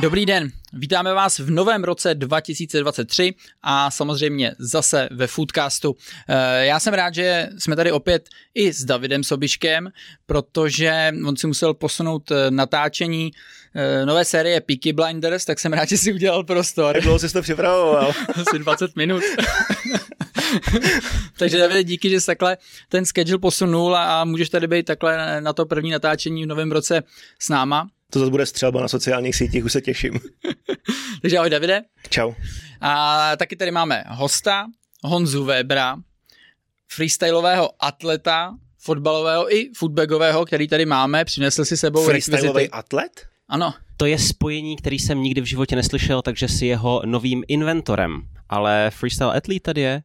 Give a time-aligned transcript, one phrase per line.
[0.00, 5.96] Dobrý den, vítáme vás v novém roce 2023 a samozřejmě zase ve Foodcastu.
[6.28, 9.90] Eh, já jsem rád, že jsme tady opět i s Davidem Sobiškem,
[10.26, 13.30] protože on si musel posunout eh, natáčení
[13.74, 16.96] eh, nové série Peaky Blinders, tak jsem rád, že si udělal prostor.
[16.96, 18.12] Jak dlouho jsi to připravoval?
[18.34, 19.22] Asi 20 minut.
[21.38, 22.56] Takže Davide, díky, že jsi takhle
[22.88, 27.02] ten schedule posunul a můžeš tady být takhle na to první natáčení v novém roce
[27.38, 27.88] s náma.
[28.10, 30.20] To zase bude střelba na sociálních sítích, už se těším.
[31.22, 31.82] Takže ahoj Davide.
[32.08, 32.32] Čau.
[32.80, 34.66] A taky tady máme hosta,
[35.02, 35.96] Honzu Webera,
[36.92, 41.24] freestyleového atleta, fotbalového i footbagového, který tady máme.
[41.24, 43.26] Přinesl si sebou Freestyleový atlet?
[43.48, 43.74] Ano.
[43.96, 48.22] To je spojení, který jsem nikdy v životě neslyšel, takže si jeho novým inventorem.
[48.48, 50.02] Ale freestyle athlete tady je.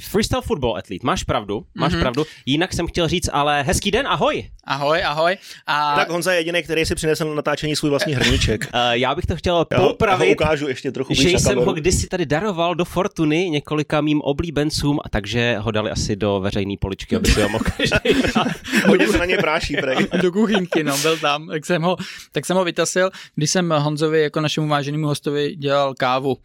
[0.00, 2.00] Freestyle football athlete, máš pravdu, máš mm-hmm.
[2.00, 2.24] pravdu.
[2.46, 4.50] Jinak jsem chtěl říct, ale hezký den, ahoj.
[4.64, 5.36] Ahoj, ahoj.
[5.66, 5.96] A...
[5.96, 8.68] Tak Honza je jediný, který si přinesl na natáčení svůj vlastní hrníček.
[8.74, 10.26] uh, já bych to chtěl já popravit.
[10.26, 15.00] Já ukážu ještě trochu Že jsem ho kdysi tady daroval do Fortuny několika mým oblíbencům,
[15.04, 17.64] a takže ho dali asi do veřejné poličky, aby si ho mohl
[18.86, 20.06] Hodně se na ně práší, prej.
[20.22, 21.48] do kuchynky, no, byl tam.
[21.48, 21.96] Tak jsem ho,
[22.32, 26.32] tak jsem ho vytasil, když jsem Honzovi jako našemu váženému hostovi dělal kávu.
[26.32, 26.38] Uh,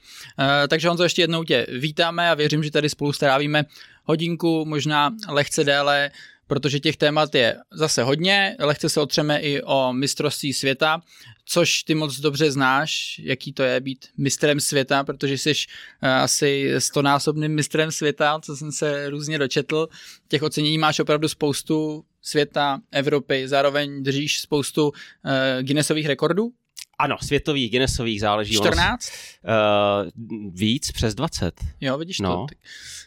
[0.68, 3.14] takže Honzo, ještě jednou tě vítáme a věřím, že tady spolu
[3.46, 3.66] strávíme
[4.04, 6.12] hodinku, možná lehce déle,
[6.48, 8.56] protože těch témat je zase hodně.
[8.60, 11.02] Lehce se otřeme i o mistrovství světa,
[11.46, 15.54] což ty moc dobře znáš, jaký to je být mistrem světa, protože jsi
[16.02, 19.88] eh, asi stonásobným mistrem světa, co jsem se různě dočetl.
[20.28, 24.94] Těch ocenění máš opravdu spoustu světa, Evropy, zároveň držíš spoustu uh,
[25.62, 26.52] Guinnessových rekordů.
[27.00, 28.56] Ano, světových, Guinnessových záleží.
[28.56, 29.12] 14?
[29.44, 31.54] Uh, víc, přes 20.
[31.82, 32.30] Jo, vidíš no.
[32.30, 32.56] to.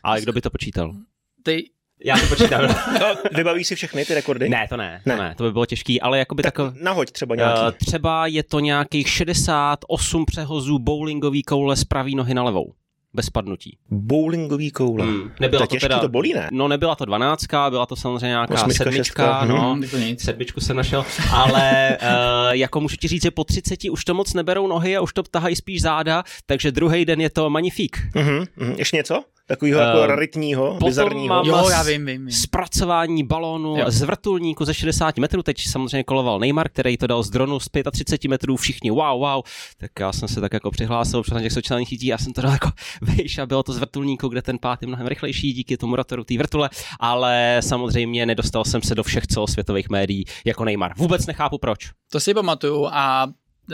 [0.03, 0.95] Ale kdo by to počítal?
[1.43, 1.71] Ty
[2.05, 2.63] já to počítám.
[3.01, 4.49] no, vybavíš si všechny ty rekordy?
[4.49, 5.17] Ne, to ne, ne.
[5.17, 6.73] To, ne, to by bylo těžký, ale jakoby tak tako...
[6.83, 7.61] nahoď třeba nějaký.
[7.61, 12.73] Uh, třeba je to nějakých 68 přehozů bowlingový koule z pravý nohy na levou
[13.15, 13.79] bez spadnutí.
[13.91, 15.05] Bowlingový koule.
[15.05, 15.31] Hmm.
[15.41, 16.49] Nebyla to, to teda, to bolí, ne?
[16.53, 20.17] No nebyla to dvanáctka, byla to samozřejmě nějaká Osmička, sedmička, šestka, no, hmm.
[20.19, 24.35] sedmičku jsem našel, ale uh, jako můžu ti říct, že po 30 už to moc
[24.35, 27.97] neberou nohy a už to tahají spíš záda, takže druhý den je to magnifik.
[28.15, 28.75] Uh-huh, uh-huh.
[28.79, 29.25] Ještě něco?
[29.49, 31.35] Takového uh, jako raritního, bizarního.
[31.35, 32.33] Mám jo, já vím, vím, vím.
[32.33, 33.85] Zpracování balónu jo.
[33.89, 35.43] z vrtulníku ze 60 metrů.
[35.43, 38.57] Teď samozřejmě koloval Neymar, který to dal z dronu z 35 metrů.
[38.57, 39.43] Všichni wow, wow.
[39.79, 42.07] Tak já jsem se tak jako přihlásil přes těch sociálních sítí.
[42.07, 42.71] Já jsem to dal jako
[43.03, 46.25] vejš a bylo to z vrtulníku, kde ten pád je mnohem rychlejší díky tomu rotoru
[46.25, 46.71] té vrtule.
[47.01, 50.93] Ale samozřejmě nedostal jsem se do všech celosvětových médií jako Neymar.
[50.97, 51.91] Vůbec nechápu proč.
[52.13, 53.27] To si pamatuju a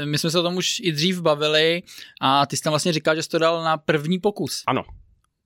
[0.05, 1.83] my jsme se o tom už i dřív bavili
[2.21, 4.63] a ty jsi tam vlastně říkal, že jsi to dal na první pokus.
[4.67, 4.85] Ano,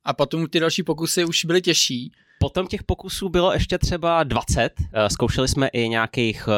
[0.08, 2.12] a potom ty další pokusy už byly těžší.
[2.38, 4.70] Potom těch pokusů bylo ještě třeba 20.
[4.92, 6.48] Eh, zkoušeli jsme i nějakých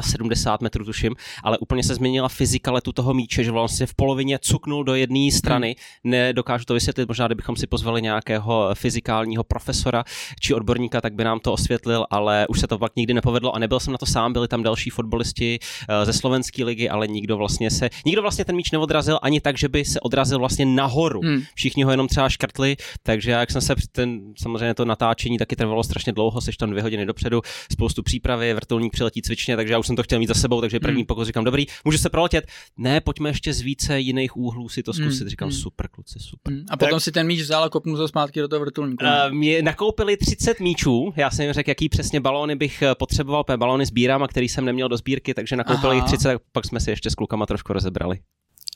[0.00, 3.94] 75 eh, metrů, tuším, ale úplně se změnila fyzika letu toho míče, že vlastně v
[3.94, 5.76] polovině cuknul do jedné strany.
[6.04, 6.10] Hmm.
[6.10, 10.04] Nedokážu to vysvětlit, možná kdybychom si pozvali nějakého fyzikálního profesora
[10.40, 13.58] či odborníka, tak by nám to osvětlil, ale už se to pak nikdy nepovedlo a
[13.58, 17.36] nebyl jsem na to sám, byli tam další fotbalisti eh, ze slovenské ligy, ale nikdo
[17.36, 21.20] vlastně se, nikdo vlastně ten míč neodrazil ani tak, že by se odrazil vlastně nahoru.
[21.20, 21.42] Hmm.
[21.54, 25.56] Všichni ho jenom třeba škrtli, takže jak jsem se ten, samozřejmě to natáčel natáčení taky
[25.56, 29.78] trvalo strašně dlouho, seš tam dvě hodiny dopředu, spoustu přípravy, vrtulník přiletí cvičně, takže já
[29.78, 31.06] už jsem to chtěl mít za sebou, takže první hmm.
[31.06, 32.46] pokus říkám, dobrý, můžu se proletět.
[32.76, 35.20] Ne, pojďme ještě z více jiných úhlů si to zkusit.
[35.20, 35.28] Hmm.
[35.28, 35.58] Říkám, hmm.
[35.58, 36.54] super, kluci, super.
[36.54, 36.64] Hmm.
[36.70, 37.02] A potom tak...
[37.02, 39.04] si ten míč vzal a kopnul to zpátky do toho vrtulníku.
[39.04, 43.44] Uh, mě nakoupili 30 míčů, já jsem jim řekl, jaký přesně balóny bych eh, potřeboval,
[43.44, 46.80] protože balóny sbírám a který jsem neměl do sbírky, takže nakoupili jich 30, pak jsme
[46.80, 48.18] si ještě s klukama trošku rozebrali.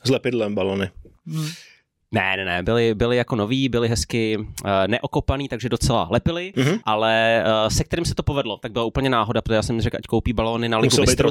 [0.03, 0.89] S lepidlem balony.
[1.27, 1.49] Hmm.
[2.13, 4.45] Ne, ne, ne, byli, byli jako noví, byli hezky uh,
[4.87, 6.79] neokopaný, takže docela lepili, mm-hmm.
[6.85, 9.97] ale uh, se kterým se to povedlo, tak byla úplně náhoda, protože já jsem řekl,
[9.97, 11.29] ať koupí balóny na Ligu mistrů.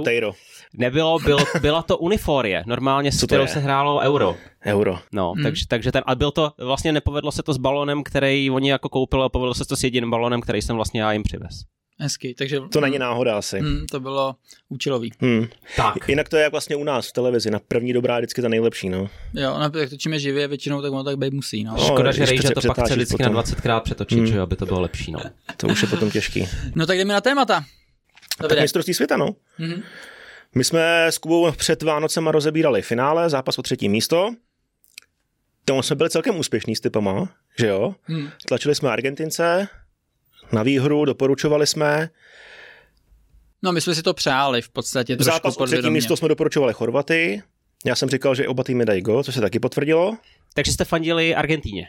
[0.74, 4.36] Nebylo, byl, byla to uniforie, normálně s kterou se hrálo euro.
[4.66, 4.98] Euro.
[5.12, 5.42] No, mm.
[5.42, 8.88] takže, takže ten, a byl to, vlastně nepovedlo se to s balónem, který oni jako
[8.88, 11.62] koupili, a povedlo se to s jediným balónem, který jsem vlastně já jim přivez.
[12.00, 12.60] Hezky, takže...
[12.72, 13.58] To není náhoda asi.
[13.58, 14.34] Hmm, to bylo
[14.68, 15.12] účelový.
[15.20, 15.46] Hmm.
[15.76, 16.08] Tak.
[16.08, 18.48] Jinak to je jak vlastně u nás v televizi, na první dobrá je vždycky ta
[18.48, 19.10] nejlepší, no.
[19.34, 21.74] Jo, no, jak točíme živě většinou, tak ono tak být musí, no.
[21.78, 23.34] no Škoda, že Rejže to pak chce vždycky potom.
[23.34, 24.26] na 20krát přetočit, hmm.
[24.26, 25.20] že aby to bylo lepší, no.
[25.56, 26.48] To už je potom těžký.
[26.74, 27.64] No tak jdeme na témata.
[28.40, 28.56] Dobře.
[28.56, 29.26] Tak mistrovství světa, no.
[29.58, 29.82] Mm-hmm.
[30.54, 34.34] My jsme s Kubou před Vánocema rozebírali finále, zápas o třetí místo.
[35.64, 37.94] Tomu jsme byli celkem úspěšní s typama, že jo?
[38.04, 38.28] Hmm.
[38.48, 39.68] Tlačili jsme Argentince,
[40.52, 42.10] na výhru, doporučovali jsme.
[43.62, 45.16] No, my jsme si to přáli v podstatě.
[45.16, 47.42] V zápas o třetí místo jsme doporučovali Chorvaty.
[47.84, 50.16] Já jsem říkal, že oba týmy dají go, což se taky potvrdilo.
[50.54, 51.88] Takže jste fandili Argentíně?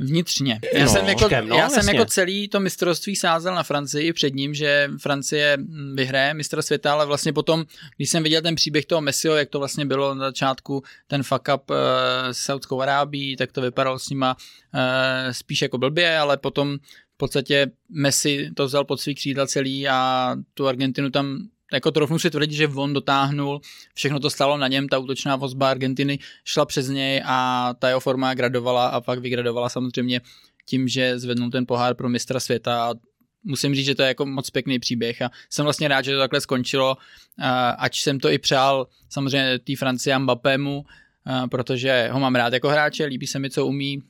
[0.00, 0.60] vnitřně.
[0.74, 4.34] Já, No, jsem, jako, no, já jsem jako celý to mistrovství sázel na Francii před
[4.34, 7.64] ním, že Francie mm, vyhraje mistra světa, ale vlastně potom,
[7.96, 11.48] když jsem viděl ten příběh toho Messiho, jak to vlastně bylo na začátku, ten fuck
[11.54, 11.76] up uh,
[12.32, 14.36] s Saudskou Arábí, tak to vypadalo s nima
[14.74, 14.80] uh,
[15.32, 16.76] spíš jako blbě, ale potom
[17.20, 22.30] podstatě Messi to vzal pod svý křídla celý a tu Argentinu tam jako trofnu si
[22.30, 23.60] tvrdit, že on dotáhnul,
[23.94, 28.00] všechno to stalo na něm, ta útočná vozba Argentiny šla přes něj a ta jeho
[28.00, 30.20] forma gradovala a pak vygradovala samozřejmě
[30.66, 32.94] tím, že zvednul ten pohár pro mistra světa a
[33.44, 36.18] musím říct, že to je jako moc pěkný příběh a jsem vlastně rád, že to
[36.18, 36.96] takhle skončilo,
[37.38, 40.84] a ač jsem to i přál samozřejmě té Francii Mbappému,
[41.50, 44.02] protože ho mám rád jako hráče, líbí se mi, co umí,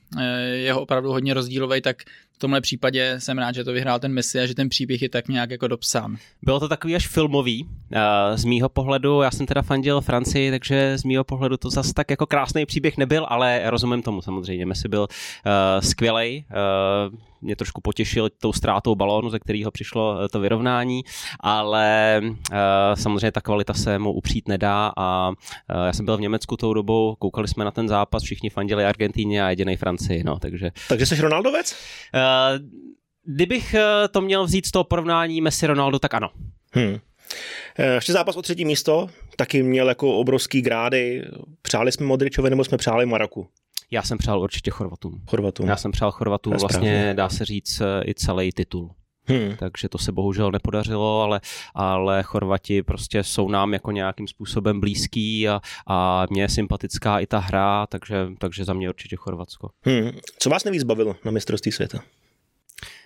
[0.53, 2.03] je ho opravdu hodně rozdílový, tak
[2.41, 5.27] tomhle případě jsem rád, že to vyhrál ten Messi a že ten příběh je tak
[5.27, 6.17] nějak jako dopsán.
[6.41, 10.97] Bylo to takový až filmový, eh, z mýho pohledu, já jsem teda fandil Francii, takže
[10.97, 14.65] z mýho pohledu to zase tak jako krásný příběh nebyl, ale rozumím tomu samozřejmě.
[14.65, 15.07] Messi byl uh,
[15.81, 16.45] skvělej,
[17.11, 21.03] uh, mě trošku potěšil tou ztrátou balónu, ze kterého přišlo eh, to vyrovnání,
[21.39, 22.57] ale uh,
[22.93, 25.35] samozřejmě ta kvalita se mu upřít nedá a uh,
[25.85, 29.43] já jsem byl v Německu tou dobou, koukali jsme na ten zápas, všichni fandili Argentíně
[29.43, 30.71] a jedinej Francii, no, takže...
[30.89, 31.75] Takže jsi Ronaldovec?
[32.13, 32.67] Uh,
[33.25, 33.75] kdybych
[34.11, 36.29] to měl vzít z toho porovnání Messi-Ronaldo, tak ano.
[36.73, 36.97] Hmm.
[37.95, 41.23] Ještě zápas o třetí místo, taky měl jako obrovský grády.
[41.61, 43.47] Přáli jsme Modričovi nebo jsme přáli Maraku?
[43.91, 45.21] Já jsem přál určitě Chorvatům.
[45.29, 45.67] Chorvatům.
[45.67, 48.91] Já jsem přál Chorvatům vlastně, dá se říct, eh, i celý titul.
[49.25, 49.55] Hmm.
[49.57, 51.41] Takže to se bohužel nepodařilo, ale,
[51.75, 57.27] ale Chorvati prostě jsou nám jako nějakým způsobem blízký a, a mě je sympatická i
[57.27, 59.69] ta hra, takže, takže za mě určitě Chorvatsko.
[59.81, 60.11] Hmm.
[60.39, 61.99] Co vás nejvíc bavilo na mistrovství světa?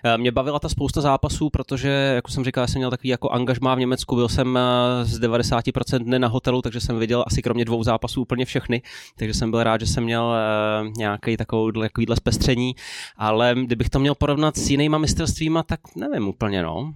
[0.04, 3.76] Eh, Mě bavila ta spousta zápasů, protože, jak jsem říkal, jsem měl takový jako angažmá
[3.76, 7.66] v Německu, byl jsem eh, z 90% dne na hotelu, takže jsem viděl asi kromě
[7.66, 8.82] dvou zápasů úplně všechny,
[9.18, 12.76] takže jsem byl rád, že jsem měl eh, nějaký takový, takovýhle zpestření,
[13.18, 16.94] ale kdybych to měl porovnat s jinýma mistrovstvíma, tak nevím úplně, no.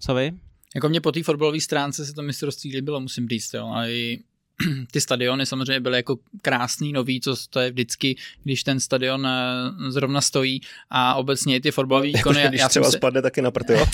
[0.00, 0.32] Co vy?
[0.74, 3.70] Jako mě po té fotbalové stránce se to mistrovství líbilo, musím říct, jo.
[3.74, 4.18] A i
[4.90, 9.90] ty stadiony samozřejmě byly jako krásný, nový, co to je vždycky, když ten stadion eh,
[9.90, 10.60] zrovna stojí
[10.90, 12.44] a obecně i ty fotbalové výkony.
[12.48, 13.86] Když třeba jsem se, spadne taky na prd, jo.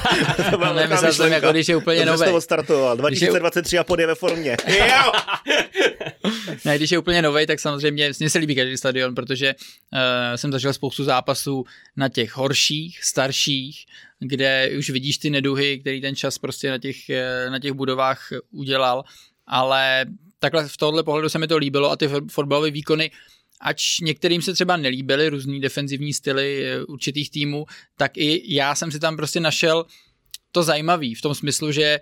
[0.50, 1.34] to byla ne, myšlenka.
[1.34, 2.24] jako když je úplně nový.
[2.24, 2.96] to odstartoval.
[2.96, 4.56] Když je- 2023 a pod je ve formě.
[4.68, 5.12] jo!
[6.64, 10.52] Ne, když je úplně nový, tak samozřejmě mně se líbí každý stadion, protože uh, jsem
[10.52, 11.64] zažil spoustu zápasů
[11.96, 13.86] na těch horších, starších,
[14.18, 18.28] kde už vidíš ty neduhy, který ten čas prostě na těch, eh, na těch budovách
[18.50, 19.04] udělal,
[19.46, 20.06] ale
[20.38, 23.10] takhle v tohle pohledu se mi to líbilo a ty fot- fotbalové výkony
[23.62, 27.66] ač některým se třeba nelíbily různý defenzivní styly eh, určitých týmů,
[27.96, 29.86] tak i já jsem si tam prostě našel
[30.52, 32.00] to zajímavý v tom smyslu, že eh,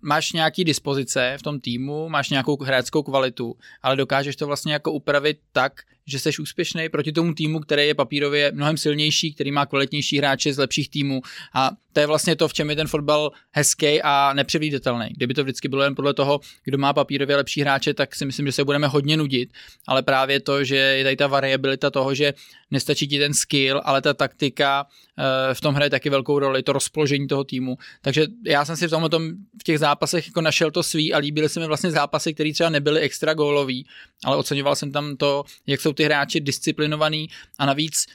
[0.00, 4.92] máš nějaký dispozice v tom týmu, máš nějakou hráčskou kvalitu, ale dokážeš to vlastně jako
[4.92, 9.66] upravit tak, že jsi úspěšný proti tomu týmu, který je papírově mnohem silnější, který má
[9.66, 11.22] kvalitnější hráče z lepších týmů
[11.54, 15.08] a to je vlastně to, v čem je ten fotbal hezký a nepředvídatelný.
[15.16, 18.46] Kdyby to vždycky bylo jen podle toho, kdo má papírově lepší hráče, tak si myslím,
[18.46, 19.52] že se budeme hodně nudit,
[19.88, 22.34] ale právě to, že je tady ta variabilita toho, že
[22.70, 24.86] nestačí ti ten skill, ale ta taktika
[25.18, 27.76] eh, v tom hraje taky velkou roli, to rozpoložení toho týmu.
[28.02, 29.10] Takže já jsem si v tomhle
[29.60, 32.70] v těch zápasech jako našel to svý a líbily se mi vlastně zápasy, které třeba
[32.70, 33.86] nebyly extra gólový,
[34.24, 37.28] ale oceňoval jsem tam to, jak jsou ty hráči disciplinovaný
[37.58, 38.06] a navíc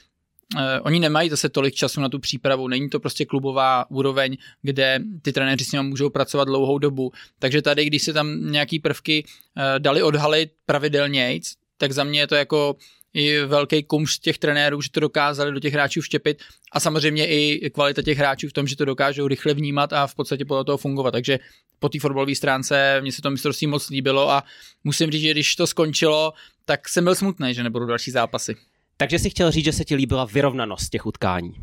[0.54, 5.00] Uh, oni nemají zase tolik času na tu přípravu, není to prostě klubová úroveň, kde
[5.22, 7.12] ty trenéři s nimi můžou pracovat dlouhou dobu.
[7.38, 11.40] Takže tady, když se tam nějaký prvky uh, dali odhalit pravidelně,
[11.76, 12.76] tak za mě je to jako
[13.14, 17.70] i velký kumš těch trenérů, že to dokázali do těch hráčů vštěpit a samozřejmě i
[17.70, 20.78] kvalita těch hráčů v tom, že to dokážou rychle vnímat a v podstatě podle toho
[20.78, 21.10] fungovat.
[21.10, 21.38] Takže
[21.78, 24.44] po té fotbalové stránce mně se to mistrovství moc líbilo a
[24.84, 26.32] musím říct, že když to skončilo,
[26.68, 28.56] tak jsem byl smutný, že nebudou další zápasy.
[28.96, 31.54] Takže si chtěl říct, že se ti líbila vyrovnanost těch utkání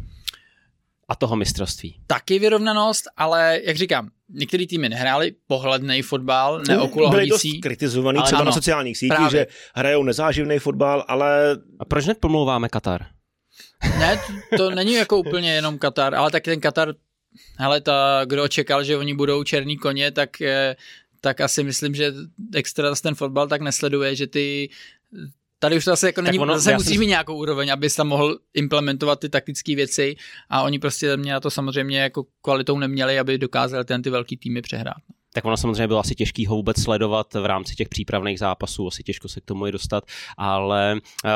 [1.07, 1.99] a toho mistrovství.
[2.07, 7.61] Taky vyrovnanost, ale jak říkám, některý týmy nehráli pohledný fotbal, Byli dost neokulahodící.
[7.61, 9.39] kritizovaný Ale třeba ano, na sociálních sítích, právě.
[9.39, 13.05] že hrajou nezáživný fotbal, ale A proč nepomlouváme Katar?
[13.99, 14.19] Ne,
[14.57, 16.93] to není jako úplně jenom Katar, ale tak ten Katar,
[17.57, 20.29] hele, ta, kdo čekal, že oni budou černý koně, tak,
[21.21, 22.13] tak asi myslím, že
[22.55, 24.69] extra ten fotbal tak nesleduje, že ty
[25.59, 27.89] Tady už to asi jako není, ono- zase já musí jsem- mít nějakou úroveň, aby
[27.89, 30.15] tam mohl implementovat ty taktické věci
[30.49, 34.37] a oni prostě mě na to samozřejmě jako kvalitou neměli, aby dokázali ten ty velký
[34.37, 34.97] týmy přehrát.
[35.35, 39.03] Tak ono samozřejmě bylo asi těžký ho vůbec sledovat v rámci těch přípravných zápasů, asi
[39.03, 40.03] těžko se k tomu i dostat,
[40.37, 40.93] ale
[41.25, 41.31] uh,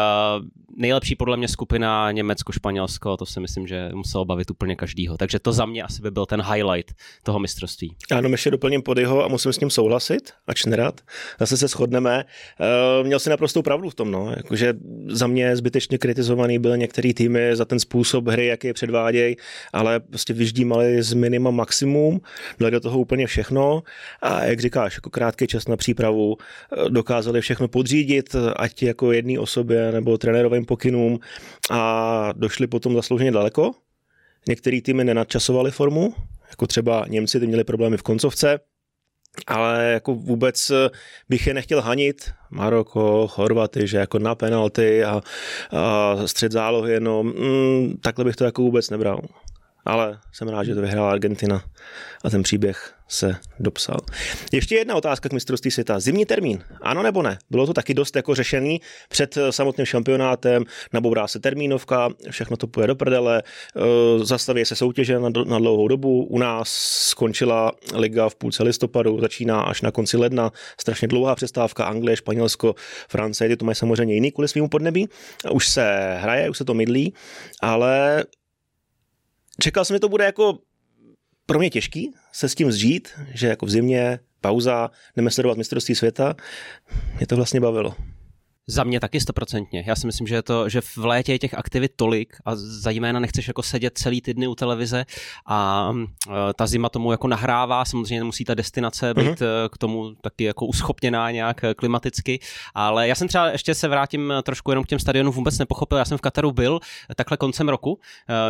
[0.78, 5.18] nejlepší podle mě skupina Německo-Španělsko, to si myslím, že muselo bavit úplně každýho.
[5.18, 7.96] Takže to za mě asi by byl ten highlight toho mistrovství.
[8.12, 11.02] Ano, ještě doplním Podyho a musím s ním souhlasit, ač nerad.
[11.40, 12.26] Zase se shodneme.
[12.60, 14.34] Uh, měl si naprostou pravdu v tom, no.
[14.38, 14.74] Jakože
[15.08, 19.36] za mě zbytečně kritizovaný byl některý týmy za ten způsob hry, jaký je předvádějí,
[19.74, 22.22] ale prostě vyždímali z minima maximum,
[22.60, 23.84] dali do toho úplně všechno
[24.22, 29.40] a jak říkáš, jako krátký čas na přípravu eh, dokázali všechno podřídit, ať jako jedné
[29.40, 31.20] osobě nebo trenérovým pokynům
[31.72, 33.72] a došli potom zaslouženě daleko.
[34.48, 36.14] Některý týmy nenadčasovali formu,
[36.50, 38.60] jako třeba Němci, ty měli problémy v koncovce,
[39.48, 40.90] ale jako vůbec eh,
[41.30, 42.32] bych je nechtěl hanit.
[42.52, 45.22] Maroko, Chorvaty, že jako na penalty a,
[45.72, 49.22] a střed zálohy, no mm, takhle bych to jako vůbec nebral.
[49.86, 51.64] Ale jsem rád, že to vyhrála Argentina
[52.24, 53.98] a ten příběh se dopsal.
[54.52, 56.00] Ještě jedna otázka k mistrovství světa.
[56.00, 57.38] Zimní termín, ano nebo ne?
[57.50, 62.68] Bylo to taky dost jako řešený před eh, samotným šampionátem, nabourá se termínovka, všechno to
[62.68, 63.82] půjde do prdele, eh,
[64.26, 66.70] zastaví se soutěže na, na dlouhou dobu, u nás
[67.10, 72.76] skončila liga v půlce listopadu, začíná až na konci ledna, strašně dlouhá přestávka, Anglie, Španělsko,
[73.10, 75.10] Francie, ty to mají samozřejmě jiný kvůli svým podnebí,
[75.52, 77.14] už se hraje, už se to mydlí,
[77.62, 78.24] ale
[79.60, 80.60] čekal jsem, že to bude jako
[81.46, 85.96] pro mě těžký se s tím zžít, že jako v zimě pauza, jdeme sledovat mistrovství
[85.96, 86.36] světa.
[87.18, 87.96] Mě to vlastně bavilo.
[88.70, 89.84] Za mě taky stoprocentně.
[89.88, 93.20] Já si myslím, že, je to, že v létě je těch aktivit tolik a zejména
[93.20, 95.06] nechceš jako sedět celý týdny u televize
[95.46, 99.70] a uh, ta zima tomu jako nahrává, samozřejmě musí ta destinace být uh-huh.
[99.72, 102.40] k tomu taky jako uschopněná nějak e, klimaticky,
[102.74, 106.06] ale já jsem třeba ještě se vrátím trošku jenom k těm stadionům, vůbec nepochopil, já
[106.06, 106.80] jsem v Kataru byl
[107.16, 108.00] takhle koncem roku,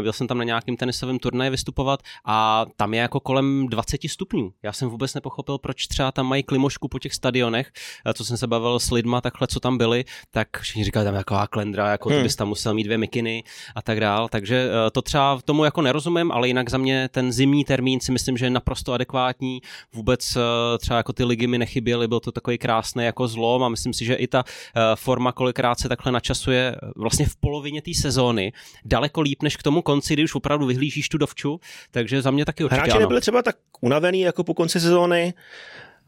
[0.01, 4.53] byl jsem tam na nějakým tenisovém turnaji vystupovat a tam je jako kolem 20 stupňů.
[4.63, 7.71] Já jsem vůbec nepochopil, proč třeba tam mají klimošku po těch stadionech,
[8.13, 11.19] co jsem se bavil s lidma takhle, co tam byli, tak všichni říkali, tam je
[11.19, 12.17] taková klendra, jako hmm.
[12.17, 13.43] ty bys tam musel mít dvě mikiny
[13.75, 14.29] a tak dál.
[14.29, 18.11] Takže eh, to třeba tomu jako nerozumím, ale jinak za mě ten zimní termín si
[18.11, 19.61] myslím, že je naprosto adekvátní.
[19.93, 23.69] Vůbec eh, třeba jako ty ligy mi nechyběly, byl to takový krásný jako zlom a
[23.69, 24.43] myslím si, že i ta
[24.75, 28.53] eh, forma kolikrát se takhle načasuje vlastně v polovině té sezóny
[28.85, 31.59] daleko líp než k tomu konci, kdy už opravdu vyhlížíš tu dovču,
[31.91, 32.99] takže za mě taky určitě Hráči ano.
[32.99, 35.33] nebyli třeba tak unavený jako po konci sezóny,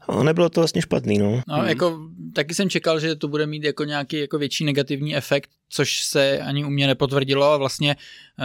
[0.08, 1.42] a nebylo to vlastně špatný, no.
[1.48, 1.68] No, hmm.
[1.68, 2.00] jako,
[2.34, 6.38] taky jsem čekal, že to bude mít jako nějaký jako větší negativní efekt, což se
[6.38, 7.96] ani u mě nepotvrdilo a vlastně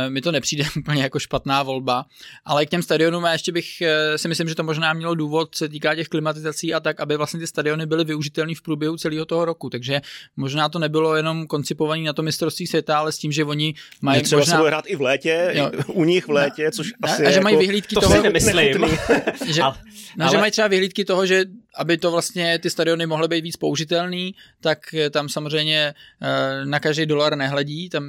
[0.10, 2.06] mi to nepřijde úplně jako špatná volba.
[2.46, 5.56] Ale k těm stadionům já ještě bych e, si myslím, že to možná mělo důvod,
[5.56, 9.25] se týká těch klimatizací a tak, aby vlastně ty stadiony byly využitelné v průběhu celého
[9.25, 9.70] toho roku.
[9.70, 10.01] Takže
[10.38, 14.24] možná to nebylo jenom koncipované na to mistrovství světa, ale s tím, že oni mají.
[14.24, 14.51] třeba možná...
[14.51, 15.72] se bude hrát i v létě, jo.
[15.88, 17.44] u nich v létě, což a, asi a že jako...
[17.44, 18.15] mají vyhlídky to toho.
[18.15, 18.86] si nemyslím.
[19.46, 19.75] že, ale,
[20.17, 20.32] no, ale...
[20.32, 21.46] že mají třeba vyhlídky toho, že
[21.77, 24.79] aby to vlastně ty stadiony mohly být víc použitelný, tak
[25.12, 28.03] tam samozřejmě eh, na každý dolar nehledí, tam,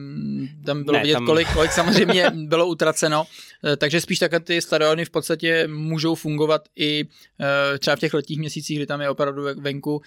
[0.64, 1.26] tam bylo ne, vidět, tam...
[1.26, 3.25] Kolik, kolik samozřejmě bylo utraceno,
[3.64, 7.06] eh, takže spíš tak ty stadiony v podstatě můžou fungovat i
[7.40, 10.02] eh, třeba v těch letních měsících, kdy tam je opravdu venku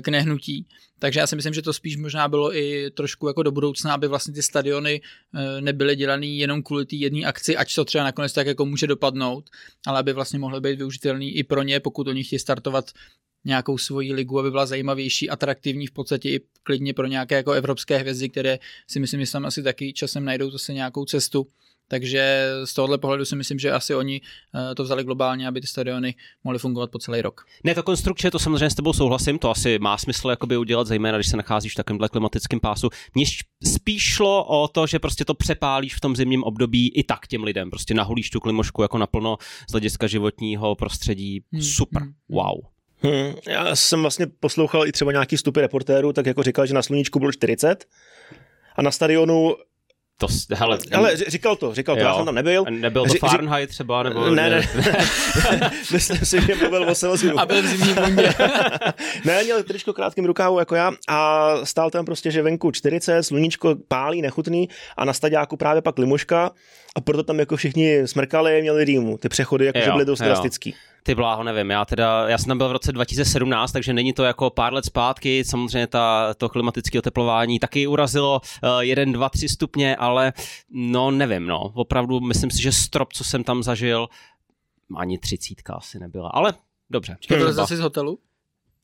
[0.00, 0.66] k nehnutí.
[1.02, 4.08] Takže já si myslím, že to spíš možná bylo i trošku jako do budoucna, aby
[4.08, 5.00] vlastně ty stadiony
[5.60, 9.50] nebyly dělaný jenom kvůli té jedné akci, ať to třeba nakonec tak jako může dopadnout,
[9.86, 12.90] ale aby vlastně mohly být využitelný i pro ně, pokud oni chtějí startovat
[13.44, 17.98] nějakou svoji ligu, aby byla zajímavější, atraktivní v podstatě i klidně pro nějaké jako evropské
[17.98, 21.46] hvězdy, které si myslím, že tam asi taky časem najdou zase nějakou cestu.
[21.88, 24.20] Takže z tohohle pohledu si myslím, že asi oni
[24.70, 27.44] eh, to vzali globálně, aby ty stadiony mohly fungovat po celý rok.
[27.64, 31.18] Ne, to konstrukce, to samozřejmě s tebou souhlasím, to asi má smysl jakoby udělat, zejména
[31.18, 32.88] když se nacházíš v takovémhle klimatickém pásu.
[33.14, 33.24] Mně
[33.74, 37.44] spíš šlo o to, že prostě to přepálíš v tom zimním období i tak těm
[37.44, 39.36] lidem, prostě nahulíš tu klimošku jako naplno
[39.68, 41.44] z hlediska životního prostředí.
[41.52, 41.62] Hmm.
[41.62, 42.12] Super, hmm.
[42.28, 42.60] wow.
[43.02, 46.82] Hmm, já jsem vlastně poslouchal i třeba nějaký vstupy reportérů, tak jako říkal, že na
[46.82, 47.84] sluníčku bylo 40
[48.76, 49.56] a na stadionu
[50.26, 52.06] to, hele, ale říkal to, říkal to, jo.
[52.06, 52.64] já jsem tam nebyl.
[52.70, 54.30] Nebyl to Fahrenheit třeba, nebo...
[54.30, 54.62] Ne, ne,
[55.92, 57.38] myslím si, že mluvil o Celsiu.
[57.38, 58.34] A byl v zimní bundě.
[59.24, 63.76] ne, měl tričko krátkým rukávu jako já a stál tam prostě, že venku 40, sluníčko
[63.88, 66.50] pálí, nechutný a na stadiáku právě pak limoška
[66.96, 69.18] a proto tam jako všichni smrkali, měli rýmu.
[69.18, 70.74] Ty přechody jakože byly dost drastický.
[71.02, 74.24] Ty bláho, nevím, já teda, já jsem tam byl v roce 2017, takže není to
[74.24, 79.48] jako pár let zpátky, samozřejmě ta, to klimatické oteplování taky urazilo uh, 1, 2, 3
[79.48, 80.32] stupně, ale
[80.70, 84.08] no nevím, no, opravdu myslím si, že strop, co jsem tam zažil,
[84.96, 86.54] ani třicítka asi nebyla, ale
[86.90, 87.16] dobře.
[87.28, 88.18] To zase z hotelu?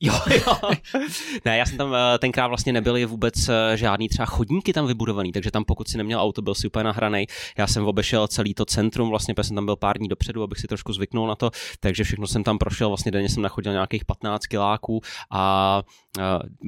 [0.01, 0.55] Jo, jo.
[1.45, 5.31] ne, já jsem tam eh, tenkrát vlastně nebyly vůbec eh, žádný třeba chodníky tam vybudovaný,
[5.31, 7.27] takže tam pokud si neměl auto, byl si úplně nahranej.
[7.57, 10.67] Já jsem obešel celý to centrum, vlastně jsem tam byl pár dní dopředu, abych si
[10.67, 14.47] trošku zvyknul na to, takže všechno jsem tam prošel, vlastně denně jsem nachodil nějakých 15
[14.47, 15.01] kiláků
[15.31, 15.81] a
[16.17, 16.23] uh,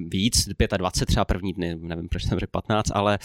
[0.10, 3.20] víc, 25 třeba první dny, nevím, proč jsem řekl 15, ale,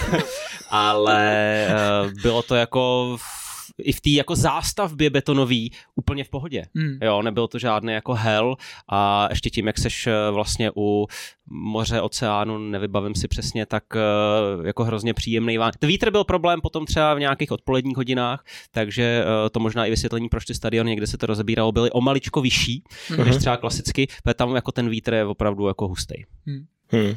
[0.70, 1.68] ale
[2.22, 3.16] bylo to jako
[3.78, 6.64] i v té jako zástavbě betonový úplně v pohodě.
[6.74, 6.98] Hmm.
[7.02, 8.56] Jo, nebyl to žádný jako hell
[8.88, 11.06] a ještě tím, jak seš eh, vlastně u
[11.46, 15.58] moře, oceánu, nevybavím si přesně, tak eh, jako hrozně příjemný.
[15.78, 19.90] Ten vítr byl problém potom třeba v nějakých odpoledních hodinách, takže eh, to možná i
[19.90, 23.24] vysvětlení, proč ty stadiony, kde se to rozebíralo, byly o maličko vyšší, hmm.
[23.24, 26.14] než třeba klasicky, protože tam jako ten vítr je opravdu jako hustý.
[26.46, 26.66] Hmm.
[26.88, 27.14] Hmm.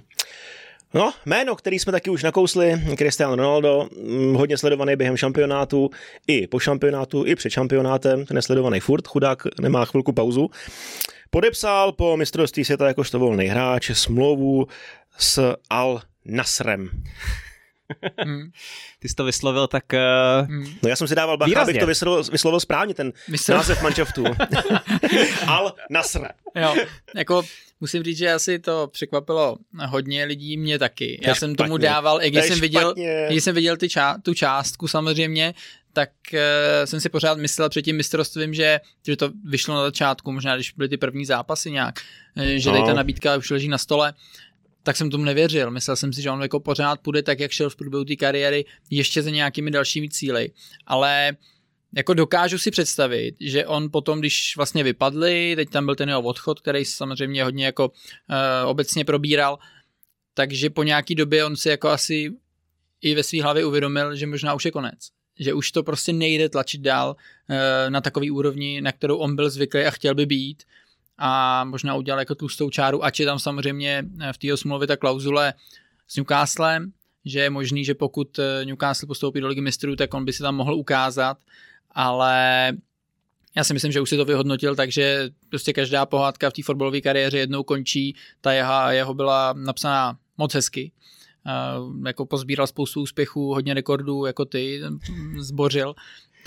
[0.94, 5.90] No, jméno, který jsme taky už nakousli, Cristiano Ronaldo, mm, hodně sledovaný během šampionátu,
[6.28, 10.50] i po šampionátu, i před šampionátem, nesledovaný furt, chudák nemá chvilku pauzu.
[11.30, 14.68] Podepsal po mistrovství světa jakožto volný hráč smlouvu
[15.18, 16.90] s Al Nasrem.
[18.26, 18.52] Hmm.
[19.00, 19.84] Ty jsi to vyslovil tak...
[19.94, 20.50] Uh...
[20.84, 23.54] No já jsem si dával bacha, abych to vyslovil, vyslovil správně, ten Mysl...
[23.54, 24.24] název manšaftu.
[25.48, 26.28] Al Nasr.
[26.56, 26.76] Jo,
[27.16, 27.44] jako
[27.82, 31.20] musím říct, že asi to překvapilo hodně lidí, mě taky.
[31.28, 32.94] Já jsem tomu dával, i když jsem viděl,
[33.28, 35.54] když jsem viděl ty ča- tu částku samozřejmě,
[35.94, 36.40] tak uh,
[36.86, 40.72] jsem si pořád myslel před tím mistrovstvím, že, že to vyšlo na začátku, možná když
[40.72, 42.00] byly ty první zápasy nějak,
[42.38, 42.76] eh, že no.
[42.76, 44.14] tady ta nabídka už leží na stole,
[44.88, 45.72] tak jsem tomu nevěřil.
[45.72, 48.66] Myslel jsem si, že on jako pořád půjde tak, jak šel v průběhu té kariéry,
[48.90, 50.52] ještě za nějakými dalšími cíly.
[50.86, 51.36] Ale
[51.96, 56.22] jako dokážu si představit, že on potom, když vlastně vypadli, teď tam byl ten jeho
[56.22, 59.60] odchod, který samozřejmě hodně jako uh, obecně probíral,
[60.34, 62.32] takže po nějaký době on si jako asi
[63.02, 65.00] i ve své hlavě uvědomil, že možná už je konec.
[65.40, 67.56] Že už to prostě nejde tlačit dál uh,
[67.90, 70.64] na takový úrovni, na kterou on byl zvyklý a chtěl by být
[71.18, 74.98] a možná udělal jako tlustou čáru, ač je tam samozřejmě eh, v té smlouvě ta
[74.98, 75.54] klauzule
[76.08, 76.92] s Newcastlem,
[77.26, 80.56] že je možný, že pokud Newcastle postoupí do ligy mistrů, tak on by se tam
[80.56, 81.38] mohl ukázat
[81.98, 82.74] ale
[83.56, 87.02] já si myslím, že už si to vyhodnotil, takže prostě každá pohádka v té fotbalové
[87.02, 90.92] kariéře jednou končí, ta jeho, jeho byla napsaná moc hezky,
[91.46, 94.82] uh, jako pozbíral spoustu úspěchů, hodně rekordů, jako ty,
[95.38, 95.96] zbořil,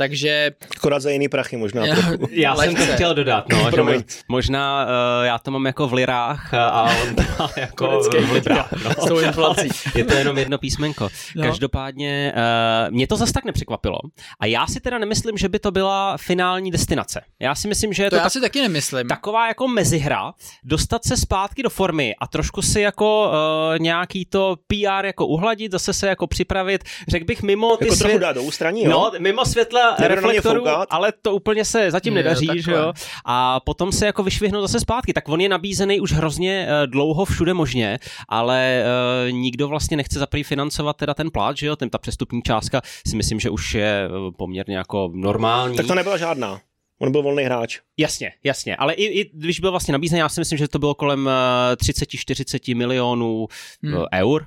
[0.01, 0.51] takže...
[0.77, 1.87] Akorát za jiný prachy možná.
[1.87, 1.97] Já,
[2.31, 5.93] já jsem to chtěl dodat, no, že mo- možná uh, já to mám jako v
[5.93, 8.73] lirách a on to má jako v librách.
[9.11, 9.21] No.
[9.21, 9.69] Inflací.
[9.95, 11.09] Je to jenom jedno písmenko.
[11.37, 11.43] No.
[11.43, 13.99] Každopádně uh, mě to zase tak nepřekvapilo.
[14.41, 17.21] A já si teda nemyslím, že by to byla finální destinace.
[17.41, 19.09] Já si myslím, že je to, to já tak, si taky nemyslím.
[19.09, 20.33] taková jako mezihra,
[20.65, 25.73] dostat se zpátky do formy a trošku si jako uh, nějaký to PR jako uhladit,
[25.73, 28.19] zase se jako připravit, řekl bych mimo ty jako svět...
[28.19, 28.91] dát do ústraní, jo?
[28.91, 32.63] No, mimo světla reflektorů, ale to úplně se zatím je, nedaří, takhle.
[32.63, 32.93] že jo?
[33.25, 35.13] A potom se jako vyšvihnout zase zpátky.
[35.13, 37.99] Tak on je nabízený už hrozně uh, dlouho všude možně,
[38.29, 38.85] ale
[39.27, 41.77] uh, nikdo vlastně nechce za financovat teda ten plát, že jo?
[41.77, 45.77] Ten, ta přestupní částka si myslím, že už je uh, poměrně jako normální.
[45.77, 46.61] Tak to nebyla žádná.
[46.99, 47.79] On byl volný hráč.
[47.97, 50.95] Jasně, jasně, ale i, i když byl vlastně nabízený, já si myslím, že to bylo
[50.95, 51.31] kolem
[51.75, 53.47] 30-40 milionů
[53.83, 54.05] hmm.
[54.15, 54.47] eur,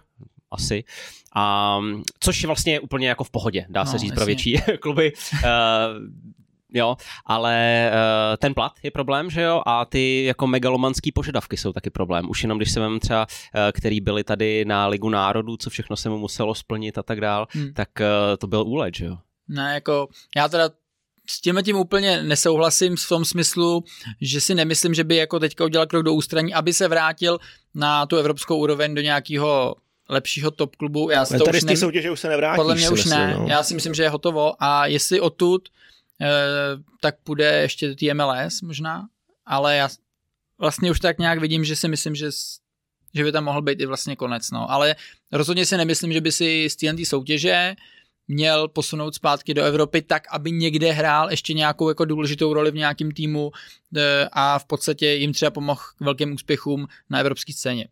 [0.53, 0.83] asi.
[1.35, 1.79] A,
[2.19, 4.15] což je vlastně úplně jako v pohodě, dá se no, říct jasně.
[4.15, 5.13] pro větší kluby.
[5.33, 5.39] Uh,
[6.73, 11.73] jo, ale uh, ten plat je problém, že jo, a ty jako megalomanský požadavky jsou
[11.73, 12.29] taky problém.
[12.29, 15.95] Už jenom když se vem třeba, uh, který byli tady na Ligu národů, co všechno
[15.95, 17.73] se mu muselo splnit a tak dál, hmm.
[17.73, 19.17] tak uh, to byl úlet, že jo.
[19.47, 20.69] Ne, jako já teda
[21.27, 23.83] s tím tím úplně nesouhlasím v tom smyslu,
[24.21, 27.39] že si nemyslím, že by jako teďka udělal krok do ústraní, aby se vrátil
[27.75, 29.75] na tu evropskou úroveň do nějakého
[30.13, 31.09] lepšího top klubu.
[31.09, 32.55] Já si to tady už z soutěže už se nevrátíš.
[32.55, 33.35] Podle mě už ne.
[33.39, 33.45] No.
[33.49, 35.69] Já si myslím, že je hotovo a jestli odtud,
[36.21, 36.27] eh,
[37.01, 39.07] tak půjde ještě do té MLS možná,
[39.45, 39.89] ale já
[40.57, 42.31] vlastně už tak nějak vidím, že si myslím, že
[43.15, 44.71] že by tam mohl být i vlastně konec, no.
[44.71, 44.95] Ale
[45.31, 47.75] rozhodně si nemyslím, že by si z téhle soutěže
[48.27, 52.75] měl posunout zpátky do Evropy tak, aby někde hrál ještě nějakou jako důležitou roli v
[52.75, 53.51] nějakém týmu
[53.97, 57.87] e, a v podstatě jim třeba pomohl k velkým úspěchům na evropské scéně.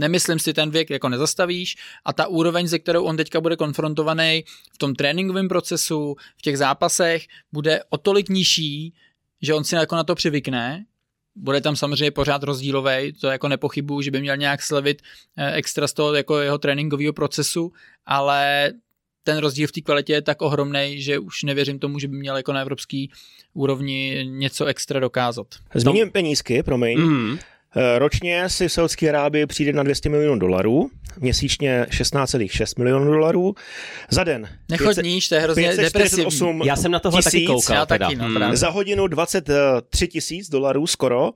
[0.00, 4.44] Nemyslím si, ten věk jako nezastavíš a ta úroveň, ze kterou on teďka bude konfrontovaný
[4.72, 8.94] v tom tréninkovém procesu, v těch zápasech, bude o tolik nižší,
[9.42, 10.84] že on si jako na to přivykne
[11.36, 15.02] bude tam samozřejmě pořád rozdílový, to jako nepochybuju, že by měl nějak slevit
[15.36, 17.72] e, extra z toho jako jeho tréninkového procesu,
[18.06, 18.72] ale
[19.22, 22.36] ten rozdíl v té kvalitě je tak ohromný, že už nevěřím tomu, že by měl
[22.36, 23.10] jako na evropský
[23.52, 25.46] úrovni něco extra dokázat.
[25.74, 26.98] Zmíním penízky, promiň.
[27.00, 27.38] Mm.
[27.98, 33.54] Ročně si v Saudské Arábii přijde na 200 milionů dolarů, měsíčně 16,6 milionů dolarů,
[34.10, 34.48] za den.
[34.70, 36.60] Nechodníš, to je hrozně depresivní.
[36.64, 37.76] Já jsem na tohle tisíc, taky koukal.
[37.76, 38.56] Já taky, no, hmm.
[38.56, 41.30] Za hodinu 23 tisíc dolarů skoro,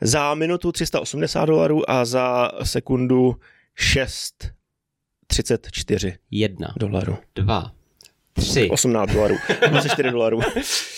[0.00, 3.36] Za minutu 380 dolarů a za sekundu
[5.32, 7.18] 6,34 Jedna, dolarů.
[7.34, 7.72] dva,
[8.36, 8.70] tři.
[8.70, 9.34] 18 dolarů.
[9.68, 10.40] 24 dolarů.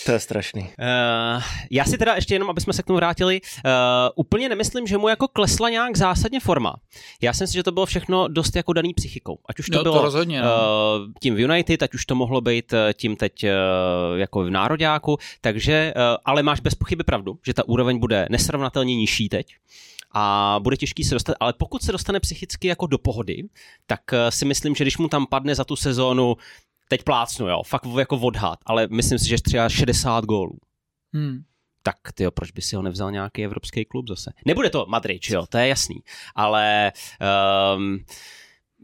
[0.05, 0.61] To je strašný.
[0.61, 3.71] Uh, já si teda ještě jenom, aby jsme se k tomu vrátili, uh,
[4.15, 6.75] úplně nemyslím, že mu jako klesla nějak zásadně forma.
[7.21, 9.37] Já si myslím, že to bylo všechno dost jako daný psychikou.
[9.49, 10.47] Ať už to No, to bylo rozhodně, no.
[10.47, 13.49] uh, tím v United, ať už to mohlo být tím teď uh,
[14.19, 18.95] jako v nároďáku, takže, uh, ale máš bez pochyby pravdu, že ta úroveň bude nesrovnatelně
[18.95, 19.47] nižší teď
[20.11, 23.43] a bude těžký se dostat, ale pokud se dostane psychicky jako do pohody,
[23.87, 26.35] tak si myslím, že když mu tam padne za tu sezónu
[26.91, 30.57] teď plácnu, jo, fakt jako odhad, ale myslím si, že třeba 60 gólů.
[31.13, 31.39] Hmm.
[31.83, 34.31] Tak ty proč by si ho nevzal nějaký evropský klub zase?
[34.45, 35.95] Nebude to Madrid, jo, to je jasný,
[36.35, 36.91] ale
[37.77, 37.99] um,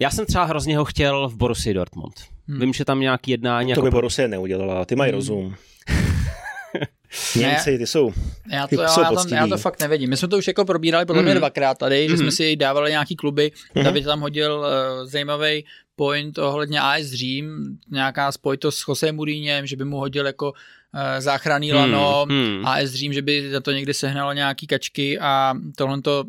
[0.01, 2.13] já jsem třeba hrozně ho chtěl v Borussii Dortmund.
[2.47, 2.59] Hmm.
[2.59, 3.67] Vím, že tam nějaký jednání...
[3.73, 5.17] To jako by Borussia neudělala, ty mají Hmm.
[5.19, 5.55] rozum.
[7.35, 8.13] Němci, ty jsou,
[8.51, 10.09] Já Ty to, já, jsou já, tam, já to fakt nevidím.
[10.09, 11.37] My jsme to už jako probírali podle mě Mhm.
[11.39, 12.17] dvakrát tady, že Mhm.
[12.17, 13.51] jsme si dávali nějaký kluby.
[13.75, 13.85] Mhm.
[13.85, 14.65] David tam hodil uh,
[15.09, 15.65] zajímavý
[15.95, 20.99] point ohledně AS Řím, nějaká spojitost s Jose Mourinhem, že by mu hodil jako uh,
[21.19, 22.65] záchranný lano, hmm.
[22.65, 26.23] AS Řím, že by za to někdy sehnalo nějaký kačky a tohle to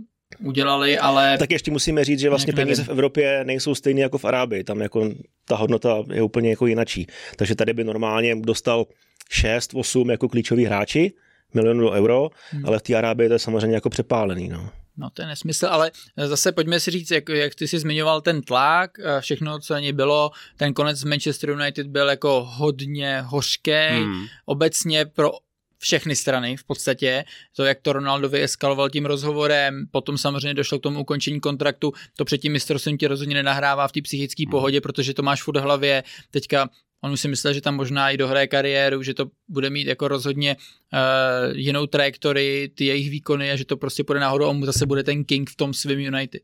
[0.45, 4.25] udělali, ale Tak ještě musíme říct, že vlastně peníze v Evropě nejsou stejné jako v
[4.25, 4.65] Arábii.
[4.65, 5.11] Tam jako
[5.45, 7.07] ta hodnota je úplně jako jinačí.
[7.37, 8.87] Takže tady by normálně dostal
[9.31, 11.13] 6, 8 jako klíčoví hráči,
[11.55, 12.67] milionů euro, Hmm.
[12.67, 14.49] ale v té Arábii to je samozřejmě jako přepálený.
[14.49, 14.71] No.
[14.97, 15.91] No to je nesmysl, ale
[16.27, 19.93] zase pojďme si říct, jak, jak ty jsi zmiňoval ten tlak, všechno, co na něj
[19.93, 24.27] bylo, ten konec Manchester United byl jako hodně hořký, Hmm.
[24.47, 25.31] obecně pro
[25.79, 27.25] všechny strany v podstatě,
[27.57, 32.25] to jak to Ronaldo vyeskaloval tím rozhovorem, potom samozřejmě došlo k tomu ukončení kontraktu, to
[32.25, 35.63] před tím mistrovstvím ti rozhodně nenahrává v té psychické pohodě, protože to máš furt v
[35.63, 36.69] hlavě, teďka
[37.07, 40.09] on už si myslel, že tam možná i dohraje kariéru, že to bude mít jako
[40.09, 44.87] rozhodně uh, jinou trajektorii, ty jejich výkony a že to prostě půjde nahoru on zase
[44.87, 46.43] bude ten king v tom svým United.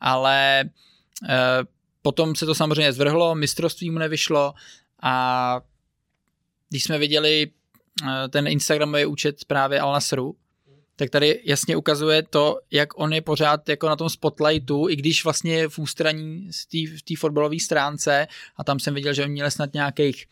[0.00, 0.64] Ale
[1.22, 1.28] uh,
[2.02, 4.54] potom se to samozřejmě zvrhlo, mistrovství mu nevyšlo
[5.02, 5.60] a
[6.68, 7.50] když jsme viděli
[8.02, 10.36] eh, ten Instagramový účet právě Al Nasru,
[10.96, 15.24] tak tady jasně ukazuje to, jak on je pořád jako na tom spotlightu, i když
[15.24, 16.50] vlastně v ústraní
[16.96, 20.26] v té fotbalové stránce a tam jsem viděl, že on měl snad nějakých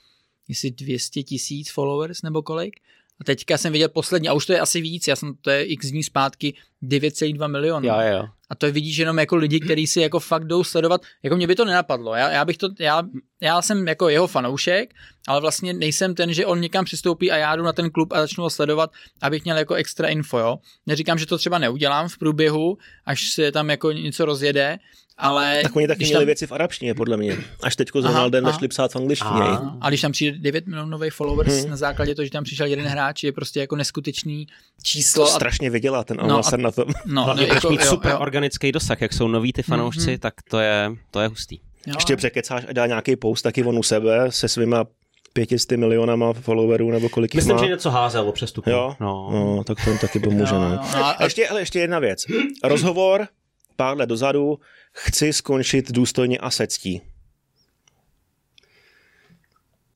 [0.49, 2.81] jestli 200 tisíc followers nebo kolik.
[3.21, 5.65] A teďka jsem viděl poslední, a už to je asi víc, já jsem, to je
[5.65, 6.55] x dní zpátky,
[6.89, 7.87] 9,2 milionů.
[7.89, 8.27] Jo, jo.
[8.51, 11.01] A to vidíš jenom jako lidi, kteří si jako fakt jdou sledovat.
[11.23, 12.15] Jako mě by to nenapadlo.
[12.15, 13.03] Já, já bych to, já,
[13.43, 14.95] já jsem jako jeho fanoušek,
[15.29, 18.21] ale vlastně nejsem ten, že on někam přistoupí a já jdu na ten klub a
[18.21, 18.91] začnu ho sledovat,
[19.23, 20.59] abych měl jako extra info, jo.
[20.87, 24.79] Neříkám, že to třeba neudělám v průběhu, až se tam jako něco rozjede,
[25.19, 25.61] ale...
[25.63, 27.37] Tak oni taky měli tam, věci v arabštině, podle mě.
[27.63, 29.31] Až teďko s Ronaldem začali psát v angličtině.
[29.31, 29.79] Aha.
[29.81, 31.71] a když tam přijde 9 milionů followers Hmm.
[31.71, 35.25] na základě toho, že tam přišel jeden hráč, je prostě jako neskutečný To číslo.
[35.25, 36.85] A, strašně vydělá ten No a- na tom.
[37.07, 39.63] no, Hlavně no, budeš jako, mít jo, super jo, organický dosah, jak jsou noví ty
[39.63, 40.19] fanoušci, Mhm.
[40.19, 41.59] tak to je, to je hustý.
[41.87, 41.95] jo.
[41.97, 44.85] Ještě překecáš a dá nějaký post taky on u sebe se svýma
[45.33, 47.63] 500 milionama followerů nebo kolik jich Myslím, má.
[47.65, 48.71] že něco házel o přestupu.
[48.71, 49.29] Jo, No.
[49.33, 50.55] no, tak to taky pomůže.
[50.55, 50.69] No.
[50.69, 52.25] no, a- A ještě, ale ještě jedna věc.
[52.65, 53.29] Rozhovor
[53.77, 54.59] pár let dozadu,
[54.93, 57.03] chci skončit důstojně a se ctí.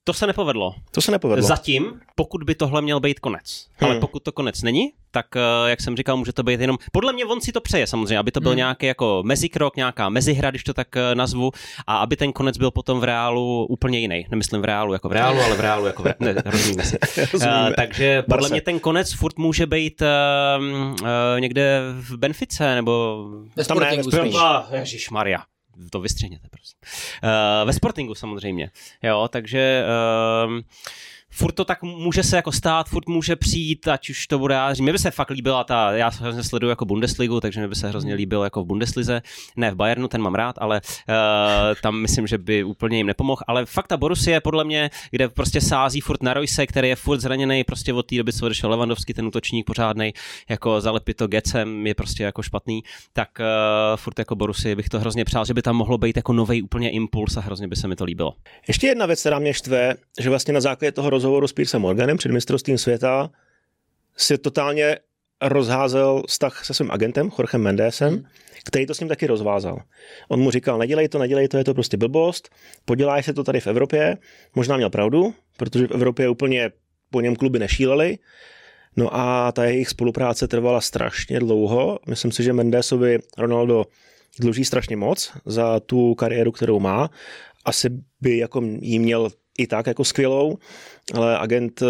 [0.09, 0.75] To se nepovedlo.
[0.91, 1.47] To se nepovedlo.
[1.49, 3.67] Zatím, pokud by tohle měl být konec.
[3.81, 4.01] Ale Hmm.
[4.01, 5.41] pokud to konec není, tak eh,
[5.71, 6.79] jak jsem říkal, může to být jenom.
[6.93, 8.57] Podle mě on si to přeje samozřejmě, aby to byl Hmm.
[8.57, 11.51] nějaký jako mezikrok, nějaká mezihra, když to tak eh, nazvu,
[11.87, 14.27] a aby ten konec byl potom v reálu úplně jiný.
[14.31, 16.25] Nemyslím v reálu jako v reálu, ale v reálu jako v reálu.
[16.35, 16.99] Ne, rozumíme si.
[17.33, 17.69] Rozumíme.
[17.69, 18.55] Uh, takže podle Barce.
[18.55, 20.65] mě ten konec furt může být uh,
[21.03, 21.07] uh,
[21.39, 23.25] někde v Benfice nebo
[23.57, 23.91] Ve Tam ne,
[25.11, 25.43] Maria.
[25.91, 26.79] To vystřihněte, prosím.
[27.23, 28.71] Uh, ve Sportingu samozřejmě.
[29.03, 29.85] Jo, takže
[30.47, 30.61] uh,
[31.39, 34.83] furt to tak může se jako stát, furt může přijít, ať už to bude jáří.
[34.83, 37.89] Mně by se fakt líbila ta, já hrozně sleduju jako Bundesligu, takže mi by se
[37.89, 39.23] hrozně líbilo jako v Bundeslize,
[39.57, 41.15] ne v Bayernu, ten mám rád, ale uh,
[41.83, 45.29] tam myslím, že by úplně jim nepomohl, ale fakt ta Borussia je podle mě, kde
[45.29, 48.71] prostě sází furt na Royce, který je furt zraněný, prostě od té doby, co odešel
[48.71, 50.13] Lewandowski, ten útočník pořádný,
[50.49, 55.01] jako zalepit to Gecem je prostě jako špatný, tak uh, furt jako Borussia bych to
[55.01, 57.89] hrozně přál, že by tam mohlo být jako nový úplně impuls a hrozně by se
[57.89, 58.33] mi to líbilo.
[58.69, 62.17] Ještě jedna věc, která mě štve, že vlastně na základě toho rozhovoru s Piersem Morganem
[62.17, 63.31] před mistrovstvím světa
[64.17, 64.99] si totálně
[65.43, 68.25] rozházel vztah se svým agentem, Jorgem Mendesem,
[68.65, 69.79] který to s ním taky rozvázal.
[70.29, 72.49] On mu říkal, nedělej to, nedělej to, je to prostě blbost,
[72.85, 74.17] poděláš se to tady v Evropě.
[74.55, 76.71] Možná měl pravdu, protože v Evropě úplně
[77.11, 78.19] po něm kluby nešílely.
[78.97, 81.99] No a ta jejich spolupráce trvala strašně dlouho.
[82.09, 83.85] Myslím si, že Mendesovi Ronaldo
[84.41, 87.11] dluží strašně moc za tu kariéru, kterou má.
[87.65, 90.59] Asi by jako jí měl i tak jako skvělou,
[91.15, 91.87] ale agent eh,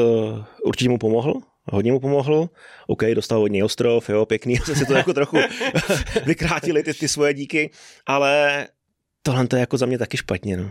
[0.64, 1.40] určitě mu pomohl
[1.72, 2.48] hodně mu pomohl.
[2.86, 5.36] OK, dostal hodně ostrov, jo, pěkný, jsme si to jako trochu
[6.26, 7.70] vykrátili ty, ty svoje díky,
[8.06, 8.66] ale
[9.22, 10.56] tohle to je jako za mě taky špatně.
[10.56, 10.70] No.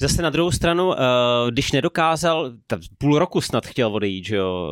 [0.00, 0.94] Zase na druhou stranu, uh,
[1.50, 2.52] když nedokázal,
[2.98, 4.68] půl roku snad chtěl odejít, že jo,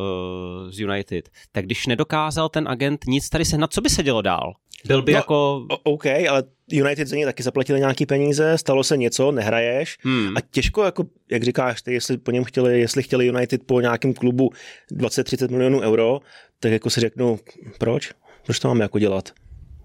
[0.65, 4.03] uh, z United, tak když nedokázal ten agent nic tady se, na co by se
[4.03, 4.53] dělo dál?
[4.85, 5.65] Byl by no, jako...
[5.83, 10.37] OK, ale United za ně taky zaplatili nějaký peníze, stalo se něco, nehraješ hmm.
[10.37, 14.13] a těžko, jako, jak říkáš, ty, jestli po něm chtěli, jestli chtěli United po nějakém
[14.13, 14.49] klubu
[14.91, 16.19] 20-30 milionů euro,
[16.59, 17.39] tak jako si řeknu,
[17.79, 18.11] proč?
[18.45, 19.29] Proč to mám jako dělat?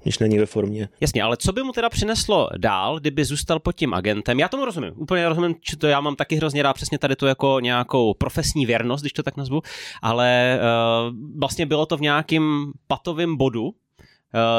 [0.09, 0.89] Když není ve formě.
[1.01, 4.39] Jasně, ale co by mu teda přineslo dál, kdyby zůstal pod tím agentem?
[4.39, 7.27] Já tomu rozumím, úplně rozumím, že to já mám taky hrozně rád přesně tady to
[7.27, 9.63] jako nějakou profesní věrnost, když to tak nazvu,
[10.03, 13.71] ale uh, vlastně bylo to v nějakým patovém bodu,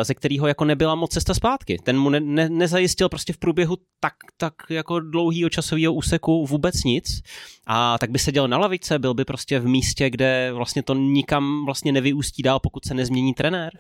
[0.04, 1.78] ze kterého jako nebyla moc cesta zpátky.
[1.84, 6.84] Ten mu ne, ne, nezajistil prostě v průběhu tak, tak jako dlouhého časového úseku vůbec
[6.84, 7.22] nic
[7.68, 11.66] a tak by seděl na lavice, byl by prostě v místě, kde vlastně to nikam
[11.66, 13.72] vlastně nevyústí dál, pokud se nezmění trenér.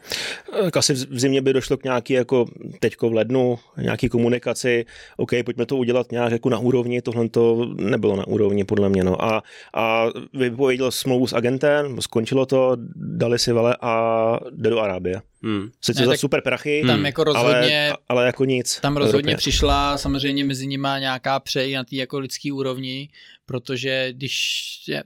[0.78, 2.46] Asi v zimě by došlo k nějaký jako
[2.80, 4.86] teďko v lednu, nějaký komunikaci,
[5.18, 9.04] OK, pojďme to udělat nějak jako na úrovni, tohle to nebylo na úrovni podle mě.
[9.04, 9.24] No.
[9.24, 15.22] A, a vypověděl smlouvu s agentem, skončilo to, dali si vele a jde do Arábie.
[15.44, 15.70] Hmm.
[15.82, 18.80] Sice za super prachy, tam jako rozhodně, ale, ale jako nic.
[18.80, 19.38] Tam rozhodně Evropě.
[19.38, 23.10] přišla samozřejmě mezi nimi nějaká přeji na té jako lidský úrovni,
[23.46, 25.04] protože když je,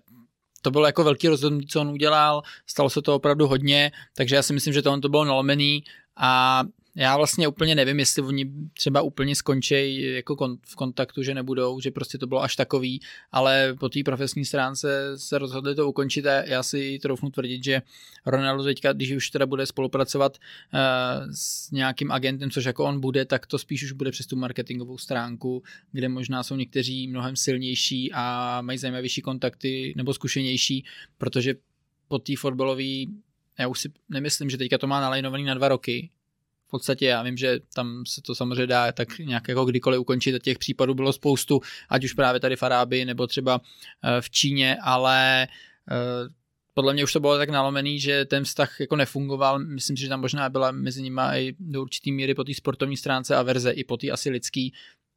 [0.62, 4.42] to bylo jako velký rozhodnutí, co on udělal, stalo se to opravdu hodně, takže já
[4.42, 5.84] si myslím, že to on to bylo nalomený
[6.18, 6.64] a
[6.96, 11.80] já vlastně úplně nevím, jestli oni třeba úplně skončí jako kon, v kontaktu, že nebudou,
[11.80, 13.02] že prostě to bylo až takový,
[13.32, 17.82] ale po té profesní stránce se rozhodli to ukončit a já si troufnu tvrdit, že
[18.26, 20.80] Ronaldo teďka, když už teda bude spolupracovat uh,
[21.36, 24.98] s nějakým agentem, což jako on bude, tak to spíš už bude přes tu marketingovou
[24.98, 30.86] stránku, kde možná jsou někteří mnohem silnější a mají zajímavější kontakty nebo zkušenější,
[31.18, 31.56] protože
[32.08, 33.04] po té fotbalové
[33.60, 36.10] já už si nemyslím, že teďka to má nalajnovaný na dva roky,
[36.74, 40.40] podstatě já vím, že tam se to samozřejmě dá tak nějak jako kdykoliv ukončit a
[40.40, 43.62] těch případů bylo spoustu, ať už právě tady v Arábii nebo třeba
[44.04, 45.48] eh, v Číně, ale
[45.92, 46.30] eh,
[46.74, 49.60] podle mě už to bylo tak nalomený, že ten vztah jako nefungoval.
[49.60, 52.98] Myslím si, že tam možná byla mezi nimi i do určitý míry po té sportovní
[52.98, 54.74] stránce a verze i po té asi lidský,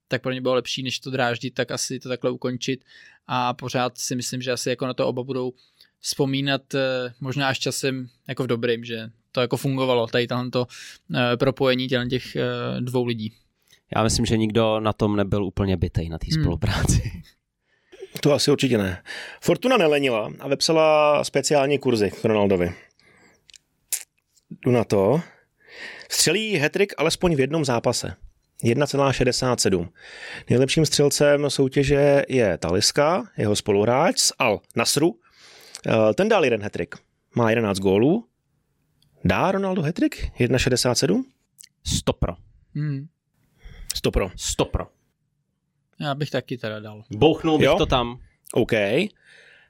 [0.08, 2.84] tak pro ně bylo lepší, než to dráždit, tak asi to takhle ukončit
[3.26, 5.52] a pořád si myslím, že asi jako na to oba budou
[6.00, 10.66] vzpomínat eh, možná až časem jako v dobrým, že to jako fungovalo, tady to
[11.14, 12.42] eh, propojení těch eh,
[12.80, 13.32] dvou lidí.
[13.96, 16.42] Já myslím, že nikdo na tom nebyl úplně bytej na té hmm.
[16.42, 17.12] spolupráci.
[18.20, 19.02] To asi určitě ne.
[19.40, 22.72] Fortuna nelenila a vepsala speciální kurzy k Ronaldovi.
[24.50, 25.20] Jdu na to.
[26.10, 28.14] Střelí hetrik alespoň v jednom zápase.
[28.64, 29.88] 1,67.
[30.50, 35.14] Nejlepším střelcem soutěže je Taliska, jeho spoluhráč z Al Nasru.
[35.86, 36.94] Eh, ten dal jeden hetrik.
[37.34, 38.24] Má 11 gólů
[39.26, 40.30] Dá Ronaldo hetrik?
[40.38, 41.24] 1,67?
[41.84, 42.36] Stopro.
[42.74, 43.08] Hmm.
[43.94, 44.30] Stopro.
[44.36, 44.86] Stopro.
[46.00, 47.02] Já bych taky teda dal.
[47.10, 47.76] Bouchnul bych jo?
[47.78, 48.18] to tam.
[48.52, 48.72] OK.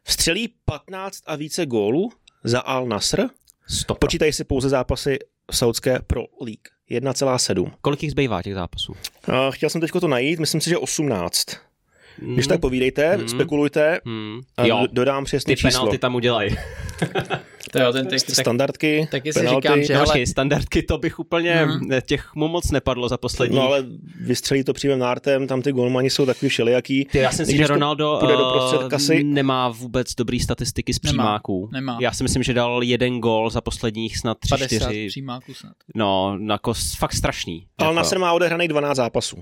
[0.03, 2.13] Vstřelí 15 a více gólů
[2.45, 3.23] za Al Nasr.
[3.69, 3.99] Stopro.
[4.01, 5.19] Počítají si pouze zápasy
[5.51, 6.69] Saudské Pro League.
[6.91, 7.73] 1,7.
[7.81, 8.93] Kolik jich zbývá těch zápasů?
[8.93, 11.47] Uh, chtěl jsem teď to najít, myslím si, že 18.
[12.19, 13.29] Když tak povídejte, hmm.
[13.29, 14.41] spekulujte hmm.
[14.57, 14.87] a jo.
[14.93, 15.71] dodám přesně Ty číslo.
[15.71, 16.57] penalty tam udělají.
[17.73, 19.69] to jo, ten text, standardky, taky si penalty.
[19.69, 20.27] říkám, že no, hele...
[20.27, 21.91] standardky to bych úplně, hmm.
[22.07, 23.57] těch mu moc nepadlo za poslední.
[23.57, 23.85] No ale
[24.21, 27.05] vystřelí to přímým nártem, tam ty golmani jsou takový všelijaký.
[27.05, 28.19] Ty, já si myslím, že Ronaldo
[28.83, 29.25] do kasy...
[29.25, 31.69] nemá vůbec dobrý statistiky z přímáků.
[31.73, 31.99] Nemá, nemá.
[32.03, 35.07] Já si myslím, že dal jeden gol za posledních snad tři, 50 čtyři.
[35.09, 35.73] přímáků snad.
[35.95, 37.67] No, jako fakt strašný.
[37.79, 37.97] Ale jako...
[37.97, 39.37] Nasr má odehraných 12 zápasů.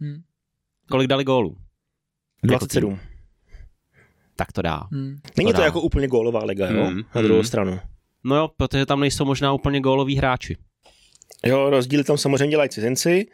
[0.00, 0.22] Hmm.
[0.90, 1.56] Kolik dali gólů?
[2.42, 2.90] 27.
[2.90, 3.10] Jako
[4.40, 4.82] tak to dá.
[4.92, 5.16] Hmm.
[5.36, 5.64] Není to, to dá.
[5.64, 6.84] jako úplně gólová liga, jo?
[6.84, 7.02] Hmm.
[7.14, 7.46] Na druhou hmm.
[7.46, 7.80] stranu.
[8.24, 10.56] No jo, protože tam nejsou možná úplně góloví hráči.
[11.46, 13.26] Jo, rozdíly tam samozřejmě dělají cizinci,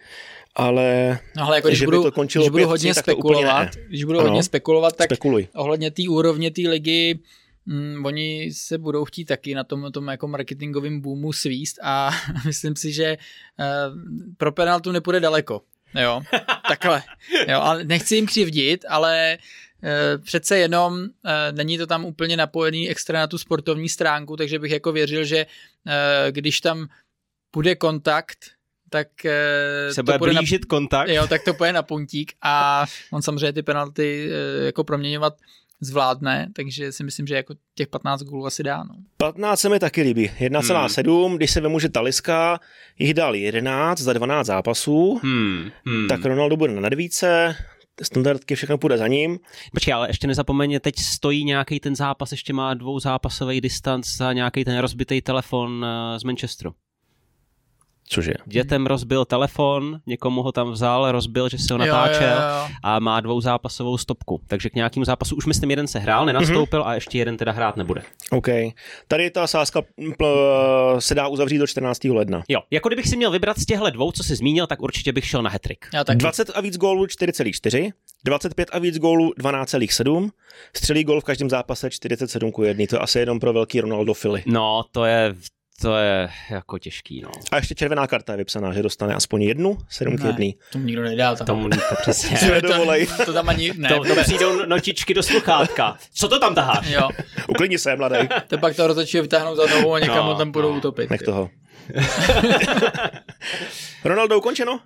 [0.55, 4.29] ale, no, ale jako když budu, to končilo když budu hodně spekulovat, když budu ano,
[4.29, 5.49] hodně spekulovat, tak Spekuluj.
[5.55, 7.19] ohledně té úrovně té ligy
[7.66, 12.11] mm, oni se budou chtít taky na tom, tom jako marketingovém boomu svíst a
[12.47, 13.16] myslím si, že
[13.59, 13.99] uh,
[14.37, 15.62] pro penaltu nepůjde daleko.
[15.94, 16.22] Jo,
[16.68, 17.03] takhle.
[17.49, 19.38] Jo, ale nechci jim křivdit, ale e,
[20.18, 24.72] přece jenom e, není to tam úplně napojený extra na tu sportovní stránku, takže bych
[24.72, 25.46] jako věřil, že e,
[26.33, 26.88] když tam
[27.53, 28.38] bude kontakt,
[28.90, 29.09] tak
[29.92, 31.09] se bude blížit na, kontakt.
[31.09, 34.31] Jo, tak to půjde na puntík a on samozřejmě ty penalty
[34.64, 35.35] jako proměňovat
[35.80, 38.84] zvládne, takže si myslím, že jako těch 15 gólů asi dá.
[38.84, 38.94] No.
[39.16, 40.28] 15 se mi taky líbí.
[40.28, 41.36] 1,7, hmm.
[41.36, 42.60] když se vemůže Taliska,
[42.98, 45.70] jich dal 11 za 12 zápasů, hmm.
[45.86, 46.08] Hmm.
[46.08, 47.56] tak Ronaldo bude na nedvíce,
[48.02, 49.38] standardky, všechno půjde za ním.
[49.72, 54.64] Počkej, ale ještě nezapomeň, teď stojí nějaký ten zápas, ještě má dvouzápasový distanc za nějaký
[54.64, 56.74] ten rozbitý telefon eh, z Manchesteru.
[58.09, 58.33] Cože?
[58.47, 62.75] Dětem rozbil telefon, někomu ho tam vzal, rozbil, že se ho natáčel Jo, jo, jo.
[62.83, 64.40] a má dvouzápasovou stopku.
[64.47, 67.77] Takže k nějakému zápasu už myslím jeden se hrál, nenastoupil a ještě jeden teda hrát
[67.77, 68.03] nebude.
[68.31, 68.47] OK.
[69.09, 69.83] Tady ta sázka
[70.19, 72.05] pl- se dá uzavřít do 14.
[72.05, 72.42] ledna.
[72.49, 75.27] Jo, jako kdybych si měl vybrat z těchto dvou, co jsi zmínil, tak určitě bych
[75.27, 75.87] šel na hetrik.
[75.95, 76.19] Já taky.
[76.19, 77.92] 20 a víc gólů 4,4,
[78.25, 80.31] 25 a víc gólů 12,7,
[80.77, 82.85] střelí gól v každém zápase 47 ku 1.
[82.90, 84.42] To je asi jenom pro velký Ronaldo Fili.
[84.47, 85.35] No, to je,
[85.80, 87.30] to je jako těžký, no.
[87.52, 90.38] A ještě červená karta je vypsaná, že dostane aspoň jednu, 7 k 1.
[90.38, 91.34] Ne, tomu nikdo nedá.
[91.34, 91.46] Tam.
[91.46, 92.36] Tomu to přesně.
[92.60, 95.96] To, to, tam ani, ne, To, to přijdou notičky do sluchátka.
[96.14, 96.88] Co to tam taháš?
[96.88, 97.08] Jo,
[97.48, 98.16] Uklidni se, mladý.
[98.46, 100.78] to pak to rozhodčí vytáhnou za nohu a někam No, ho tam budou no.
[100.78, 101.10] utopit.
[101.10, 101.50] Nech toho.
[104.04, 104.80] Ronaldo ukončeno?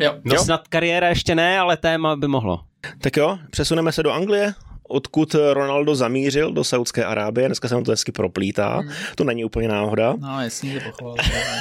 [0.00, 0.14] Jo.
[0.24, 0.44] No Jo.
[0.44, 2.60] snad kariéra ještě ne, ale téma by mohlo.
[3.00, 4.54] Tak jo, přesuneme se do Anglie,
[4.94, 7.46] odkud Ronaldo zamířil do Saudské Arábie.
[7.46, 8.82] Dneska se mu to hezky proplítá.
[9.16, 10.14] To není úplně náhoda.
[10.20, 11.14] No, jasně, že pochval.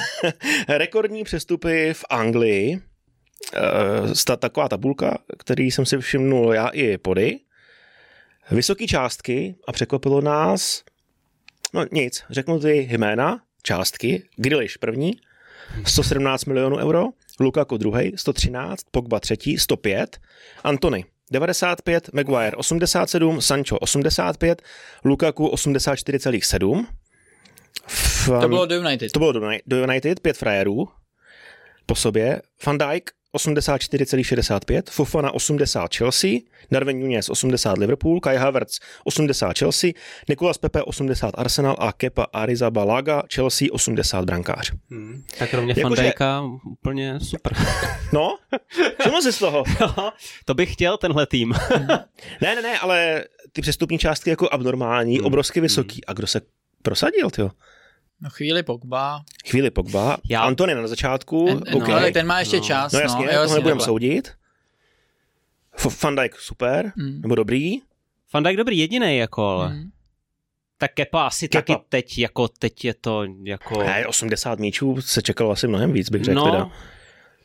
[0.68, 2.82] Rekordní přestupy v Anglii.
[3.56, 7.40] Eh, sta- taková tabulka, který jsem si všimnul já i pody.
[8.52, 10.84] Vysoké částky a překvapilo nás,
[11.74, 15.12] no nic, řeknu ty jména, částky, Grealish první,
[15.86, 17.06] 117 milionů euro,
[17.40, 20.18] Lukaku druhý, 113, Pogba třetí, 105,
[20.64, 21.06] Antony
[21.40, 24.62] 95, Maguire 87, Sancho 85,
[25.06, 26.86] Lukaku 84,7.
[27.88, 29.12] V, To bylo do United.
[29.12, 30.88] to bylo do, do United, pět frajerů
[31.86, 32.42] po sobě.
[32.66, 36.30] Van Dijk 84,65, Fofana 80 Chelsea,
[36.72, 39.92] Darwin Nunez 80 Liverpool, Kai Havertz 80 Chelsea,
[40.30, 44.72] Nikolas Pepe 80 Arsenal a Kepa Arrizabalaga Chelsea 80 brankář.
[45.40, 46.42] Tak kromě Jakože- Fandajka
[46.72, 47.54] úplně super.
[48.14, 48.38] No,
[49.00, 49.64] všiml jsi z toho?
[50.46, 51.54] to bych chtěl, tenhle tým.
[52.42, 55.26] Ne, ne, ne, ale ty přestupní částky jako abnormální, Hmm.
[55.26, 56.06] obrovsky vysoký.
[56.06, 56.42] A kdo se
[56.82, 57.52] prosadil, jo?
[58.22, 59.24] No chvíli Pogba.
[59.50, 60.42] Chvíli Pogba, Já-.
[60.42, 61.88] Antony na začátku, En, OK.
[61.88, 62.64] no, ale ten má ještě No.
[62.64, 62.92] čas.
[62.92, 64.32] No jasně, no, no, toho nebudeme soudit.
[66.04, 67.22] Van Dijk super, Mm.
[67.22, 67.78] nebo dobrý.
[68.30, 69.70] Fandajk dobrý jediný jako, ale.
[69.74, 69.90] Mm.
[70.78, 71.62] Tak Kepa asi Kepa.
[71.74, 73.84] taky teď, jako teď je to jako...
[73.84, 76.70] Ne, 80 míčů se čekalo asi mnohem víc, bych řekl no, teda.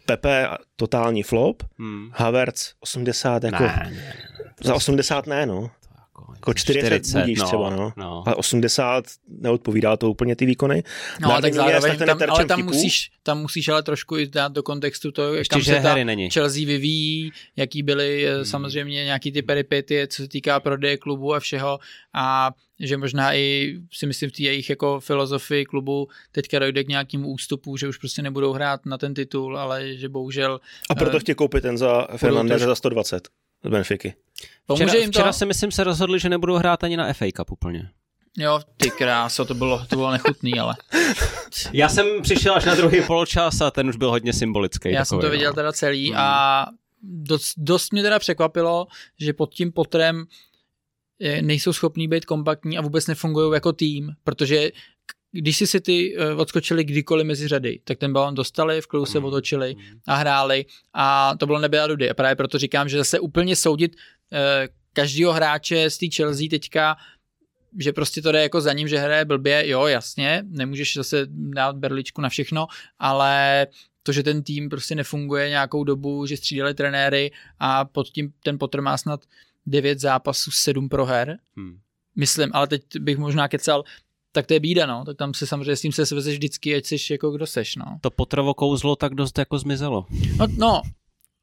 [0.07, 2.11] Pepe totální flop, hmm.
[2.15, 4.15] Havertz 80 jako, Ne, ne, ne,
[4.63, 5.71] za 80 ne no,
[6.29, 7.93] jako, jako 40, budíš třeba no.
[7.97, 8.23] no.
[8.27, 10.83] ale 80 neodpovídá to úplně ty výkony.
[11.21, 14.53] No, Darwin tak zároveň, ten tam, ale tam musíš, tam musíš ale trošku i dát
[14.53, 16.31] do kontextu to, jak Ještě, tam se ta není.
[16.31, 18.41] Chelsea vyvíjí, jaký byly Hmm.
[18.41, 21.79] eh, samozřejmě nějaký ty peripetie, co se týká prodeje klubu a všeho
[22.15, 26.89] a že možná i si myslím v té jejich jako filozofii klubu teďka dojde k
[26.89, 30.61] nějakému ústupu, že už prostě nebudou hrát na ten titul, ale že bohužel
[30.91, 33.29] A proto eh, chtějí koupit ten za Fernandez za 120
[33.65, 34.15] z Benfiky.
[34.67, 35.19] Pomůže Včera, jim to.
[35.19, 37.91] včera se myslím se rozhodli, že nebudou hrát ani na FA Cup úplně.
[38.39, 40.75] Jo, ty kráso, to bylo, to bylo nechutný, ale
[41.73, 44.93] Já jsem přišel až na druhý poločas a ten už byl hodně symbolický.
[44.93, 45.55] já jsem takový, to viděl no.
[45.55, 46.19] teda celý Hmm.
[46.19, 46.67] a
[47.03, 48.87] dost, dost mě teda překvapilo,
[49.21, 50.25] že pod tím potrem
[51.41, 54.71] nejsou schopní být kompaktní a vůbec nefungují jako tým, protože
[55.33, 59.07] když si si ty eh, odskočili kdykoliv mezi řady, tak ten balon dostali, v klidu
[59.07, 62.11] se otočili a hráli a to bylo nebe a dudy.
[62.11, 63.97] A právě proto říkám, že zase úplně soudit
[64.33, 66.97] eh, každýho hráče z té Chelsea teďka
[67.79, 71.77] že prostě to jde jako za ním, že hraje blbě, jo, jasně, nemůžeš zase dát
[71.77, 72.67] berličku na všechno,
[72.99, 73.67] ale
[74.03, 78.59] to, že ten tým prostě nefunguje nějakou dobu, že střídali trenéry a pod tím ten
[78.59, 79.21] Potter má snad
[79.67, 81.79] 9 zápasů, 7 proher, Hmm.
[82.17, 83.85] myslím, ale teď bych možná kecal,
[84.33, 86.87] tak to je bída, no, tak tam se samozřejmě s tím se svezeš vždycky, ať
[86.87, 87.99] seš jako kdo seš, no.
[88.01, 90.07] To Potrovo kouzlo tak dost jako zmizelo.
[90.39, 90.83] No, no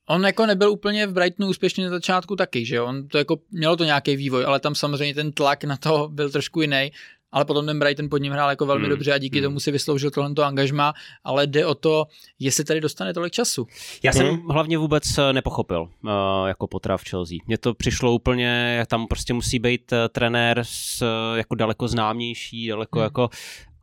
[0.09, 2.81] on jako nebyl úplně v Brightonu úspěšný na začátku taky, že?
[2.81, 6.29] On to jako, mělo to nějaký vývoj, ale tam samozřejmě ten tlak na to byl
[6.31, 6.91] trošku jiný.
[7.31, 9.43] Ale potom ten Brighton pod ním hrál jako velmi Hmm, dobře a díky hmm.
[9.43, 12.05] tomu si vysloužil tohle angažma, ale jde o to,
[12.39, 13.67] jestli tady dostane tolik času.
[14.03, 14.49] Já jsem Mhm.
[14.49, 16.09] hlavně vůbec eh, nepochopil uh,
[16.47, 17.37] jako potra v Chelsea.
[17.47, 21.03] Mně to přišlo úplně, tam prostě musí být uh, trenér s,
[21.35, 23.03] jako daleko známější, daleko Hmm.
[23.03, 23.29] jako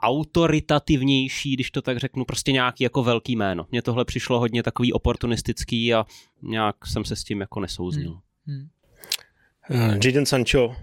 [0.02, 3.66] autoritativnější, když to tak řeknu, prostě nějaký jako velký jméno.
[3.70, 6.06] Mně tohle přišlo hodně takový oportunistický a
[6.42, 8.18] nějak jsem se s tím jako nesouznil.
[8.46, 8.68] Hmm.
[9.70, 10.76] Uh, Jadon Sancho,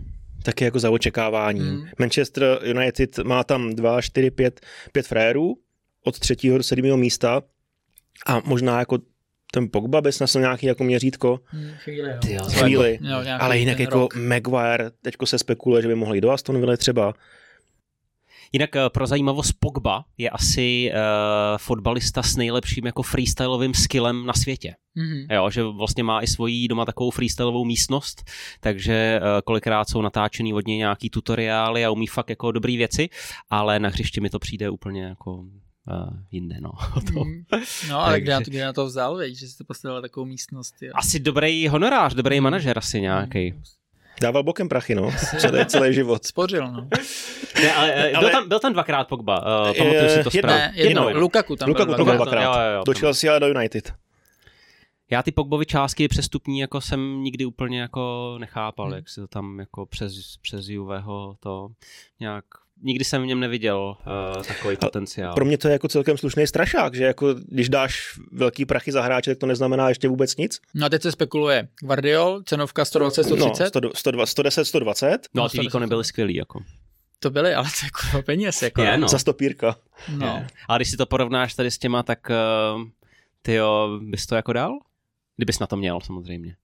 [0.44, 1.60] taky jako za očekávání.
[1.60, 1.88] Hmm.
[2.00, 5.58] Manchester United má tam 2, 4, 5, 5 frérů
[6.04, 7.42] od třetího do sedmého místa
[8.26, 9.00] a možná jako
[9.52, 12.18] ten Pogba by snad nějaký jako měřítko, Hmm, chvíli, jo.
[12.22, 14.16] Ty jo, chvíli, Jo, nějaký ale jinak jako rok.
[14.16, 17.14] Maguire, teďko se spekuluje, že by mohli jít do Aston Villa třeba.
[18.52, 20.98] Jinak eh, pro zajímavost Pogba je asi uh,
[21.58, 24.76] fotbalista s nejlepším jako freestylovým skillem na světě.
[24.98, 25.36] Mm-hmm.
[25.36, 28.24] Jo, že vlastně má i svoji doma takovou freestylovou místnost,
[28.60, 33.10] takže uh, kolikrát jsou natáčený od něj nějaký tutoriály a umí fakt jako dobrý věci,
[33.50, 35.48] ale na hřišti mi to přijde úplně jako uh,
[36.32, 36.72] jinde, no.
[37.14, 37.24] to.
[37.24, 37.44] Mm.
[37.90, 40.76] No, ale kde, kde na to vzal, veď, že jste postavil takovou místnost.
[40.82, 40.92] Jo.
[40.96, 43.52] Asi dobrý honorář, dobrý manažer asi nějaký.
[43.52, 43.62] Mm.
[44.22, 45.12] Dával bokem prachy, no.
[45.38, 46.26] Celý, celý život.
[46.26, 46.88] Spořil, no.
[47.64, 50.72] Ne, ale, ale, byl, tam, byl tam dvakrát Pogba, uh, pamatuju si to jedno, správně.
[50.74, 52.16] Jedno, jedno, Lukaku tam Lukaku byl dvakrát.
[52.16, 52.44] dvakrát.
[52.44, 52.84] Jo, jo, jo.
[52.86, 53.94] Do Chelsea a do United.
[55.12, 58.96] Já ty Pogbovi částky přestupní jako jsem nikdy úplně jako nechápal, hmm.
[58.96, 61.68] jak se to tam jako přes, přes Juveho to
[62.20, 62.46] nějak
[62.82, 63.98] nikdy jsem v něm neviděl
[64.36, 65.34] uh, takový a potenciál.
[65.34, 69.02] Pro mě to je jako celkem slušný strašák, že jako když dáš velký prachy za
[69.02, 70.62] hráče, tak to neznamená ještě vůbec nic.
[70.74, 71.68] No a teď se spekuluje.
[71.82, 73.76] Guardiol, cenovka 120, 130?
[73.76, 75.28] No, 100, 110, 120.
[75.34, 76.64] No a ty výkony byly skvělý jako.
[77.20, 78.62] To byly, ale to je kurva peněz.
[78.62, 78.82] Jako.
[78.82, 79.08] Je, no.
[79.08, 79.76] Za stopírka.
[80.18, 80.26] No.
[80.26, 80.48] Je.
[80.70, 82.84] A když si to porovnáš tady s těma, tak uh,
[83.42, 84.80] ty jo, bys to jako dal?
[85.38, 86.56] Kdybys na to měl, samozřejmě.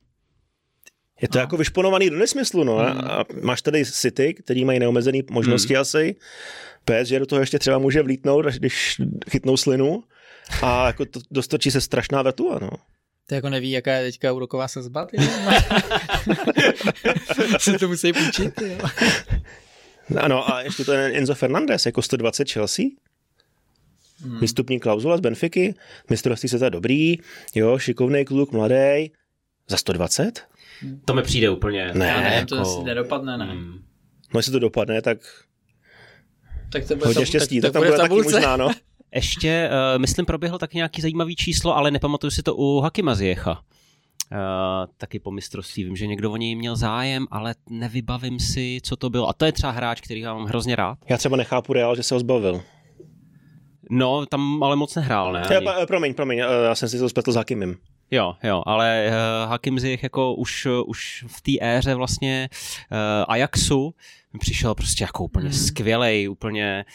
[1.21, 1.41] Je to no.
[1.41, 2.75] jako vyšponovaný do nesmyslu, no.
[2.75, 3.01] Hmm.
[3.03, 5.81] A máš tady City, který mají neomezené možnosti hmm.
[5.81, 6.15] asi.
[6.85, 10.03] PS, že do toho ještě třeba může vlítnout, až když chytnou slinu.
[10.61, 12.69] A jako to dostočí se strašná vetua, no.
[13.27, 15.07] To jako neví, jaká je teďka úroková sazba,
[17.57, 18.77] se to musí půjčit, jo.
[20.19, 22.85] Ano, a ještě to je Enzo Fernandez, jako 120 Chelsea.
[24.21, 24.39] Hmm.
[24.39, 25.75] Výstupní klauzula z Benfiky,
[26.09, 27.17] mistrovství se to dobrý,
[27.55, 29.11] jo, šikovný kluk, mladý,
[29.67, 30.47] za 120?
[31.05, 31.91] To mi přijde úplně.
[31.93, 32.47] Ne, ne jako...
[32.47, 33.45] to asi nedopadne, ne.
[33.45, 33.79] Hmm.
[34.33, 35.17] No, jestli to dopadne, tak,
[36.71, 38.69] tak to bude hodně tam, štěstí, tak, tak, tak, tam bude bude taky možná, no.
[39.15, 43.61] Ještě, uh, myslím, proběhlo taky nějaký zajímavý číslo, ale nepamatuju si to u Hakima Ziecha.
[44.31, 44.37] Uh,
[44.97, 45.83] taky po mistrovství.
[45.83, 49.29] Vím, že někdo o něj měl zájem, ale nevybavím si, co to bylo.
[49.29, 50.97] A to je třeba hráč, který já mám hrozně rád.
[51.09, 52.61] Já třeba nechápu Real, že se ho zbavil.
[53.89, 55.43] No, tam ale moc nehrál, ne?
[55.51, 57.75] Já, promiň, promiň, já jsem si to spletl s Hakimem.
[58.11, 62.49] Jo, jo, ale uh, Hakim Ziyech jako už, už v té éře vlastně
[62.91, 62.97] uh,
[63.27, 63.93] Ajaxu
[64.39, 65.57] přišel prostě jako úplně hmm.
[65.57, 66.85] skvělej, úplně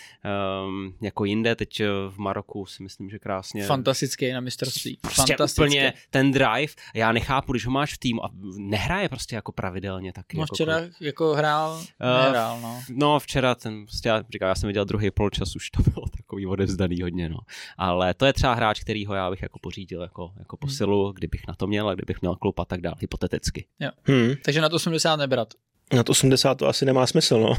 [0.67, 3.65] um, jako jinde, teď v Maroku si myslím, že krásně.
[3.65, 4.99] Fantastický na mistrovství.
[5.01, 9.53] Prostě úplně ten drive, já nechápu, když ho máš v týmu a nehraje prostě jako
[9.53, 10.37] pravidelně taky.
[10.37, 12.83] No jako včera jako, jako hrál, nehrál, uh, no.
[12.91, 16.47] No včera ten, prostě já, říkal, já jsem viděl druhý poločas, už to bylo takový
[16.47, 17.39] odevzdaný hodně, no.
[17.79, 21.15] Ale to je třeba hráč, kterýho já bych jako pořídil jako, jako posilu, hmm.
[21.15, 23.67] kdybych na to měl a kdybych měl klub a tak dál, hypoteticky.
[23.81, 23.91] Jo.
[24.05, 24.35] Hmm.
[24.45, 25.55] Takže na to 80 nebrat.
[25.93, 27.51] Na to 80 to asi nemá smysl, no.
[27.51, 27.57] Uh,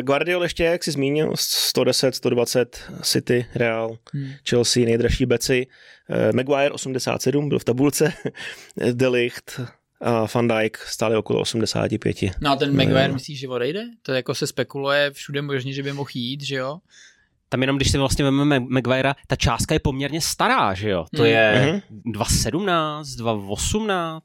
[0.02, 4.30] Guardiol ještě, jak jsi zmínil, 110, 120 City, Real, hmm.
[4.48, 5.66] Chelsea, nejdražší beci.
[6.10, 8.12] Uh, Maguire 87 byl v tabulce,
[8.92, 9.60] Delicht
[10.00, 12.16] a Van Dijk stále okolo 85.
[12.40, 13.14] No a ten Maguire no.
[13.14, 13.84] myslíš, že odejde?
[14.02, 16.78] To jako se spekuluje všude možně, že by mohl jít, že jo?
[17.52, 21.06] Tam jenom když si vlastně vezmeme Maguire, ta částka je poměrně stará, že jo?
[21.16, 22.12] To je mm.
[22.12, 24.20] 2.17, 2.18.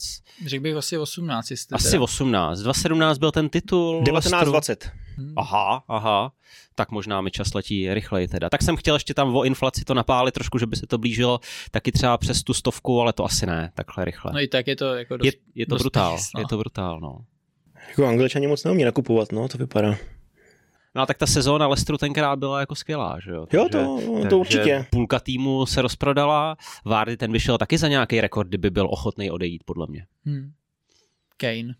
[0.45, 1.51] Řekl bych asi 18.
[1.51, 2.03] Jestli asi teda.
[2.03, 2.59] 18.
[2.59, 4.03] 2.17 byl ten titul.
[4.03, 4.89] 19.20.
[5.17, 5.34] Hmm.
[5.38, 6.32] Aha, aha.
[6.75, 8.49] Tak možná mi čas letí rychleji teda.
[8.49, 11.39] Tak jsem chtěl ještě tam o inflaci to napálit trošku, že by se to blížilo
[11.71, 14.32] taky třeba přes tu stovku, ale to asi ne, takhle rychle.
[14.34, 16.41] No i tak je to jako dost, Je, je to brutál, peněz, no.
[16.41, 17.17] je to brutál, no.
[17.89, 19.95] Jako angličani moc neumí nakupovat, no, to vypadá.
[20.97, 23.47] No a tak ta sezóna Lestru tenkrát byla jako skvělá, že jo?
[23.53, 24.85] Jo, to, takže, to určitě.
[24.89, 29.63] Půlka týmu se rozprodala, Vardy ten vyšel taky za nějaký rekord, kdyby byl ochotný odejít,
[29.63, 30.05] podle mě.
[30.25, 30.51] Hmm.
[31.37, 31.75] Kane.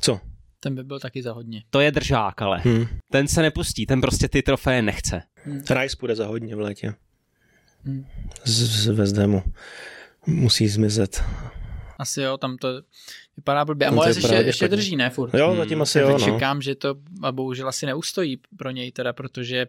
[0.00, 0.20] Co?
[0.60, 1.62] Ten by byl taky za hodně.
[1.70, 2.86] To je držák, ale hmm.
[3.10, 5.22] ten se nepustí, ten prostě ty trofeje nechce.
[5.44, 5.62] Hmm.
[5.70, 6.94] Rice bude za hodně v létě.
[7.84, 8.06] Hmm.
[8.44, 9.42] Z, z West Hamu.
[10.26, 11.24] Musí zmizet.
[11.98, 12.68] Asi jo, tam to
[13.36, 13.88] vypadá blbě.
[13.88, 15.34] A moje ještě, ještě drží, ne furt?
[15.34, 16.18] Jo, zatím asi jo, no.
[16.18, 19.66] Čekám, že to a bohužel asi neustojí pro něj teda, protože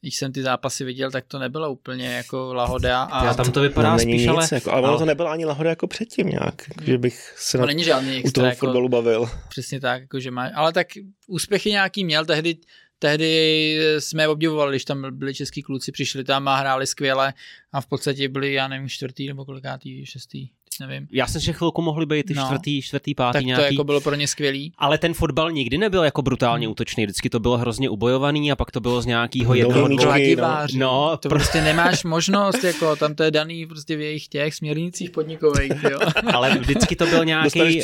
[0.00, 3.02] když jsem ty zápasy viděl, tak to nebylo úplně jako lahoda.
[3.02, 4.48] A Já tam to vypadá no, spíš, nic, ale...
[4.52, 7.66] Jako, ale ono to nebyla ani lahoda jako předtím nějak, že bych se to na,
[7.66, 9.30] není žádný extra, u toho jako, fotbalu bavil.
[9.48, 10.86] Přesně tak, jako, že má, ale tak
[11.26, 12.56] úspěchy nějaký měl, tehdy
[12.98, 17.34] tehdy jsme obdivovali, když tam byli český kluci, přišli tam a hráli skvěle
[17.72, 20.48] a v podstatě byli, já nevím, čtvrtý nebo kolikátý, šestý
[20.80, 21.08] nevím.
[21.12, 22.44] Já jsem, že chvilku mohli být ty no.
[22.44, 23.62] čtvrtý, čtvrtý, pátý tak nějaký.
[23.62, 24.72] to jako bylo pro ně skvělý.
[24.78, 26.72] Ale ten fotbal nikdy nebyl jako brutálně hmm.
[26.72, 29.96] útočný, vždycky to bylo hrozně ubojovaný a pak to bylo z nějakého jednoho dvou.
[30.74, 35.10] No, to prostě nemáš možnost, jako tam to je daný prostě v jejich těch směrnicích
[35.10, 35.98] podnikových, jo.
[36.34, 37.82] Ale vždycky to byl nějaký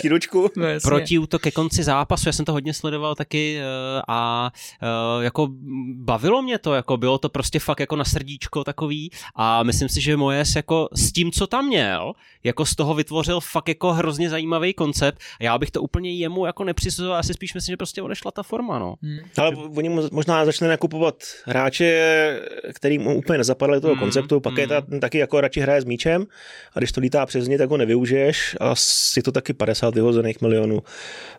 [0.56, 4.50] no, protiútok ke konci zápasu, já jsem to hodně sledoval taky eh, a
[4.82, 5.48] eh, jako
[5.94, 10.00] bavilo mě to, jako bylo to prostě fakt jako na srdíčko takový a myslím si,
[10.00, 12.12] že moje jako s tím, co tam měl,
[12.44, 16.46] jako s toho vytvořil fakt jako hrozně zajímavý koncept a já bych to úplně jemu
[16.46, 18.94] jako nepřisuzoval, já si spíš myslím, že prostě odešla ta forma, no.
[19.02, 19.18] Hmm.
[19.38, 21.14] Ale oni možná začne nakupovat
[21.44, 22.40] hráče,
[22.74, 24.00] který mu úplně nezapadli toho hmm.
[24.00, 24.60] konceptu, pak hmm.
[24.60, 26.26] je ta, taky jako radši hraje s míčem
[26.74, 30.40] a když to lítá přes ně, tak ho nevyužiješ a si to taky 50 vyhozených
[30.40, 30.82] milionů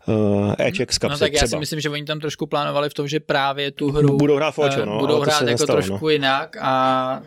[0.07, 1.49] uh, Eček z kapsy No tak já třeba.
[1.49, 4.51] si myslím, že oni tam trošku plánovali v tom, že právě tu hru budou hrát
[4.51, 6.09] fočo, no, budou hrát jako nestalo, trošku no.
[6.09, 7.21] jinak a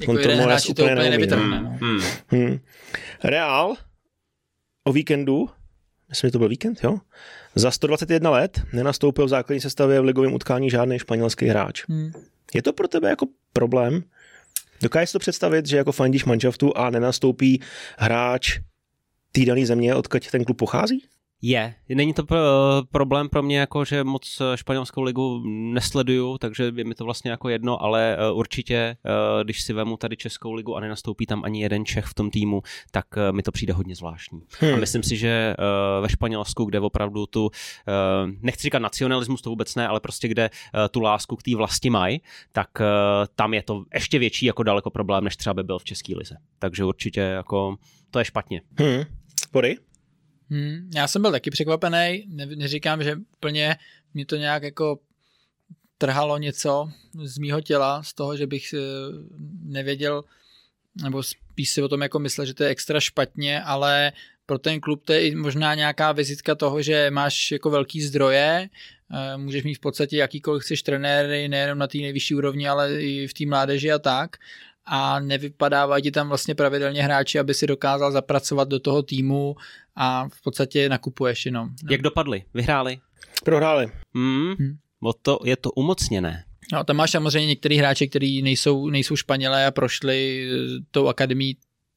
[0.00, 1.62] jako jeden hráč to úplně nevytrhne.
[1.62, 1.78] No.
[1.80, 2.00] Hmm.
[2.28, 2.58] Hmm.
[3.24, 3.74] Real
[4.84, 5.48] o víkendu,
[6.08, 6.98] myslím, že to byl víkend, jo?
[7.54, 11.84] Za 121 let nenastoupil v základní sestavě v ligovém utkání žádný španělský hráč.
[11.88, 12.12] Hmm.
[12.54, 14.02] Je to pro tebe jako problém?
[14.82, 17.62] Dokážeš to představit, že jako fandíš manšaftu a nenastoupí
[17.98, 18.58] hráč
[19.32, 21.04] té dané země, odkud ten klub pochází?
[21.42, 21.74] Je.
[21.88, 22.24] Není to
[22.90, 27.30] problém pro mě, jako že moc eh, španělskou ligu nesleduju, takže je mi to vlastně
[27.30, 31.44] jako jedno, ale eh, určitě, eh, když si vemu tady Českou ligu a nenastoupí tam
[31.44, 34.42] ani jeden Čech v tom týmu, tak mi to přijde hodně zvláštní.
[34.60, 34.74] Hmm.
[34.74, 35.54] A myslím si, že
[36.00, 37.50] ve Španělsku, kde opravdu tu,
[38.40, 40.50] nechci říkat nacionalismus, to vůbec ne, ale prostě kde
[40.90, 42.22] tu lásku k té vlasti mají,
[42.52, 42.68] tak
[43.34, 46.36] tam je to ještě větší jako daleko problém, než třeba by byl v České lize.
[46.58, 47.76] Takže určitě jako
[48.10, 48.62] to je špatně.
[48.78, 49.04] Hmm.
[49.52, 49.76] Body?
[50.50, 53.76] Hmm, já jsem byl taky překvapený, ne, neříkám, že úplně
[54.14, 54.98] mě to nějak jako
[55.98, 56.90] trhalo něco
[57.22, 58.78] z mýho těla, z toho, že bych eh,
[59.62, 60.24] nevěděl,
[61.02, 64.12] nebo spíš si o tom jako myslel, že to je extra špatně, ale
[64.46, 68.68] pro ten klub to je i možná nějaká vizitka toho, že máš jako velký zdroje,
[69.14, 73.26] eh, můžeš mít v podstatě jakýkoliv chceš trenéry, nejenom na té nejvyšší úrovni, ale i
[73.26, 74.36] v té mládeži a tak.
[74.86, 79.56] A nevypadávají ti tam vlastně pravidelně hráči, aby si dokázal zapracovat do toho týmu
[80.00, 81.68] a v podstatě nakupuješ jenom.
[81.68, 81.88] No.
[81.90, 82.42] Jak dopadli?
[82.54, 82.98] Vyhráli?
[83.44, 83.86] Prohráli.
[84.14, 84.54] Hmm.
[84.58, 84.76] Hmm.
[85.02, 86.44] O to, je to umocněné.
[86.72, 91.56] No, tam máš samozřejmě některý hráči, kteří nejsou, nejsou Španělé a prošli eh, tou akademí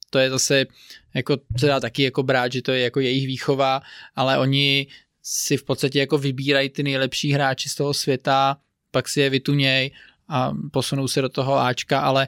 [0.09, 0.65] to je zase,
[1.13, 3.81] jako se dá taky jako brát, že to je jako jejich výchova,
[4.15, 4.87] ale oni
[5.23, 8.57] si v podstatě jako vybírají ty nejlepší hráči z toho světa,
[8.91, 9.91] pak si je vytuněj
[10.27, 12.27] a posunou se do toho Ačka, ale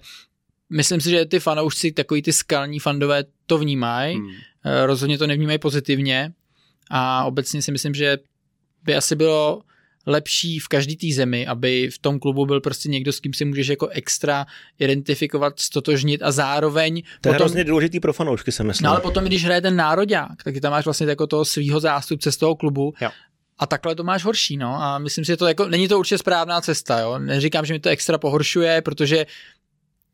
[0.69, 4.31] myslím si, že ty fanoušci, takový ty skalní fandové to vnímají, hmm.
[4.65, 6.31] Eh, rozhodně to nevnímají pozitivně
[6.91, 8.17] a obecně si myslím, že
[8.83, 9.61] by asi bylo
[10.05, 13.45] lepší v každý té zemi, aby v tom klubu byl prostě někdo, s kým si
[13.45, 14.45] můžeš jako extra
[14.79, 17.01] identifikovat, stotožnit a zároveň...
[17.21, 18.85] To je potom, hrozně důležitý pro fanoušky, se myslím.
[18.85, 21.79] No ale potom, když hraje ten nároďák, tak ty tam máš vlastně jako toho svého
[21.79, 23.09] zástupce z toho klubu jo.
[23.57, 24.81] A takhle to máš horší, no.
[24.81, 27.19] A myslím si, že to jako, není to určitě správná cesta, jo.
[27.19, 29.25] Neříkám, že mi to extra pohoršuje, protože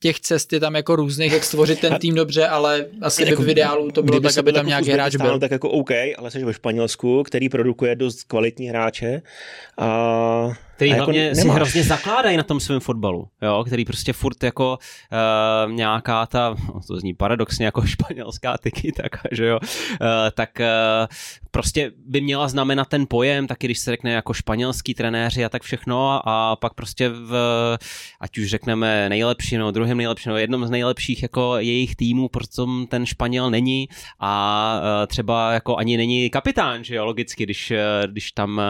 [0.01, 3.47] těch cest je tam jako různých, jak stvořit ten tým dobře, ale asi jako, by
[3.47, 5.39] v ideálu to bylo tak, aby tam jako nějaký hráč byl.
[5.39, 9.21] Tak jako OK, ale jsi ve Španělsku, který produkuje dost kvalitní hráče
[9.77, 10.49] a
[10.81, 11.41] který jako hlavně nemáš.
[11.41, 14.79] si hrozně zakládají na tom svém fotbalu, jo, který prostě furt jako
[15.67, 20.49] uh, nějaká ta, no, to zní paradoxně jako španělská tyky, tak, že jo, uh, tak
[20.59, 20.65] uh,
[21.51, 25.61] prostě by měla znamenat ten pojem, taky když se řekne jako španělský trenéři a tak
[25.61, 27.33] všechno a pak prostě v,
[28.19, 32.51] ať už řekneme nejlepší, no druhým nejlepší, no jednom z nejlepších jako jejich týmů, protože
[32.89, 37.73] ten Španěl není a uh, třeba jako ani není kapitán, že jo, logicky, když,
[38.05, 38.61] když tam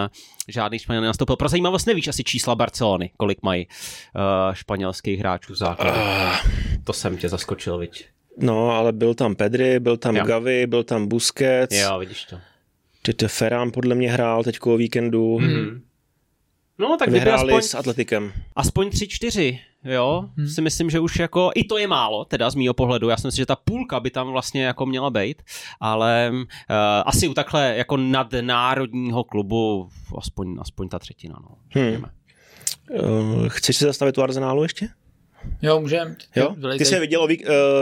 [0.47, 1.35] žádný Španěl nenastoupil.
[1.35, 5.99] Pro zajímavost nevíš asi čísla Barcelony, kolik mají uh, španělských hráčů základu.
[5.99, 6.51] Uh.
[6.83, 8.05] To jsem tě zaskočil, viď?
[8.37, 10.25] No, ale byl tam Pedri, byl tam jo.
[10.25, 11.75] Gavi, byl tam Busquets.
[11.75, 12.37] Jo, vidíš to.
[13.01, 15.37] Tete Ferran podle mě hrál teďko o víkendu.
[15.37, 15.81] Hmm.
[16.77, 18.33] No, tak kdyby aspoň, s Atletikem.
[18.55, 20.47] Aspoň 3-4, jo, hmm.
[20.47, 23.27] si myslím, že už jako, i to je málo, teda z mýho pohledu, já si
[23.27, 25.41] myslím, že ta půlka by tam vlastně jako měla být,
[25.79, 26.45] ale uh,
[27.05, 31.55] asi u takhle jako nadnárodního klubu aspoň, aspoň ta třetina, no.
[31.69, 32.03] Hmm.
[33.03, 34.89] Uh, chceš se zastavit u Arsenálu ještě?
[35.61, 36.15] Jo, můžem.
[36.35, 36.55] Jo?
[36.77, 37.27] Ty jsi viděl, uh,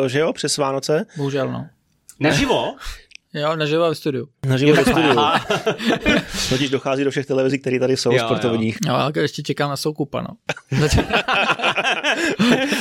[0.07, 1.05] že jo, přes Vánoce?
[1.17, 1.67] Bohužel, no.
[2.19, 2.75] Naživo?
[3.33, 4.27] Jo, naživo ve studiu.
[4.45, 5.15] Naživo ve studiu.
[6.49, 8.77] Totiž dochází do všech televizí, které tady jsou jo, sportovních.
[8.87, 10.27] Jo, ale ještě čekám na soukupa, no.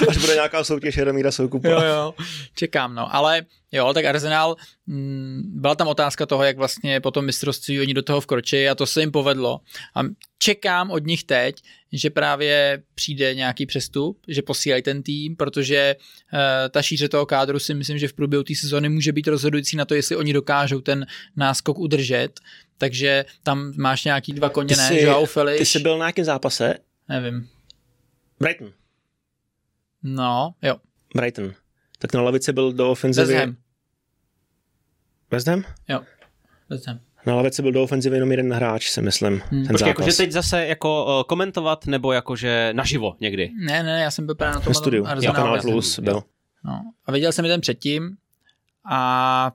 [0.08, 1.68] Až bude nějaká soutěž Jaromíra soukupa.
[1.68, 2.14] Jo, jo,
[2.54, 3.14] čekám, no.
[3.14, 3.42] Ale
[3.72, 4.56] jo, tak Arsenal,
[4.88, 8.68] m, mm, byla tam otázka toho, jak vlastně po tom mistrovství oni do toho vkročí
[8.68, 9.60] a to se jim povedlo.
[9.94, 10.00] A
[10.38, 11.62] čekám od nich teď,
[11.92, 15.96] že právě přijde nějaký přestup, že posílají ten tým, protože
[16.32, 16.38] uh,
[16.70, 19.84] ta šíře toho kádru si myslím, že v průběhu té sezóny může být rozhodující na
[19.84, 22.40] to, jestli oni dokážou ten náskok udržet.
[22.78, 24.88] Takže tam máš nějaký dva koně, ty ne?
[24.88, 25.58] Jsi, Joao Felix.
[25.58, 26.74] Ty jsi byl na nějakém zápase?
[27.08, 27.48] Nevím.
[28.40, 28.72] Brighton.
[30.02, 30.76] No, jo.
[31.16, 31.54] Brighton.
[31.98, 33.34] Tak na lavici byl do ofenzivy.
[33.34, 33.56] West Ham.
[35.30, 35.64] West Ham?
[35.88, 36.00] Jo,
[36.68, 37.00] West Ham.
[37.26, 39.42] Na lavici byl do ofenzivy jenom jeden hráč, si myslím.
[39.50, 39.62] Hmm.
[39.66, 43.50] Ten Počkej, jakože teď zase jako uh, komentovat, nebo jakože naživo někdy?
[43.60, 45.06] Ne, ne, já jsem byl právě na tom studiu.
[45.22, 46.22] Já Kanál Plus byl.
[46.64, 46.82] No.
[47.04, 48.16] A viděl jsem jeden předtím
[48.90, 49.52] a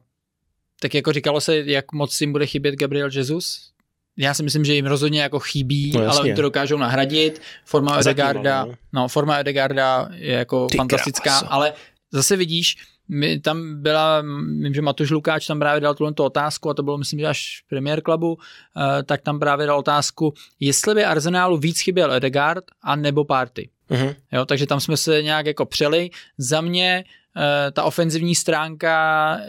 [0.79, 3.73] tak jako říkalo se, jak moc jim bude chybět Gabriel Jesus,
[4.17, 7.41] já si myslím, že jim rozhodně jako chybí, no, ale oni to dokážou nahradit.
[7.65, 8.73] Forma Edegarda, no.
[8.93, 11.47] no, forma Edegarda je jako Ty fantastická, krása.
[11.47, 11.73] ale
[12.11, 12.75] zase vidíš,
[13.13, 14.21] my tam byla,
[14.59, 17.63] vím, že Matuš Lukáč tam právě dal tuhle otázku a to bylo myslím, že až
[17.69, 22.95] premiér klubu, eh, tak tam právě dal otázku, jestli by Arsenálu víc chyběl Edegard a
[22.95, 23.69] nebo Party.
[23.89, 24.15] Uh-huh.
[24.31, 26.09] Jo, takže tam jsme se nějak jako přeli.
[26.37, 27.03] Za mě
[27.37, 29.39] eh, ta ofenzivní stránka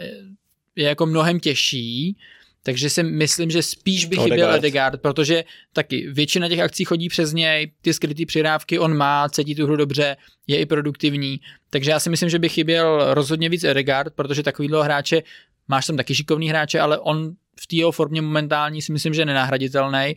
[0.75, 2.17] je jako mnohem těžší,
[2.65, 5.43] takže si myslím, že spíš by chyběl Edegard, protože
[5.73, 9.75] taky většina těch akcí chodí přes něj, ty skrytý přirávky on má, cítí tu hru
[9.75, 11.39] dobře, je i produktivní.
[11.69, 15.23] Takže já si myslím, že by chyběl rozhodně víc Edegard, protože takovýhle hráče,
[15.67, 19.21] máš tam taky šikovný hráče, ale on v té jeho formě momentální si myslím, že
[19.21, 20.15] je nenahraditelný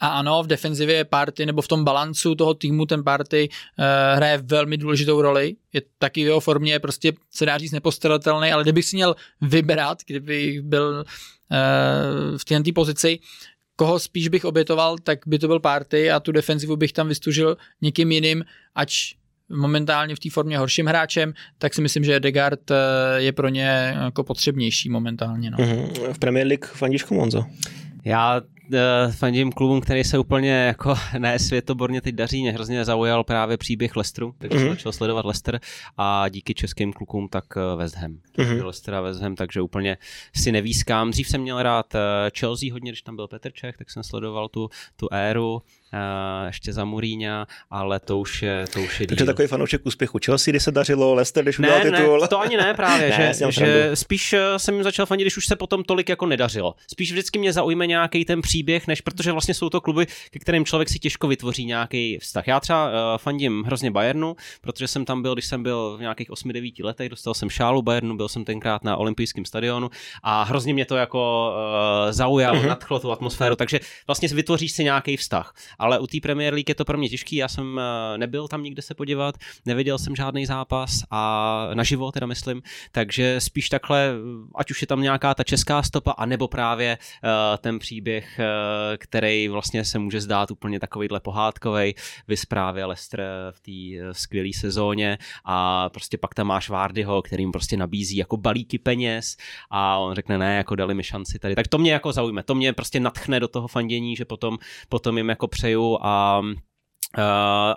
[0.00, 3.84] a ano, v defenzivě party nebo v tom balancu toho týmu ten party uh,
[4.16, 5.56] hraje velmi důležitou roli.
[5.72, 9.98] Je taky v jeho formě prostě se dá říct nepostradatelný, ale kdybych si měl vybrat,
[10.06, 13.18] kdybych byl uh, v této pozici,
[13.76, 17.56] koho spíš bych obětoval, tak by to byl party a tu defenzivu bych tam vystužil
[17.80, 18.44] někým jiným,
[18.74, 19.14] ač
[19.48, 22.74] momentálně v té formě horším hráčem, tak si myslím, že Degard eh,
[23.16, 25.50] je pro ně jako potřebnější momentálně.
[25.50, 25.58] No.
[25.58, 26.12] Mm-hmm.
[26.12, 27.44] V Premier League fandíš Monzo?
[28.04, 32.42] Já uh, fandím klubům, který se úplně jako ne světoborně teď daří.
[32.42, 34.60] Mě hrozně zaujal právě příběh Leicesteru, takže mm-hmm.
[34.60, 35.60] jsem začal sledovat Leicester
[35.96, 38.18] a díky českým klukům tak eh, West Ham.
[38.38, 38.64] Mm-hmm.
[38.64, 39.98] Leicester a West Ham, takže úplně
[40.36, 41.10] si nevískám.
[41.10, 41.98] Dřív jsem měl rád eh,
[42.38, 45.62] Chelsea hodně, když tam byl Petr Čech, tak jsem sledoval tu, tu éru
[46.46, 50.52] ještě za Muríňa, ale to už je, to už je Takže takový fanoušek úspěchu Chelsea,
[50.52, 52.20] když se dařilo, Leicester, když udělal titul.
[52.20, 55.36] Ne, to ani ne právě, ne, že, že spíš eh, jsem jim začal fandit, když
[55.36, 56.74] už se potom tolik jako nedařilo.
[56.86, 60.64] Spíš vždycky mě zaujme nějaký ten příběh, než protože vlastně jsou to kluby, ke kterým
[60.64, 62.48] člověk si těžko vytvoří nějaký vztah.
[62.48, 66.30] Já třeba uh, fandím hrozně Bayernu, protože jsem tam byl, když jsem byl v nějakých
[66.30, 69.90] 8-9 letech, dostal jsem šálu Bayernu, byl jsem tenkrát na olympijském stadionu
[70.22, 71.52] a hrozně mě to jako
[72.06, 72.68] uh, zaujalo, uh-huh.
[72.68, 76.74] nadchlo tu atmosféru, takže vlastně vytvoříš si nějaký vztah ale u té Premier League je
[76.74, 79.34] to pro mě těžký, já jsem eh, nebyl tam nikde se podívat,
[79.66, 82.62] neviděl jsem žádný zápas a naživo teda myslím,
[82.92, 84.12] takže spíš takhle,
[84.54, 88.44] ať už je tam nějaká ta česká stopa, anebo právě uh, ten příběh, uh,
[88.96, 91.94] který vlastně se může zdát úplně takovýhle pohádkovej,
[92.28, 97.76] vy právě Lester v té skvělé sezóně a prostě pak tam máš Vardyho, kterým prostě
[97.76, 99.36] nabízí jako balíky peněz
[99.70, 101.54] a on řekne ne, jako dali mi šanci tady.
[101.54, 104.58] Tak to mě jako zaujme, to mě prostě natchne do toho fandění, že potom,
[104.88, 106.42] potom jim jako přeju přeju a
[107.18, 107.24] Uh,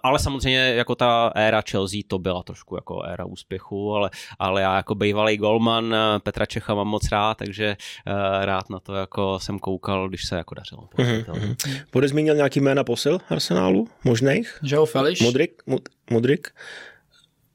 [0.03, 4.75] ale samozřejmě jako ta éra Chelsea to byla trošku jako éra úspěchu, ale, ale já
[4.75, 7.77] jako bývalý golman eh, Petra Čecha mám moc rád, takže
[8.07, 10.89] uh, rád na to jako jsem koukal, když se jako dařilo.
[10.97, 11.55] Mm-hmm.
[11.91, 13.87] Bude zmínil nějaký jména posil Arsenálu?
[14.03, 14.59] Možných?
[14.63, 15.21] Joe Feliš?
[15.21, 15.61] Mudrik?
[16.09, 16.47] Mudrik?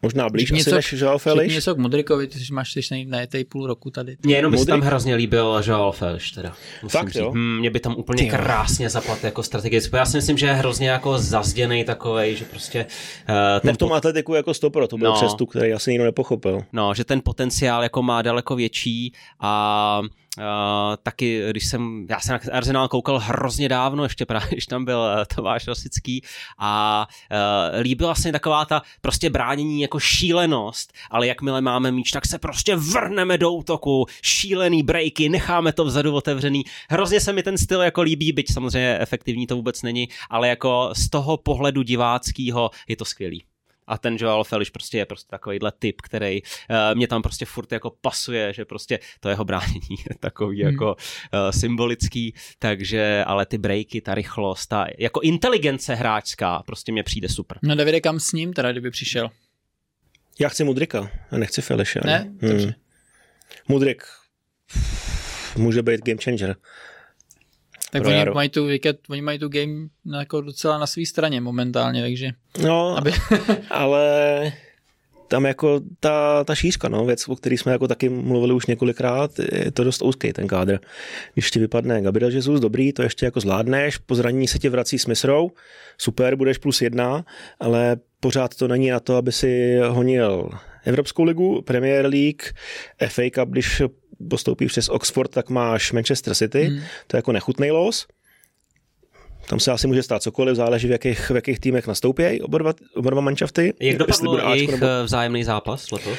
[0.03, 1.55] Možná blíž něco, asi než Joao Felix.
[1.55, 4.17] něco k Modrikovi, ty máš teď ne, tady půl roku tady.
[4.23, 6.53] Mně jenom by se tam hrozně líbil Joao Felix teda.
[6.89, 7.31] Fakt jo?
[7.31, 9.97] Hmm, mě by tam úplně Ty krásně zapadl jako strategicky.
[9.97, 12.87] Já si myslím, že je hrozně jako zazděný takovej, že prostě...
[13.29, 13.95] Uh, ten no v tom po...
[13.95, 16.61] atletiku jako stopro, to byl no, přestup, který asi nikdo nepochopil.
[16.73, 20.03] No, že ten potenciál jako má daleko větší a
[20.39, 20.45] Uh,
[21.03, 24.99] taky, když jsem, já jsem na Arsenal koukal hrozně dávno, ještě právě, když tam byl
[24.99, 26.23] uh, Tomáš Rosický
[26.59, 32.11] a uh, líbila se mi taková ta prostě bránění jako šílenost, ale jakmile máme míč,
[32.11, 36.65] tak se prostě vrneme do útoku, šílený breaky, necháme to vzadu otevřený.
[36.91, 40.91] Hrozně se mi ten styl jako líbí, byť samozřejmě efektivní to vůbec není, ale jako
[40.93, 43.45] z toho pohledu diváckého je to skvělý
[43.89, 47.73] a ten Joel Feliš prostě je prostě takovýhle typ, který uh, mě tam prostě furt
[47.73, 50.73] jako pasuje, že prostě to jeho bránění je takový hmm.
[50.73, 57.03] jako uh, symbolický, takže ale ty breaky, ta rychlost, ta jako inteligence hráčská prostě mě
[57.03, 57.59] přijde super.
[57.63, 59.31] No Davide, kam s ním teda, kdyby přišel?
[60.41, 62.01] Já chci Mudrika, a nechci Feliše.
[62.05, 62.33] Ne?
[62.43, 62.73] Hmm.
[63.69, 64.03] Mudrik
[65.57, 66.57] může být game changer.
[67.93, 68.69] Tak oni mají, tu
[69.11, 72.31] oni mají tu game jako docela na své straně momentálně, takže...
[72.63, 73.13] No, aby...
[73.71, 74.53] ale
[75.29, 79.31] tam jako ta, ta šířka, no, věc, o který jsme jako taky mluvili už několikrát,
[79.53, 80.79] je to dost úzký ten kádr.
[81.35, 84.99] Když ti vypadne Gabriel Jesus, dobrý, to ještě jako zvládneš, po zranění se ti vrací
[84.99, 85.51] s Misrou,
[85.99, 87.25] super, budeš plus jedna,
[87.61, 90.51] ale pořád to není na to, aby si honil
[90.85, 92.43] Evropskou ligu, Premier League,
[93.09, 93.83] FA Cup, když
[94.31, 96.81] postoupíš přes Oxford, tak máš Manchester City, hmm.
[97.07, 98.07] to je jako nechutný los.
[99.49, 102.73] Tam se asi může stát cokoliv, záleží v jakých, v jakých týmech nastoupí oba dva,
[102.95, 103.75] oba dva manšafty.
[103.81, 104.87] Jak dopadl jejich nebo...
[104.87, 106.19] Eh, vzájemný zápas letos?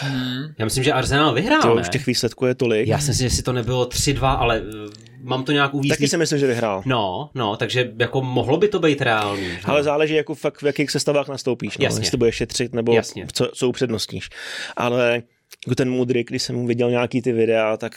[0.00, 0.54] Hmm.
[0.58, 2.88] Já myslím, že Arsenal vyhrál, To už těch výsledků je tolik.
[2.88, 4.88] Já si myslím, že si to nebylo 3-2, ale eh,
[5.22, 5.96] mám to nějak uvízlý.
[5.96, 6.82] Taky si myslím, že vyhrál.
[6.86, 9.50] No, no, takže jako mohlo by to být reálný.
[9.50, 9.60] Že?
[9.64, 11.78] Ale záleží, jako fakt v jakých sestavách nastoupíš.
[11.78, 11.82] No.
[11.82, 12.00] Jasně.
[12.00, 13.26] Jestli to budeš šetřit, nebo Jasně.
[13.32, 14.28] co, co upřednostníš.
[14.76, 15.22] Ale
[15.66, 17.92] jako ten Mudrik, když jsem mu viděl nějaký ty videa, tak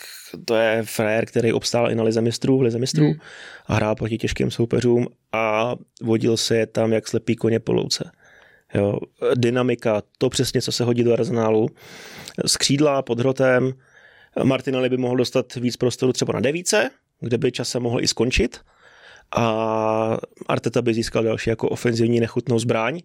[0.46, 3.20] to je frér, který obstál i na Lize mistrů, v Lize mistrů hmm.
[3.66, 8.12] a hrál proti těžkým soupeřům a vodil se je tam jak slepý koně po louce.
[8.74, 9.00] Jo,
[9.36, 11.68] dynamika, to přesně, co se hodí do arzenálu.
[12.46, 13.74] Skřídla pod hrotem,
[14.44, 16.90] Martinelli by mohl dostat víc prostoru třeba na devíce,
[17.20, 18.60] kde by časem mohl i skončit
[19.36, 23.00] a Arteta by získal další jako ofenzivní nechutnou zbraň,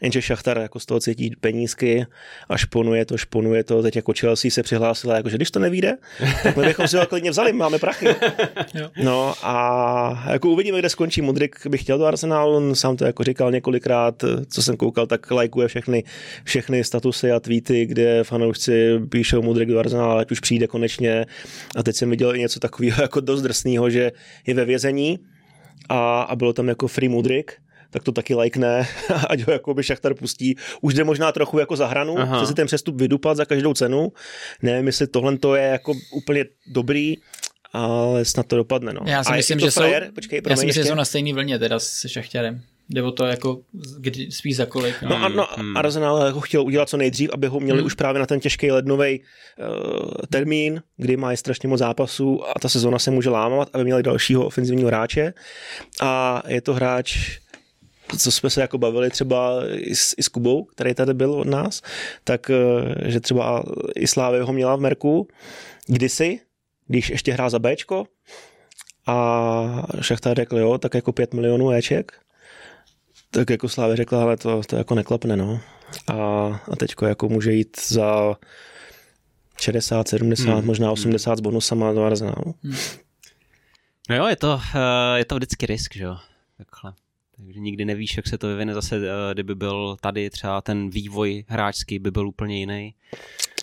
[0.00, 2.06] Jenže Šachtar jako z toho cítí penízky
[2.48, 3.82] a šponuje to, šponuje to.
[3.82, 5.96] Teď jako Chelsea se přihlásila, jako, že když to nevíde,
[6.42, 8.06] tak my bychom si ho klidně vzali, máme prachy.
[9.02, 11.22] no a jako uvidíme, kde skončí.
[11.22, 15.30] Mudrik bych chtěl do Arsenalu, on sám to jako říkal několikrát, co jsem koukal, tak
[15.30, 16.04] lajkuje všechny,
[16.44, 21.26] všechny statusy a tweety, kde fanoušci píšou Mudrik do Arsenalu, ať už přijde konečně.
[21.76, 24.12] A teď jsem viděl i něco takového jako dost drsného, že
[24.46, 25.18] je ve vězení
[25.88, 27.52] a, a bylo tam jako free Mudrik
[27.90, 28.86] tak to taky lajkne,
[29.28, 30.56] ať ho jakoby Šachtar pustí.
[30.80, 32.38] Už jde možná trochu jako za hranu, Aha.
[32.38, 34.12] chce si ten přestup vydupat za každou cenu.
[34.62, 37.16] Nevím, jestli tohle to je jako úplně dobrý,
[37.72, 38.92] ale snad to dopadne.
[38.92, 39.00] No.
[39.06, 40.04] Já si myslím, že frajer?
[40.06, 42.62] jsou, Počkej, já si myslím, že jsou na stejné vlně teda se Šachtarem.
[42.90, 43.60] Jde o to jako
[43.98, 45.02] kdy, spíš za kolik.
[45.02, 45.76] No, no a no, hmm.
[45.76, 47.86] Arsenal jako chtěl udělat co nejdřív, aby ho měli hmm.
[47.86, 52.68] už právě na ten těžký lednový uh, termín, kdy má strašně moc zápasů a ta
[52.68, 55.34] sezona se může lámat, aby měli dalšího ofenzivního hráče.
[56.00, 57.38] A je to hráč,
[58.18, 61.46] co jsme se jako bavili třeba i s, i s Kubou, který tady byl od
[61.46, 61.82] nás,
[62.24, 65.28] tak eh, že třeba i Slávy ho měla v Merku
[65.86, 66.40] kdysi,
[66.86, 68.06] když ještě hrá za Bčko
[69.06, 72.12] a Šachtar řekl, jo, tak jako 5 milionů Eček,
[73.30, 75.60] tak jako Slávy řekla, ale to, to jako neklapne, no.
[76.08, 76.14] A,
[76.72, 78.36] a teďko jako může jít za
[79.60, 80.66] 60, 70, hmm.
[80.66, 81.36] možná 80 hmm.
[81.36, 82.54] s bonusama do Arsenalu.
[82.62, 82.76] Hmm.
[84.10, 86.16] No jo, je to, eh, je to vždycky risk, že jo,
[86.58, 86.92] takhle.
[87.44, 91.44] Takže nikdy nevíš, jak se to vyvine zase, eh, kdyby byl tady třeba ten vývoj
[91.48, 92.94] hráčský by byl úplně jiný.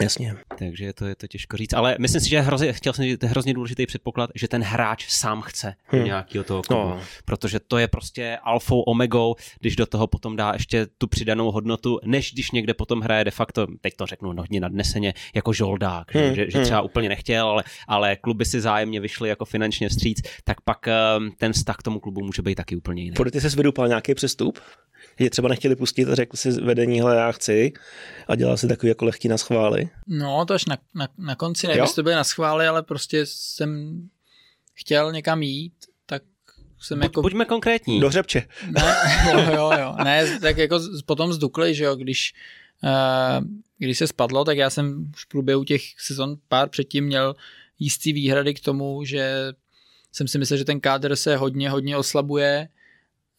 [0.02, 0.36] Jasně.
[0.58, 1.74] Takže je to, je to těžko říct.
[1.74, 4.64] Ale myslím si, že je hrozně, chtěl jsem říct, je hrozně důležitý předpoklad, že ten
[4.64, 6.04] hráč sám chce hmm.
[6.04, 6.89] nějakého toho klubu.
[6.89, 7.02] No.
[7.26, 12.00] Protože to je prostě alfou omegou, když do toho potom dá ještě tu přidanou hodnotu,
[12.06, 16.36] než když někde potom hraje de facto, teď to řeknu hodně nadneseně, jako žoldák, hmm.
[16.36, 16.66] že, že hmm.
[16.66, 20.88] třeba úplně nechtěl, ale, ale kluby si zájemně vyšly jako finančně vstříc, tak pak
[21.18, 23.16] um, ten vztah k tomu klubu může být taky úplně jiný.
[23.16, 24.60] Budete se vydupal nějaký přestup?
[25.20, 27.74] Že třeba nechtěli pustit a řekl si vedení, hele, já chci
[28.28, 29.89] a dělal si takový jako lehký na schvály.
[30.07, 33.26] No, to až na, na, na konci nevím, jestli to byly na schvály, ale prostě
[33.26, 34.01] jsem
[34.74, 35.74] chtěl někam jít,
[36.05, 36.24] tak
[36.80, 37.22] jsem Buď, jako...
[37.22, 37.99] Buďme konkrétní.
[37.99, 38.43] Do hřebče.
[38.72, 38.95] Ne,
[39.32, 39.95] jo, jo, jo.
[40.03, 42.34] Ne, tak jako potom zdukli, že jo, když,
[42.84, 43.45] uh,
[43.78, 47.36] když se spadlo, tak já jsem už v průběhu těch sezon pár předtím měl
[47.80, 49.53] jistý výhrady k tomu, že
[50.11, 52.68] jsem si myslel, že ten kádr se hodně, hodně oslabuje,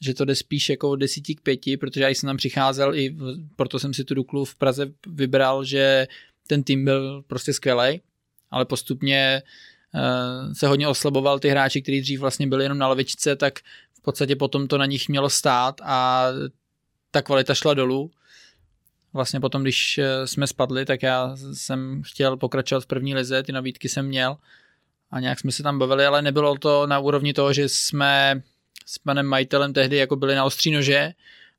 [0.01, 3.17] že to jde spíš jako od desíti k pěti, protože já jsem tam přicházel i
[3.57, 6.07] proto jsem si tu Duklu v Praze vybral, že
[6.47, 8.01] ten tým byl prostě skvělý,
[8.51, 9.43] ale postupně
[9.95, 13.59] uh, se hodně oslaboval ty hráči, kteří dřív vlastně byli jenom na levičce, tak
[13.99, 16.27] v podstatě potom to na nich mělo stát a
[17.11, 18.11] ta kvalita šla dolů.
[19.13, 23.53] Vlastně potom, když eh, jsme spadli, tak já jsem chtěl pokračovat v první lize, ty
[23.53, 24.37] nabídky jsem měl
[25.11, 28.43] a nějak jsme se tam bavili, ale nebylo to na úrovni toho, že jsme
[28.87, 31.13] s panem majitelem tehdy jako byli na ostří nože,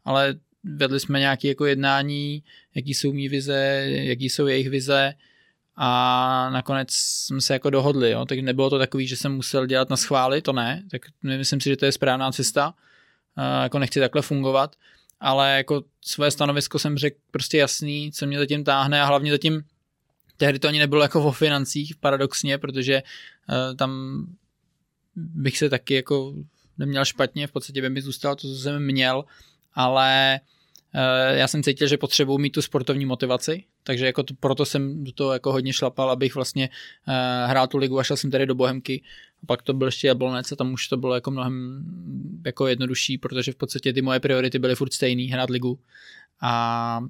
[0.06, 2.44] ale vedli jsme nějaké jako jednání,
[2.76, 5.14] jaký jsou mý vize, jaký jsou jejich vize
[5.76, 8.26] a nakonec jsme se jako dohodli, jo?
[8.26, 11.70] tak nebylo to takový, že jsem musel dělat na schvály, to ne, tak myslím si,
[11.70, 12.74] že to je správná cesta,
[13.36, 14.76] a jako nechci takhle fungovat,
[15.20, 19.64] ale jako své stanovisko jsem řekl prostě jasný, co mě zatím táhne a hlavně zatím
[20.38, 24.22] tehdy to ani nebylo jako o financích paradoxně, protože uh, tam
[25.16, 26.34] bych se taky jako
[26.78, 29.26] neměl špatně, v podstatě by mi zůstalo to, co jsem měl,
[29.74, 30.40] ale
[30.94, 35.04] eh, já jsem cítil, že potřebuji mít tu sportovní motivaci, takže jako to, proto jsem
[35.04, 36.70] do toho jako hodně šlapal, abych vlastně
[37.08, 39.02] uh, hrál tu ligu a šel jsem tady do Bohemky.
[39.44, 41.84] A pak to byl ještě Jablonec a tam už to bylo jako mnohem
[42.46, 45.80] jako jednodušší, protože v podstatě ty moje priority byly furt stejný, hrát ligu.
[46.42, 47.02] A,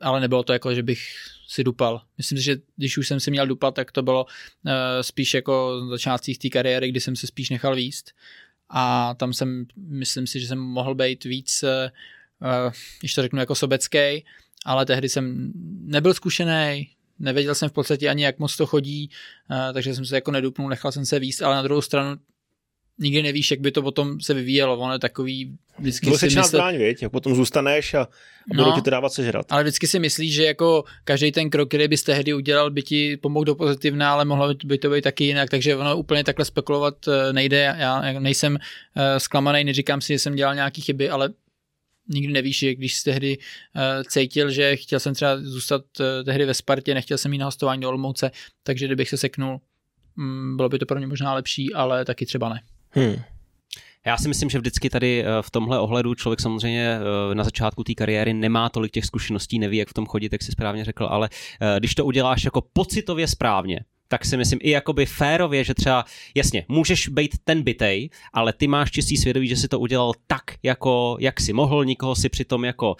[0.00, 1.00] ale nebylo to jako, že bych
[1.48, 2.02] si dupal.
[2.18, 5.86] Myslím si, že když už jsem si měl dupat, tak to bylo uh, spíš jako
[5.90, 8.10] začátcích té kariéry, kdy jsem se spíš nechal výst
[8.76, 13.54] a tam jsem, myslím si, že jsem mohl být víc, uh, když to řeknu jako
[13.54, 14.24] sobecký,
[14.66, 19.10] ale tehdy jsem nebyl zkušený, nevěděl jsem v podstatě ani, jak moc to chodí,
[19.50, 22.16] uh, takže jsem se jako nedupnul, nechal jsem se výst, ale na druhou stranu
[22.98, 24.78] nikdy nevíš, jak by to potom se vyvíjelo.
[24.78, 26.46] Ono je takový vždycky Bylo si myslet...
[26.46, 28.08] zbraň, věď, jak potom zůstaneš a, a
[28.54, 29.46] budou no, ti to dávat sežrat.
[29.50, 33.16] Ale vždycky si myslíš, že jako každý ten krok, který bys tehdy udělal, by ti
[33.16, 37.08] pomohl do pozitivna, ale mohlo by to být taky jinak, takže ono úplně takhle spekulovat
[37.08, 37.76] eh, nejde.
[37.78, 41.28] Já nejsem uh, zklamaný, neříkám si, že jsem dělal nějaké chyby, ale
[42.08, 46.44] nikdy nevíš, že když jsi tehdy uh, cítil, že chtěl jsem třeba zůstat uh, tehdy
[46.44, 48.30] ve Spartě, nechtěl jsem jít na hostování do Olmouce,
[48.62, 49.60] takže kdybych se seknul,
[50.18, 52.60] um, bylo by to pro mě možná lepší, ale taky třeba ne.
[52.94, 53.16] Hmm.
[54.06, 56.98] Já si myslím, že vždycky tady v tomhle ohledu člověk samozřejmě
[57.34, 60.52] na začátku té kariéry nemá tolik těch zkušeností, neví, jak v tom chodit, jak si
[60.52, 61.28] správně řekl, ale
[61.78, 66.64] když to uděláš jako pocitově správně, tak si myslím i jakoby férově, že třeba, jasně,
[66.68, 71.16] můžeš být ten bytej, ale ty máš čistý svědomí, že si to udělal tak, jako,
[71.20, 72.96] jak si mohl, nikoho si přitom jako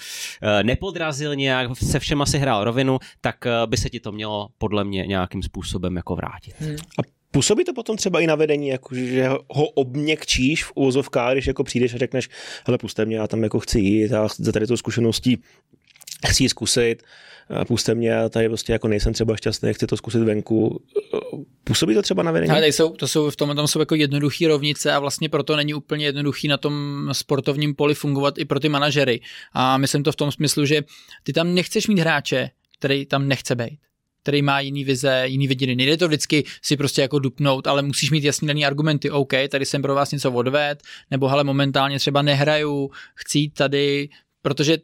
[0.62, 3.36] nepodrazil nějak, se všema si hrál rovinu, tak
[3.66, 6.54] by se ti to mělo podle mě nějakým způsobem jako vrátit.
[6.58, 6.76] Hmm.
[6.76, 7.02] A
[7.34, 11.64] Působí to potom třeba i na vedení, jako že ho obměkčíš v úvozovkách, když jako
[11.64, 12.28] přijdeš a řekneš,
[12.66, 15.38] hele, puste mě, já tam jako chci jít a za tady tou zkušeností
[16.26, 17.02] chci zkusit
[17.66, 20.82] puste mě, já tady prostě jako nejsem třeba šťastný, chci to zkusit venku.
[21.64, 22.50] Působí to třeba na vedení?
[22.52, 25.74] Ale jsou, to jsou, v tom tam jsou jako jednoduché rovnice a vlastně proto není
[25.74, 29.20] úplně jednoduchý na tom sportovním poli fungovat i pro ty manažery.
[29.52, 30.82] A myslím to v tom smyslu, že
[31.22, 33.78] ty tam nechceš mít hráče, který tam nechce být
[34.24, 35.76] který má jiný vize, jiný vidění.
[35.76, 39.10] Nejde to vždycky si prostě jako dupnout, ale musíš mít jasný daný argumenty.
[39.10, 44.08] OK, tady jsem pro vás něco odved, nebo hele, momentálně třeba nehraju, chci tady,
[44.42, 44.78] protože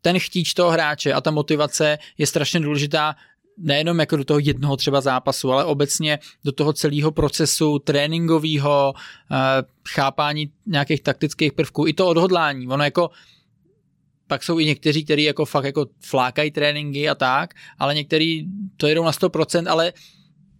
[0.00, 3.16] ten chtíč toho hráče a ta motivace je strašně důležitá
[3.58, 9.36] nejenom jako do toho jednoho třeba zápasu, ale obecně do toho celého procesu tréninkového, eh,
[9.88, 12.68] chápání nějakých taktických prvků, i to odhodlání.
[12.68, 13.10] Ono jako
[14.26, 18.86] pak jsou i někteří, kteří jako fakt jako flákají tréninky a tak, ale někteří to
[18.86, 19.92] jedou na 100%, ale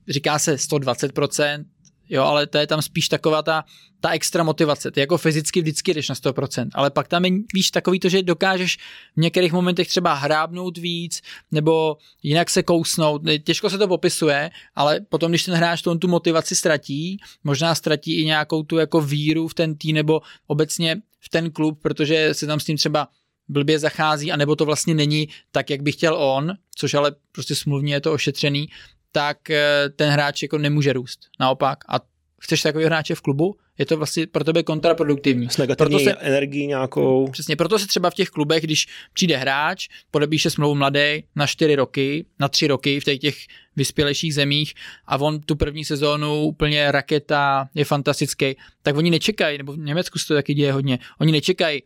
[0.08, 1.64] říká se 120%,
[2.08, 3.64] jo, ale to je tam spíš taková ta,
[4.00, 4.90] ta extra motivace.
[4.90, 8.22] Ty jako fyzicky vždycky jdeš na 100%, ale pak tam je, víš, takový to, že
[8.22, 8.78] dokážeš
[9.16, 13.22] v některých momentech třeba hrábnout víc, nebo jinak se kousnout.
[13.44, 18.20] Těžko se to popisuje, ale potom, když ten hráč tu, tu motivaci ztratí, možná ztratí
[18.20, 22.46] i nějakou tu jako víru v ten tým, nebo obecně v ten klub, protože se
[22.46, 23.08] tam s tím třeba
[23.48, 27.94] blbě zachází, anebo to vlastně není tak, jak by chtěl on, což ale prostě smluvně
[27.94, 28.68] je to ošetřený,
[29.12, 31.20] tak eh, ten hráč jako nemůže růst.
[31.40, 31.78] Naopak.
[31.88, 32.00] A
[32.40, 35.48] chceš takový hráče v klubu, je to vlastně pro tebe kontraproduktivní.
[35.50, 37.28] S negativní proto se, energií nějakou.
[37.30, 41.74] Přesně, proto se třeba v těch klubech, když přijde hráč, podebíše smlouvu mladý na čtyři
[41.74, 43.36] roky, na tři roky v těch, těch
[43.76, 44.74] vyspělejších zemích
[45.06, 50.18] a on tu první sezónu úplně raketa, je fantastický, tak oni nečekají, nebo v Německu
[50.18, 51.82] se to taky děje hodně, oni nečekají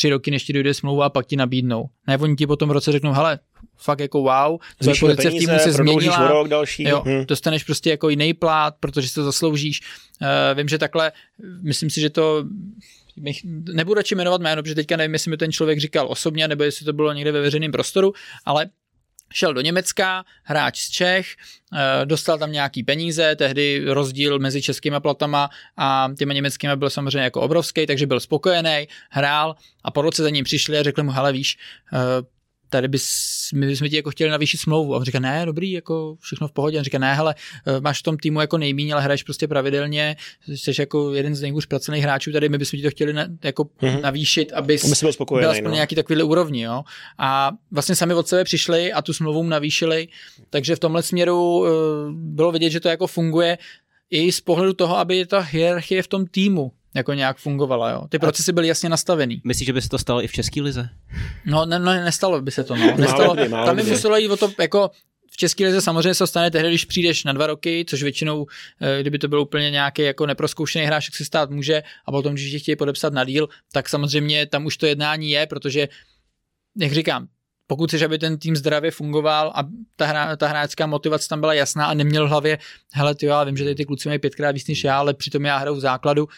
[0.00, 1.84] tři roky, než ti dojde smlouva a pak ti nabídnou.
[2.06, 3.38] Ne, oni ti potom v roce řeknou, hele,
[3.76, 6.82] fakt jako wow, tvoje pozice v týmu se změnila, rok další.
[6.82, 7.26] Jo, hmm.
[7.26, 9.80] dostaneš prostě jako jiný plát, protože si to zasloužíš.
[9.80, 11.12] Uh, vím, že takhle,
[11.62, 12.44] myslím si, že to
[13.72, 16.84] nebudu radši jmenovat jméno, protože teďka nevím, jestli mi ten člověk říkal osobně, nebo jestli
[16.84, 18.12] to bylo někde ve veřejném prostoru,
[18.44, 18.66] ale
[19.32, 21.26] šel do Německa, hráč z Čech,
[21.72, 27.20] eh, dostal tam nějaký peníze, tehdy rozdíl mezi českými platama a těmi německými byl samozřejmě
[27.20, 31.10] jako obrovský, takže byl spokojený, hrál a po roce za ním přišli a řekli mu,
[31.10, 31.58] hele víš,
[31.92, 31.98] eh,
[32.70, 34.94] tady bys, my bychom ti jako chtěli navýšit smlouvu.
[34.94, 36.78] A on říká, ne, dobrý, jako všechno v pohodě.
[36.78, 37.34] On říká, ne, hele,
[37.66, 40.16] eh, máš v tom týmu jako nejmíň, ale hraješ prostě pravidelně,
[40.48, 43.64] jsi jako jeden z nejhůř pracovních hráčů, tady my bychom ti to chtěli na, jako
[43.64, 44.00] mm-hmm.
[44.00, 45.74] navýšit, abys byl spokojený, byl aspoň no.
[45.74, 46.82] nějaký takovýhle úrovni, jo.
[47.18, 50.08] A vlastně sami od sebe přišli a tu smlouvu navýšili,
[50.50, 51.66] takže v tomhle směru uh,
[52.12, 53.58] bylo vidět, že to jako funguje
[54.10, 57.90] i z pohledu toho, aby ta hierarchie v tom týmu jako nějak fungovala.
[57.90, 58.02] Jo.
[58.08, 59.40] Ty procesy byly jasně nastavený.
[59.44, 60.88] Myslíš, že by se to stalo i v České lize?
[61.46, 62.76] No, ne, ne, nestalo by se to.
[62.76, 62.96] No.
[62.96, 64.90] Nestalo, málo málo tam by muselo jít o to, jako
[65.30, 68.46] v České lize samozřejmě se stane tehdy, když přijdeš na dva roky, což většinou,
[68.80, 72.32] eh, kdyby to byl úplně nějaký jako neproskoušený hráč, tak se stát může, a potom,
[72.32, 75.88] když tě chtějí podepsat na díl, tak samozřejmě tam už to jednání je, protože,
[76.78, 77.28] jak říkám,
[77.66, 81.54] pokud chceš, aby ten tým zdravě fungoval a ta, hra, ta hráčská motivace tam byla
[81.54, 82.58] jasná a neměl v hlavě,
[82.92, 85.44] hele, ty já vím, že tady ty kluci mají pětkrát víc než já, ale přitom
[85.44, 86.28] já hraju v základu,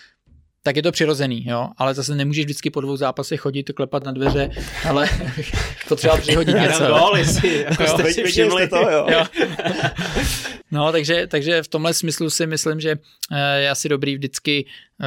[0.63, 4.13] tak je to přirozený, jo, ale zase nemůžeš vždycky po dvou zápasech chodit, klepat na
[4.13, 4.51] dveře,
[4.89, 5.09] ale
[5.89, 6.87] potřeba přihodit něco.
[6.87, 8.69] Gól, jestli, jako jste si všimli.
[8.69, 9.07] to, jo.
[9.11, 9.25] jo.
[10.73, 12.97] No, takže, takže v tomhle smyslu si myslím, že
[13.33, 14.67] eh, je asi dobrý vždycky
[15.01, 15.07] eh,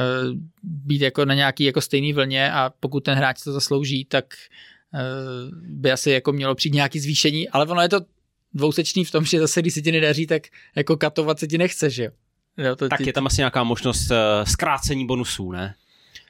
[0.62, 4.34] být jako na nějaký jako stejný vlně a pokud ten hráč to zaslouží, tak
[4.94, 5.00] eh,
[5.52, 8.00] by asi jako mělo přijít nějaký zvýšení, ale ono je to
[8.54, 10.42] dvousečný v tom, že zase, když se ti nedaří, tak
[10.76, 12.10] jako katovat se ti nechce, že jo.
[12.58, 15.74] Jo, to, tak ty, je tam asi nějaká možnost uh, zkrácení bonusů, ne?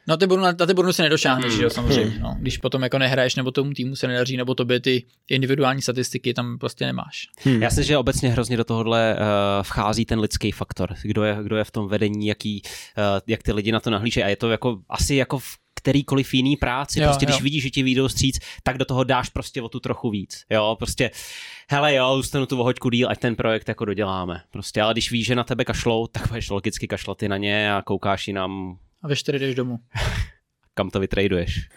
[0.08, 1.62] No ty, bonus, na ty bonusy nedošáhneš, hmm.
[1.62, 2.10] jo, samozřejmě.
[2.10, 2.22] Hmm.
[2.22, 2.36] No.
[2.38, 6.58] Když potom jako nehraješ, nebo tomu týmu se nedaří, nebo tobě ty individuální statistiky tam
[6.58, 7.28] prostě nemáš.
[7.44, 7.62] Hmm.
[7.62, 9.22] Já si, že obecně hrozně do tohohle uh,
[9.62, 10.94] vchází ten lidský faktor.
[11.02, 14.24] Kdo je, kdo je v tom vedení, jaký, uh, jak ty lidi na to nahlížejí.
[14.24, 17.00] A je to jako asi jako v kterýkoliv jiný práci.
[17.00, 17.28] Jo, prostě jo.
[17.28, 20.44] když vidíš, že ti výjdou stříc, tak do toho dáš prostě o tu trochu víc.
[20.50, 21.10] Jo, prostě
[21.70, 24.42] hele jo, zůstanu tu hoďku díl, ať ten projekt jako doděláme.
[24.50, 27.74] Prostě, ale když víš, že na tebe kašlou, tak budeš logicky kašlat ty na ně
[27.74, 28.78] a koukáš jinam.
[29.02, 29.78] A ve čtyři jdeš domů.
[30.74, 31.60] kam to vytraduješ.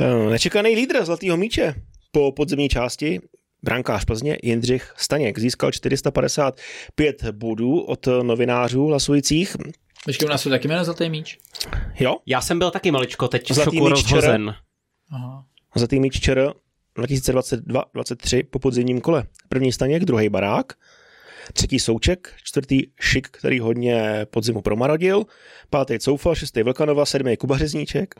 [0.00, 1.74] Eh, nečekaný lídr Zlatého míče
[2.12, 3.20] po podzemní části
[3.62, 9.56] brankář Plzně Jindřich Staněk získal 455 bodů od novinářů hlasujících.
[10.04, 11.38] Počkej, u nás jsou taky jméno Zlatý míč?
[12.00, 12.16] Jo.
[12.26, 14.54] Já jsem byl taky maličko teď Zlatý v šoku rozhozen.
[15.10, 15.44] Aha.
[15.74, 16.52] Zlatý míč ČR
[16.96, 19.24] 2022-2023 po podzimním kole.
[19.48, 20.72] První Staněk, druhý Barák,
[21.52, 25.24] třetí Souček, čtvrtý Šik, který hodně podzimu promarodil,
[25.70, 28.14] pátý Coufal, šestý Vlkanova, sedmý Kuba Řezníček,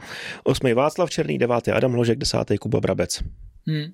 [0.44, 3.22] osmý Václav Černý, devátý Adam Hložek, desátý Kuba Brabec.
[3.66, 3.84] Hmm.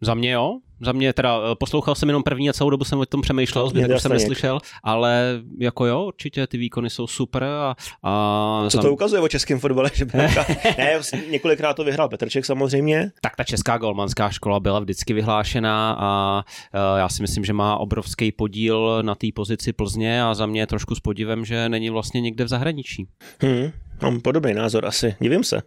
[0.00, 2.98] Za mě jo, za mě teda eh, poslouchal jsem jenom první a celou dobu jsem
[2.98, 7.44] o tom přemýšlel, zbytek už jsem neslyšel, ale jako jo, určitě ty výkony jsou super
[7.44, 7.76] a...
[8.02, 9.90] a Co to ukazuje o českém fotbale?
[9.96, 10.06] Že
[10.78, 13.12] ne, několikrát to vyhrál Petrček samozřejmě.
[13.20, 16.42] Tak ta česká golmanská škola byla vždycky vyhlášená a
[16.74, 20.66] eh, já si myslím, že má obrovský podíl na té pozici Plzně a za mě
[20.66, 23.08] trošku s podivem, že není vlastně někde v zahraničí.
[23.42, 23.70] Hmm,
[24.02, 25.62] mám podobný názor asi, divím se.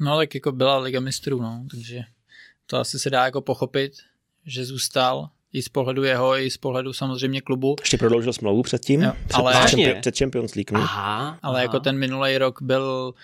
[0.00, 2.00] No tak jako byla Liga mistrů, no, takže
[2.70, 3.92] to asi se dá jako pochopit,
[4.46, 7.76] že zůstal i z pohledu jeho, i z pohledu samozřejmě klubu.
[7.80, 10.70] Ještě prodloužil smlouvu předtím, jo, před, ale, před, před Champions League.
[10.70, 10.80] No.
[10.80, 11.62] Aha, ale aha.
[11.62, 13.14] jako ten minulý rok byl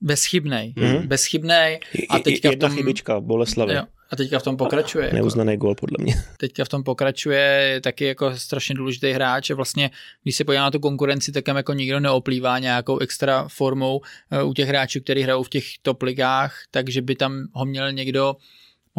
[0.00, 0.74] bezchybný.
[0.76, 1.06] Mm-hmm.
[1.06, 1.78] Bezchybný.
[2.08, 3.74] A teďka Jedna v tom, chybička, Boleslavy.
[3.74, 5.04] Jo, a teďka v tom pokračuje.
[5.04, 6.14] Jako, Neuznaný gol, podle mě.
[6.36, 9.90] Teďka v tom pokračuje, je taky jako strašně důležitý hráč a vlastně,
[10.22, 14.00] když se podívá na tu konkurenci, tak jako nikdo neoplývá nějakou extra formou
[14.42, 17.92] uh, u těch hráčů, kteří hrajou v těch top ligách, takže by tam ho měl
[17.92, 18.36] někdo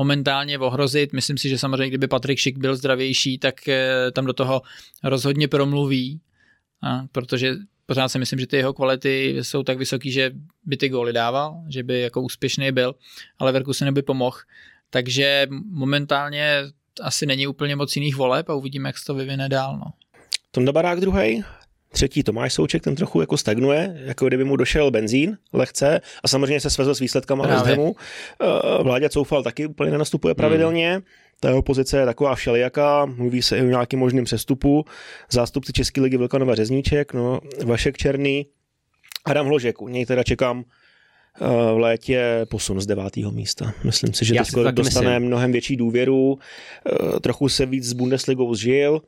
[0.02, 1.14] momentálně ohrozit.
[1.14, 4.62] Myslím si, že samozřejmě, kdyby Patrik Šik byl zdravější, tak eh, tam do toho
[5.04, 6.22] rozhodně promluví,
[7.12, 10.32] protože pořád si myslím, že ty jeho kvality jsou tak vysoký, že
[10.66, 12.96] by ty góly dával, že by jako úspěšný byl,
[13.40, 14.38] ale Verku se neby pomohl.
[14.90, 16.64] Takže momentálně
[17.02, 19.78] asi není úplně moc jiných voleb a uvidíme, jak se to vyvine dál.
[19.78, 19.86] No.
[20.52, 21.44] Tonda Barák druhý,
[21.92, 26.60] Třetí Tomáš Souček, ten trochu jako stagnuje, jako kdyby mu došel benzín lehce a samozřejmě
[26.60, 27.96] se svezl s výsledkama West Hamu.
[28.42, 30.92] Eh, Vláďa Coufal taky úplně nenastupuje pravidelně.
[30.92, 31.02] Hmm.
[31.40, 34.86] Ta jeho pozice je taková všelijaká, mluví se i o nějakým možným přestupu.
[35.32, 38.46] Zástupci České ligy Vilkanova Řezníček, no, Vašek Černý,
[39.26, 40.64] Adam Hložek, u něj teda čekám
[41.42, 43.74] eh, v létě posun z devátého místa.
[43.84, 45.28] Myslím si, že teď dostane myslím.
[45.28, 49.02] mnohem větší důvěru, eh, trochu se víc s Bundesligou zžil,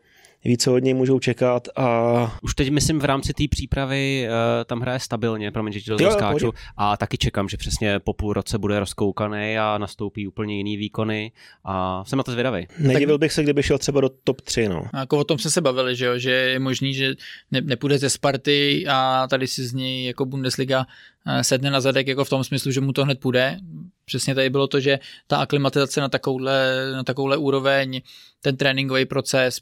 [0.46, 2.40] ví, co od něj můžou čekat a...
[2.42, 4.34] Už teď myslím v rámci té přípravy uh,
[4.66, 8.14] tam hraje stabilně, promiň, že ti to jo, zaskáču, a taky čekám, že přesně po
[8.14, 11.32] půl roce bude rozkoukaný a nastoupí úplně jiný výkony
[11.66, 12.68] a jsem na to zvědavý.
[12.80, 14.86] Nedivil bych se, kdyby šel třeba do top 3, no.
[14.94, 17.14] A jako o tom jsme se bavili, že jo, že je možný, že
[17.52, 20.86] ne, nepůjde ze Sparty a tady si z něj jako Bundesliga
[21.28, 23.60] eh, sedne na zadek jako v tom smyslu, že mu to hned půjde.
[24.06, 28.02] Přesně tady bylo to, že ta aklimatizace na takovouhle, na takovouhle úroveň,
[28.42, 29.60] ten tréninkový proces,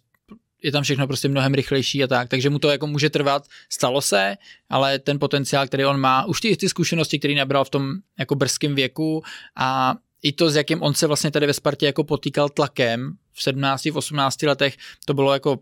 [0.63, 4.01] je tam všechno prostě mnohem rychlejší a tak, takže mu to jako může trvat, stalo
[4.01, 4.37] se,
[4.69, 8.35] ale ten potenciál, který on má, už ty, ty zkušenosti, který nabral v tom jako
[8.35, 9.23] brzkém věku
[9.55, 13.43] a i to, s jakým on se vlastně tady ve Spartě jako potýkal tlakem v
[13.43, 15.59] 17, v 18 letech, to bylo jako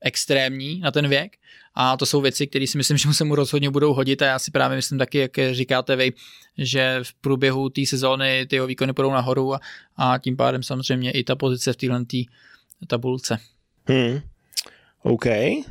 [0.00, 1.36] extrémní na ten věk
[1.74, 4.38] a to jsou věci, které si myslím, že se mu rozhodně budou hodit a já
[4.38, 6.12] si právě myslím taky, jak říkáte vy,
[6.58, 9.60] že v průběhu té sezóny ty jeho výkony půjdou nahoru a,
[9.96, 12.04] a tím pádem samozřejmě i ta pozice v téhle
[12.86, 13.38] tabulce.
[13.88, 14.20] Hmm.
[15.02, 15.26] OK.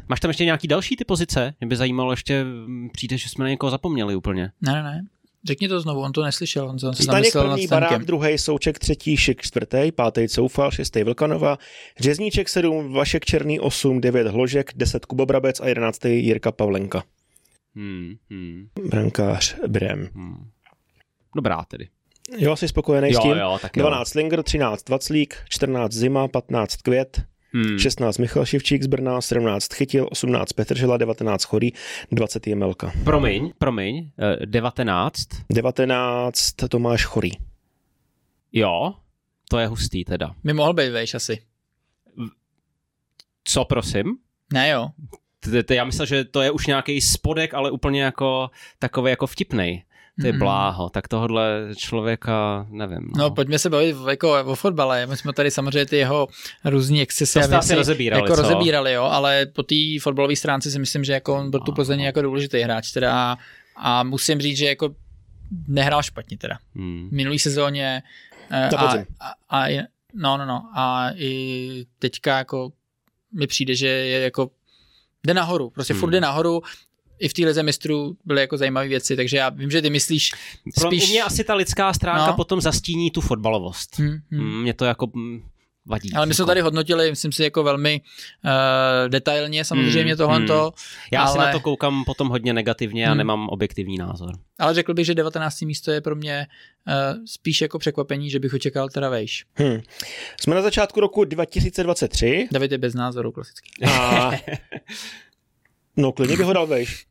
[0.09, 1.53] Máš tam ještě nějaký další ty pozice?
[1.59, 2.45] Mě by zajímalo ještě,
[2.91, 4.51] přijde, že jsme na někoho zapomněli úplně.
[4.61, 5.01] Ne, ne, ne.
[5.47, 6.69] Řekni to znovu, on to neslyšel.
[6.69, 11.57] On se Staněk první, Barák druhý, Souček třetí, Šik čtvrtý, pátý Coufal, šestý Vlkanova,
[11.99, 17.03] Řezníček sedm, Vašek Černý osm, devět Hložek, deset Kuba Brabec a jedenáctý Jirka Pavlenka.
[17.75, 18.67] Hmm, hmm.
[18.89, 20.09] Brankář Brem.
[20.13, 20.49] Hmm.
[21.35, 21.87] Dobrá tedy.
[22.37, 23.31] Jo, jsi spokojený jo, s tím?
[23.37, 23.81] Jo, tak jo.
[23.81, 27.21] 12 Linger, 13 Vaclík, 14 Zima, 15 Květ,
[27.53, 27.79] Hmm.
[27.79, 31.73] 16 Michal Šivčík z Brna, 17 Chytil, 18 Petržela, 19 Chorý,
[32.11, 32.91] 20 Jemelka.
[33.03, 34.11] Promiň, promiň,
[34.45, 35.27] 19?
[35.33, 37.31] Eh, 19 Tomáš Chorý.
[38.53, 38.93] Jo,
[39.49, 40.35] to je hustý teda.
[40.43, 41.41] My mohl být vejš asi.
[43.43, 44.17] Co prosím?
[44.53, 44.89] Ne jo.
[45.69, 49.83] Já myslel, že to je už nějaký spodek, ale úplně jako takový jako vtipnej.
[50.21, 50.39] Ty mm.
[50.39, 53.11] bláho, tak tohohle člověka, nevím.
[53.15, 53.23] No.
[53.23, 55.05] no pojďme se bavit jako o fotbale.
[55.05, 56.27] My jsme tady samozřejmě ty jeho
[56.65, 58.41] různý excesy to a věci rozebírali, jako co?
[58.41, 61.99] rozebírali, jo, ale po té fotbalové stránce si myslím, že jako on byl tu Plzeň
[61.99, 63.37] jako důležitý hráč teda a,
[63.75, 64.95] a musím říct, že jako
[65.67, 66.57] nehrál špatně teda.
[66.75, 67.09] Hmm.
[67.11, 68.03] Minulý sezóně
[68.51, 72.71] eh, a, a, a, no, no, no, a i teďka jako
[73.33, 74.51] mi přijde, že je jako
[75.27, 75.99] jde nahoru, prostě hmm.
[75.99, 76.61] furt jde nahoru,
[77.19, 80.31] i v té lize mistrů byly jako zajímavé věci, takže já vím, že ty myslíš
[80.31, 80.73] spíš...
[80.75, 82.33] Pro mě asi ta lidská stránka no.
[82.33, 83.99] potom zastíní tu fotbalovost.
[83.99, 84.61] Hmm, hmm.
[84.61, 85.07] Mě to jako
[85.87, 86.13] vadí.
[86.13, 86.47] Ale my jsme jako.
[86.47, 88.01] tady hodnotili, myslím si, jako velmi
[88.45, 90.39] uh, detailně samozřejmě mm, tohle.
[90.39, 90.47] Mm.
[91.11, 91.31] Já ale...
[91.31, 93.17] si na to koukám potom hodně negativně a Hmm.
[93.17, 94.31] nemám objektivní názor.
[94.59, 95.61] Ale řekl bych, že 19.
[95.61, 96.47] místo je pro mě
[96.87, 99.45] uh, spíš jako překvapení, že bych očekal teda vejš.
[99.55, 99.81] Hmm.
[100.41, 103.69] Jsme na začátku roku 2023 David je bez názoru klasicky.
[103.89, 104.31] a
[105.97, 107.05] no klidně bych ho dal vejš.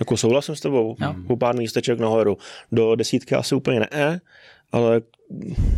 [0.00, 0.96] Jako souhlasím s tebou.
[1.00, 1.14] Jo.
[1.26, 2.38] Po pár místeček nahoru.
[2.72, 4.20] Do desítky asi úplně ne,
[4.72, 5.00] ale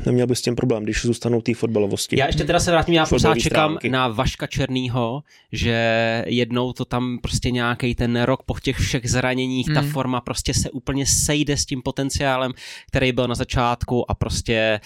[0.07, 2.19] neměl bych s tím problém, když zůstanou té fotbalovosti.
[2.21, 3.91] Já ještě teda se vrátím, já pořád čekám stránky.
[3.91, 9.67] na Vaška Černýho, že jednou to tam prostě nějaký ten rok po těch všech zraněních,
[9.75, 9.91] ta Mm.
[9.91, 12.53] forma prostě se úplně sejde s tím potenciálem,
[12.89, 14.81] který byl na začátku a prostě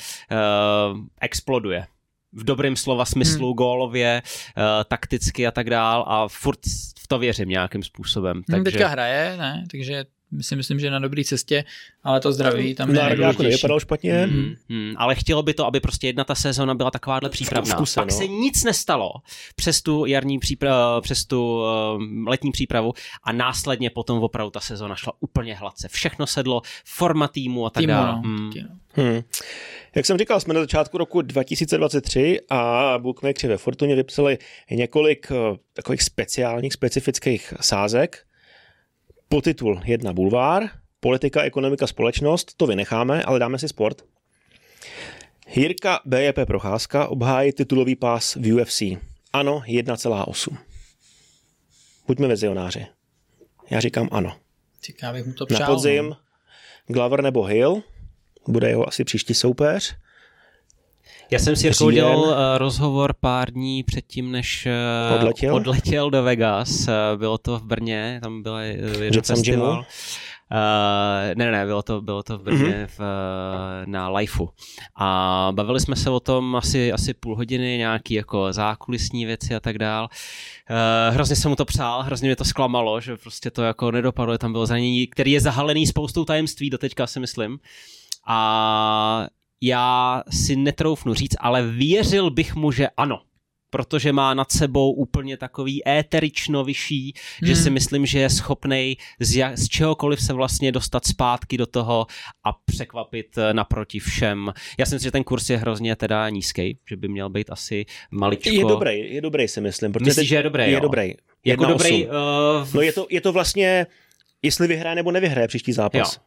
[0.92, 1.86] uh, exploduje.
[2.32, 4.22] V dobrém slova smyslu, gólově,
[4.56, 6.58] uh, takticky a tak dál a furt
[6.98, 8.42] v to věřím nějakým způsobem.
[8.42, 8.62] Takže...
[8.62, 8.78] Takže...
[8.78, 9.64] Teďka hraje, ne?
[9.70, 10.04] Takže
[10.40, 11.64] si myslím, že je na dobré cestě,
[12.04, 13.50] ale to zdraví tam je Na Radláku nejdůležitější.
[13.50, 14.14] nevypadal špatně.
[14.24, 17.74] Hmm, hmm, ale chtělo by to, aby prostě jedna ta sezona byla takováhle přípravná.
[17.74, 18.16] v kuse, Pak no.
[18.16, 19.10] se nic nestalo
[19.56, 24.96] přes tu jarní přípravu, přes tu uh, letní přípravu a následně potom opravdu ta sezona
[24.96, 25.88] šla úplně hladce.
[25.88, 28.22] Všechno sedlo, forma týmu a tak Týmu, dále.
[28.24, 28.48] no.
[28.48, 28.68] Taky, no.
[28.92, 29.22] Hmm.
[29.96, 34.38] Jak jsem říkal, jsme na začátku roku 2023 a bookmakeri ve Fortuně vypsali
[34.70, 38.27] několik eh, takových speciálních, specifických sázek.
[39.28, 40.70] Potitul 1 bulvár,
[41.00, 44.04] politika, ekonomika, společnost, to vynecháme, ale dáme si sport.
[45.56, 48.82] Jirka BJP Procházka obhájí titulový pás v UFC.
[49.32, 50.56] Ano, 1,8.
[52.06, 52.86] Buďme vizionáři.
[53.70, 54.36] Já říkám ano.
[55.02, 55.74] Já bych mu to Na přál.
[55.74, 56.16] podzim no.
[56.86, 57.82] Glover nebo Hill,
[58.46, 59.94] bude jeho asi příští soupeř.
[61.30, 61.94] Já jsem s Jirkou Říjen.
[61.94, 64.68] dělal uh, rozhovor pár dní předtím, než
[65.10, 65.54] uh, Odletěl?
[65.54, 66.88] odletěl do Vegas.
[66.88, 69.70] Uh, bylo to v Brně, tam byl jeden festival.
[69.70, 69.78] Jimu?
[69.80, 72.86] Uh, ne, ne, bylo to, bylo to v Brně Mhm.
[72.98, 73.00] v,
[73.86, 74.48] na Lifeu.
[74.96, 79.60] A bavili jsme se o tom asi, asi půl hodiny, nějaký jako zákulisní věci a
[79.60, 80.08] tak dál.
[80.70, 84.38] Uh, hrozně jsem mu to přál, hrozně mě to zklamalo, že prostě to jako nedopadlo,
[84.38, 87.58] tam bylo zranění, který je zahalený spoustou tajemství doteďka si myslím.
[88.26, 89.26] A
[89.62, 93.20] já si netroufnu říct, ale věřil bych mu, že ano.
[93.70, 97.48] Protože má nad sebou úplně takový éterično vyšší, hmm.
[97.48, 101.66] že si myslím, že je schopnej z, jak, z čehokoliv se vlastně dostat zpátky do
[101.66, 102.06] toho
[102.44, 104.52] a překvapit eh, naproti všem.
[104.78, 107.86] Já si myslím, že ten kurz je hrozně teda nízký, že by měl být asi
[108.10, 108.50] maličko.
[108.50, 109.92] Je dobrý, je dobrý si myslím.
[109.92, 110.80] Protože Myslíš, teď- že je dobrý, Je jo?
[110.80, 111.14] dobrý.
[111.44, 111.68] Jako 1,8.
[111.68, 112.06] dobrý...
[112.06, 112.12] Uh,
[112.74, 113.86] No je to, je to vlastně,
[114.42, 116.14] jestli vyhraje nebo nevyhraje příští zápas.
[116.16, 116.22] Jo.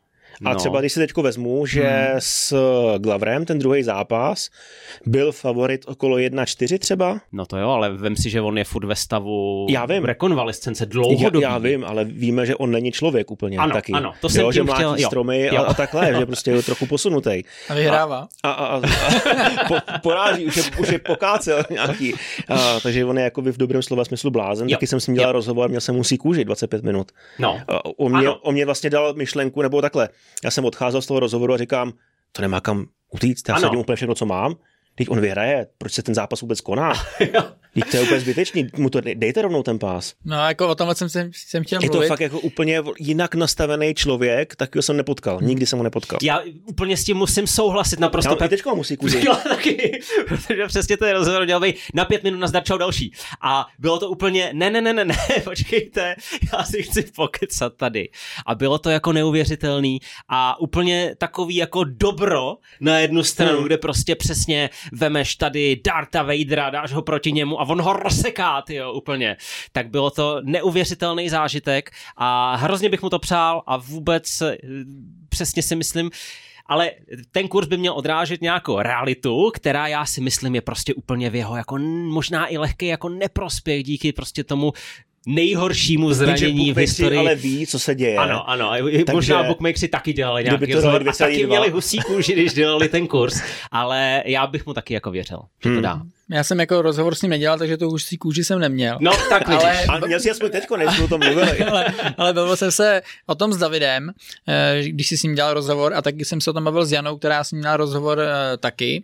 [0.46, 0.56] A No.
[0.60, 2.16] třeba když si teďko vezmu, že Hmm.
[2.20, 2.56] s
[2.98, 4.50] Glavrem ten druhý zápas
[5.06, 7.20] byl favorit okolo 1-4 třeba.
[7.32, 10.06] No to jo, ale vem si, že on je furt ve stavu Já vím.
[10.06, 11.44] rekonvalescence Já, dlouhodobý.
[11.44, 13.92] já vím, ale víme, že on není člověk úplně Ano, taky.
[13.94, 15.08] ano, to jsem jo, že chtěl- jo.
[15.08, 15.62] stromy Jo.
[15.62, 17.44] A, a takhle, že prostě je trochu posunutý.
[17.70, 18.28] A vyhrává.
[18.44, 22.14] A, a, a, a po, poráží, už je, už je pokácel nějaký.
[22.50, 24.70] A, takže on je jako v dobrém slova smyslu blázen.
[24.70, 24.76] Jo.
[24.76, 25.34] Taky jsem s ním dělal Jo.
[25.34, 27.12] rozhovor, měl jsem musí kůži 25 minut.
[27.40, 28.40] No, A On mě, Ano.
[28.42, 30.10] on mě vlastně dal myšlenku, nebo takhle.
[30.44, 31.94] Já jsem odcházel z toho rozhovoru a říkám,
[32.32, 33.62] to nemá kam utíct, já Ano.
[33.62, 34.56] sadím úplně všechno, co mám.
[34.96, 36.94] Teď on vyhraje, proč se ten zápas vůbec koná?
[37.74, 40.14] Teď to je úplně zbytečný, mu to dej- dejte rovnou ten pás.
[40.26, 42.08] No jako o tomhle jsem, jsem, jsem chtěl Je to mluvit.
[42.08, 46.20] fakt jako úplně jinak nastavený člověk, takového jsem nepotkal, nikdy jsem ho nepotkal.
[46.22, 48.38] já úplně s tím musím souhlasit naprosto.
[48.42, 49.22] Já, teďko musí kůži.
[49.26, 51.62] Jo, taky, protože přesně ten rozhovor dělal
[51.94, 53.14] na pět minut nazdar čau další.
[53.42, 56.16] A bylo to úplně, ne, ne, ne, ne, ne, počkejte,
[56.54, 58.10] já si chci pokecat tady.
[58.46, 60.00] A bylo to jako neuvěřitelný
[60.30, 63.66] a úplně takový jako dobro na jednu stranu, Hmm.
[63.66, 68.64] kde prostě přesně vemeš tady Darta Vadera, dáš ho proti němu a on ho rozseká,
[68.70, 69.38] jo, úplně.
[69.72, 74.58] Tak bylo to neuvěřitelný zážitek a hrozně bych mu to přál a vůbec eh,
[75.30, 76.10] přesně si myslím,
[76.66, 76.92] ale
[77.32, 81.36] ten kurz by měl odrážet nějakou realitu, která já si myslím je prostě úplně v
[81.36, 84.74] jeho jako možná i lehký jako neprospěch díky prostě tomu
[85.26, 87.20] nejhoršímu zranění v historii.
[87.20, 88.16] ale ví, co se děje.
[88.18, 88.72] Ano, ano.
[88.92, 89.14] Takže...
[89.14, 91.48] Možná bookmakeri taky dělali nějaký to rozhovor a taky 2,2.
[91.48, 93.42] měli husí kůži, když dělali ten kurz,
[93.72, 95.82] ale já bych mu taky jako věřil, že to Hmm.
[95.82, 96.02] dá.
[96.30, 98.98] Já jsem jako rozhovor s ním nedělal, takže to už si kůži jsem neměl.
[99.02, 99.64] No, tak vidíš.
[99.64, 101.60] Ale- A měl si aspoň teďko, než jsme o tom mluvili.
[101.72, 101.86] ale,
[102.18, 104.12] ale bavil jsem se o tom s Davidem,
[104.48, 106.92] eh, když jsi s ním dělal rozhovor a taky jsem se o tom bavil s
[106.92, 109.04] Janou, která s ním měla rozhovor eh, taky,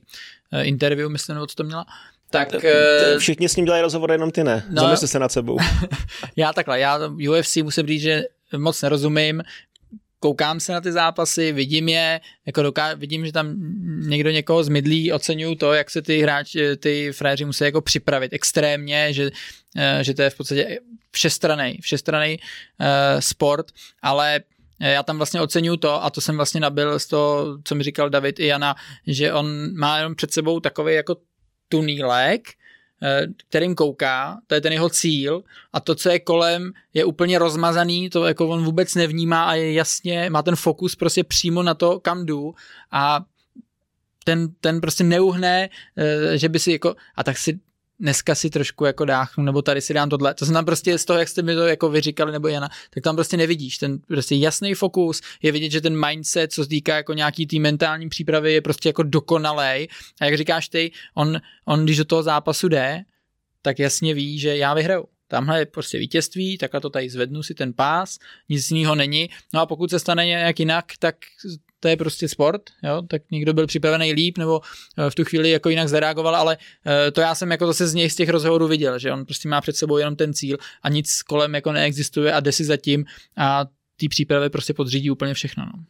[0.52, 1.86] eh, interview, myslím, nebo co to měla.
[2.30, 4.66] Tak eh, Všichni s ním dělají rozhovor, jenom ty ne.
[4.70, 4.82] No.
[4.82, 5.58] Zamysli se nad sebou.
[6.36, 7.00] já takhle, já
[7.30, 8.24] UFC musím říct, že
[8.58, 9.44] moc nerozumím,
[10.20, 13.56] koukám se na ty zápasy, vidím je, jako doká- vidím, že tam
[14.10, 19.14] někdo někoho zmydlí, oceňuju to, jak se ty hráči, ty frajeři musí jako připravit extrémně,
[19.14, 19.30] že,
[19.78, 20.80] eh, že to je v podstatě
[21.12, 23.72] všestranej, všestranej uh, sport,
[24.02, 24.40] ale
[24.80, 28.10] já tam vlastně oceňuju to, a to jsem vlastně nabil z toho, co mi říkal
[28.10, 28.76] David i Jana,
[29.08, 31.16] že on má jenom před sebou takový jako
[31.70, 32.50] tunílek,
[33.04, 37.40] eh, kterým kouká, to je ten jeho cíl a to, co je kolem, je úplně
[37.40, 41.74] rozmazaný, to jako on vůbec nevnímá a je jasně, má ten fokus prostě přímo na
[41.74, 42.56] to, kam jdu
[42.92, 43.26] a
[44.24, 47.60] ten, ten prostě neuhne, eh, že by si jako, a tak si
[48.00, 50.34] dneska si trošku jako dáchnu, nebo tady si dám tohle.
[50.34, 53.16] To znamená prostě z toho, jak jste mi to jako vyříkali, nebo Jana, tak tam
[53.16, 53.78] prostě nevidíš.
[53.78, 57.60] Ten prostě jasný fokus, je vidět, že ten mindset, co se týká jako nějaký tý
[57.60, 59.88] mentální přípravy, je prostě jako dokonalej.
[60.22, 63.04] A jak říkáš ty, on, on když do toho zápasu jde,
[63.62, 65.06] tak jasně ví, že já vyhraju.
[65.28, 68.18] Tamhle je prostě vítězství, tak a to tady zvednu si ten pás,
[68.50, 69.30] nic jiného není.
[69.54, 71.16] No a pokud se stane nějak jinak, tak
[71.80, 74.62] to je prostě sport, jo, tak někdo byl připravený líp nebo
[74.98, 77.94] eh, v tu chvíli jako jinak zareagoval, ale eh, to já jsem jako zase z
[77.94, 80.90] něj z těch rozhovorů viděl, že on prostě má před sebou jenom ten cíl a
[80.90, 83.06] nic kolem jako neexistuje a jde si zatím
[83.38, 85.66] a ty přípravy prostě podřídí úplně všechno.
[85.66, 85.84] No.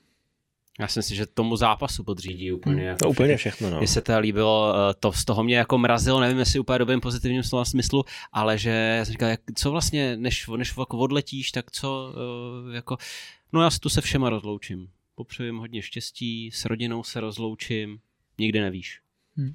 [0.79, 2.75] Já si myslím, že tomu zápasu podřídí úplně.
[2.75, 2.85] Hmm.
[2.85, 3.77] Jako to úplně všechno, no.
[3.77, 7.01] Mně se to líbilo, eh, to z toho mě jako mrazilo, nevím, jestli úplně dobrým
[7.01, 11.51] pozitivním slova smyslu, ale že já jsem říkal, jak, co vlastně, než, než jako odletíš,
[11.51, 12.13] tak co,
[12.71, 12.97] jako,
[13.53, 17.99] no já tu se všema rozloučím popřeju jim hodně štěstí, s rodinou se rozloučím,
[18.39, 19.01] nikdy nevíš.
[19.37, 19.53] Hmm.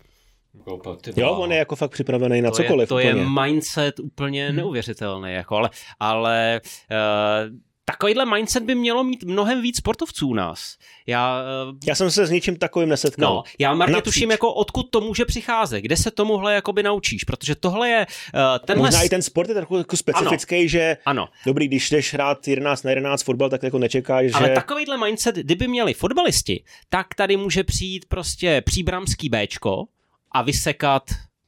[1.17, 2.85] Jo, on je jako fakt připravený na to cokoliv.
[2.85, 3.09] Je, to úplně.
[3.09, 4.57] je mindset úplně hmm.
[4.57, 5.71] neuvěřitelný, jako, ale,
[6.01, 6.61] ale
[6.91, 10.77] uh, takovýhle mindset by mělo mít mnohem víc sportovců u nás.
[11.07, 13.35] Já, uh, já jsem se s ničím takovým nesetkal.
[13.35, 17.55] No, já marně tuším, jako odkud to může přicházet, kde se tomuhle jakoby naučíš, protože
[17.55, 18.89] tohle je uh, tenhle...
[18.89, 20.69] Možná i ten sport je trochu jako specifický, ano.
[20.69, 21.29] že ano.
[21.47, 24.33] dobrý, když jdeš hrát 11 na 11 fotbal, tak jako nečekáš, že...
[24.35, 29.85] Ale takovýhle mindset, kdyby měli fotbalisti, tak tady může přijít prostě příbramský Bčko
[30.33, 31.03] a vysekat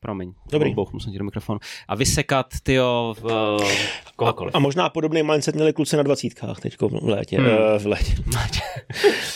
[0.05, 0.75] promiň, Dobrý.
[0.75, 1.59] Bouch, musím ti do mikrofonu,
[1.89, 3.71] a vysekat, tyjo, v, uh,
[4.17, 4.55] kohokoliv.
[4.55, 7.47] A, a, možná podobný mindset měli kluci na dvacítkách teď v létě, hmm.
[7.47, 8.13] uh, v létě,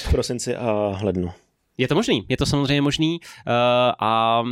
[0.05, 1.31] v prosinci a lednu.
[1.79, 3.53] Je to možný, je to samozřejmě možný uh,
[4.01, 4.43] a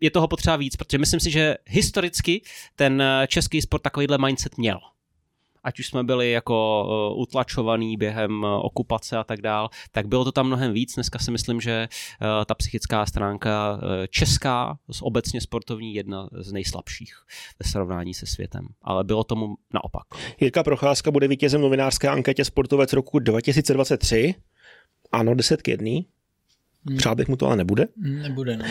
[0.00, 2.42] je toho potřeba víc, protože myslím si, že historicky
[2.76, 4.78] ten český sport takovýhle mindset měl
[5.66, 10.24] ať už jsme byli jako uh, utlačovaný během uh, okupace a tak dál, tak bylo
[10.24, 10.94] to tam mnohem víc.
[10.94, 13.80] Dneska si myslím, že uh, ta psychická stránka
[14.10, 17.14] česká, obecně sportovní, jedna z nejslabších
[17.62, 18.66] ve srovnání se světem.
[18.82, 20.06] Ale bylo tomu naopak.
[20.40, 24.34] Jirka Procházka bude vítězem novinářské anketě Sportovec roku 2023.
[25.12, 25.90] Ano, 10 k 1.
[26.88, 26.96] Hmm.
[26.96, 27.86] Přál bych mu to, ale nebude.
[27.96, 28.64] Nebude, no.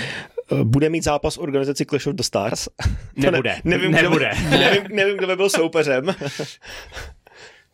[0.64, 2.68] Bude mít zápas organizaci Clash of the Stars.
[3.16, 3.56] Nebude.
[3.64, 4.32] Ne, nevím, nebude.
[4.40, 6.06] Kdo by, nevím, nevím, kdo by byl soupeřem.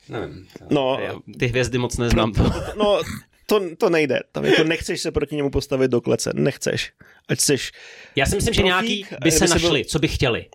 [0.10, 0.48] Nevím.
[0.70, 1.00] No,
[1.40, 2.34] ty hvězdy moc neznám.
[2.38, 3.02] No, no
[3.46, 4.20] to, to nejde.
[4.32, 6.32] Tam jako nechceš se proti němu postavit do klece.
[6.34, 6.92] Nechceš.
[7.30, 7.72] Ať seš
[8.16, 9.90] Já si myslím, profík, že nějaký by se našli, byl...
[9.90, 10.46] co by chtěli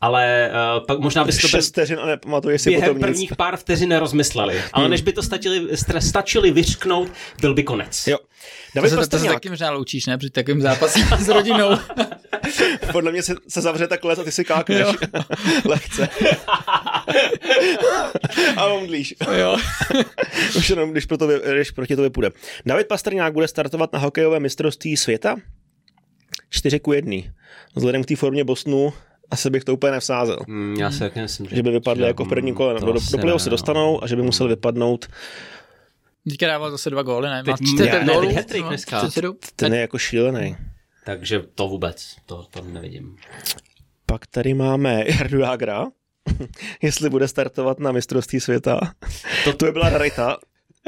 [0.00, 1.48] ale uh, pak možná by si to...
[1.48, 4.62] Šest vteřin a nepamatuji si Během potom prvních pár vteřin nerozmysleli.
[4.72, 4.90] Ale hmm.
[4.90, 7.08] než by to stačili, stačili vyřknout,
[7.40, 8.06] byl by konec.
[8.06, 8.18] Jo.
[8.74, 10.18] David to, se, to se taky možná loučíš, ne?
[10.18, 11.70] Při takovým zápasem s rodinou.
[12.92, 14.86] Podle mě se, se zavře takhle a ty si kákneš.
[15.64, 16.08] Lehce.
[18.56, 19.14] a omdlíš.
[19.32, 19.56] Jo.
[20.56, 22.30] Už jenom, když, pro to, když proti tobě půjde.
[22.66, 25.36] David Pastrňák bude startovat na hokejové mistrovství světa?
[26.50, 27.16] 4 ku 1.
[27.74, 28.92] Vzhledem k té formě Bosnu
[29.30, 30.38] asi bych to úplně nevsázel.
[30.46, 32.80] Mm, já si taky myslím, že, že by vypadly jako v prvním kole.
[32.80, 35.08] Do, do se dostanou a že by museli vypadnout
[36.28, 37.42] Teďka dával zase dva góly, ne?
[37.46, 38.34] Má čtyři góly.
[38.92, 40.56] No, ten je jako šílený.
[41.04, 43.16] Takže to vůbec, to, to nevidím.
[44.06, 45.86] Pak tady máme Jardu Jagra,
[46.82, 48.80] jestli bude startovat na mistrovství světa.
[49.44, 50.36] To, to by byla rarita.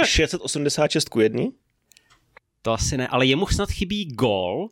[0.05, 1.43] 686 ku 1.
[2.62, 4.69] To asi ne, ale jemu snad chybí gól,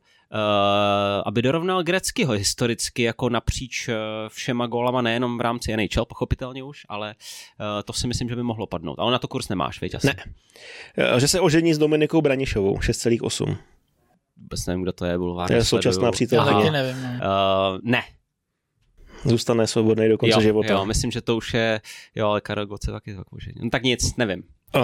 [1.24, 3.94] aby dorovnal Greckého historicky jako napříč uh,
[4.28, 7.14] všema gólama, nejenom v rámci NHL, pochopitelně už, ale
[7.60, 8.98] uh, to si myslím, že by mohlo padnout.
[8.98, 10.06] Ale na to kurz nemáš, víš asi.
[10.06, 10.16] Ne.
[11.18, 13.56] Že se ožení s Dominikou Branišovou, 6,8.
[14.36, 15.48] Vůbec nevím, kdo to je, bulvár.
[15.48, 16.50] To je současná přítelkyně.
[16.50, 17.02] Já taky nevím.
[17.02, 17.08] No.
[17.08, 18.02] Uh, ne,
[19.24, 20.72] Zůstane svobodný do konce jo, života.
[20.72, 21.80] Jo, myslím, že to už je,
[22.14, 23.42] jo, ale Karel Goce taky takový.
[23.62, 24.42] No, tak nic, nevím.
[24.76, 24.82] Uh,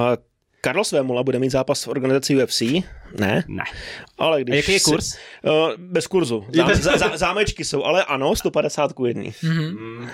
[0.65, 2.61] Carlos Vémola bude mít zápas v organizaci UFC?
[3.19, 3.45] Ne?
[3.49, 3.65] Ne.
[4.19, 5.07] Ale když A jaký je kurz?
[5.07, 6.47] Si, uh, bez kurzu.
[6.53, 9.23] Zám, zá, zá, zámečky jsou, ale ano, 150 ku 1.
[9.23, 10.09] Mm-hmm.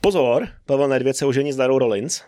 [0.00, 2.22] Pozor, Pavel Nedvěd se ožení s Darou Rollins.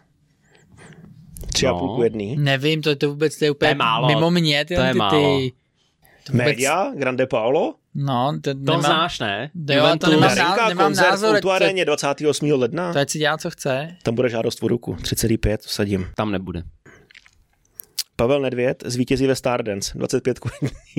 [1.53, 1.97] 3,5 no.
[1.97, 2.21] ku 1.
[2.37, 4.09] Nevím, to, to vůbec to je úplně to je málo.
[4.09, 4.65] mimo mě.
[4.65, 5.39] Ty, to je ty, málo.
[5.39, 5.53] Ty,
[6.27, 6.47] to vůbec...
[6.47, 7.75] Media, Grande Paolo.
[7.95, 9.51] No, to, to nemám, znáš, ne?
[9.71, 11.41] Jo, to nemám, ná, nemám názor.
[11.45, 12.51] V aréně 28.
[12.51, 12.93] ledna.
[12.93, 13.97] To ať si dělá, co chce.
[14.03, 14.95] Tam bude žádost o ruku.
[14.95, 16.07] 3,5 sadím.
[16.17, 16.63] Tam nebude.
[18.17, 20.41] Pavel Nedvěd zvítězí ve Stardance, 25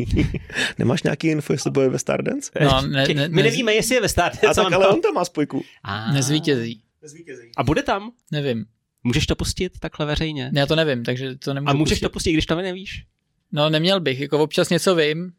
[0.78, 2.52] Nemáš nějaký info, jestli bude ve Stardance?
[2.62, 4.48] No, ne, ne, My nevíme, jestli je ve Stardance.
[4.48, 5.64] A tak ale on tam má spojku.
[5.84, 6.12] A...
[6.12, 6.82] Nezvítězí.
[7.02, 7.52] Nezvítězí.
[7.58, 8.12] A bude tam?
[8.32, 8.66] Nevím.
[9.04, 10.52] Můžeš to pustit takhle veřejně?
[10.54, 12.06] Já to nevím, takže to nemůžu A můžeš pustit.
[12.06, 13.06] to pustit, když to nevíš?
[13.52, 15.32] No neměl bych, jako občas něco vím,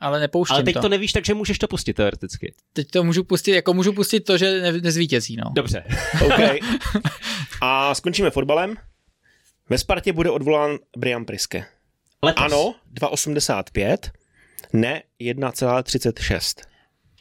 [0.00, 0.80] ale nepouštím Ale teď to.
[0.80, 2.54] to nevíš, takže můžeš to pustit teoreticky.
[2.72, 5.44] Teď to můžu pustit, jako můžu pustit to, že ne, nezvítězí, no.
[5.54, 5.84] Dobře.
[6.26, 6.40] OK.
[7.60, 8.74] A skončíme fotbalem.
[9.68, 11.64] Ve Spartě bude odvolán Brian Priske.
[12.22, 12.44] Letos.
[12.44, 13.96] Ano, 2,85.
[14.72, 16.62] Ne, 1,36.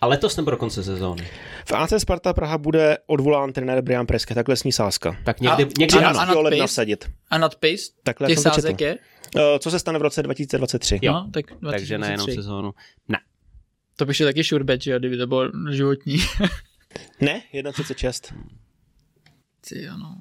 [0.02, 1.28] A letos nebo do konce sezóny?
[1.66, 4.34] V AC Sparta Praha bude odvolán trenér Brian Priske.
[4.36, 5.18] Takhle sní sázka.
[5.26, 6.20] Tak někdy, A- někdy a- ano.
[6.20, 6.36] a- 13.
[6.42, 6.72] ledna nadpis?
[6.72, 7.10] vsadit.
[7.30, 8.98] A nadpis Takhle těch jsem sázek je?
[9.38, 11.00] Eh, Co se stane v roce 2023?
[11.02, 11.14] Jo.
[11.14, 12.36] No, tak Takže nejenom 2023.
[12.36, 12.72] sezónu.
[13.08, 13.18] Ne.
[13.96, 16.18] To by šlo taky šurbet, že jo, kdyby to bylo životní.
[17.22, 18.34] Ne, 1,36.
[19.70, 20.16] Ty, jo, no.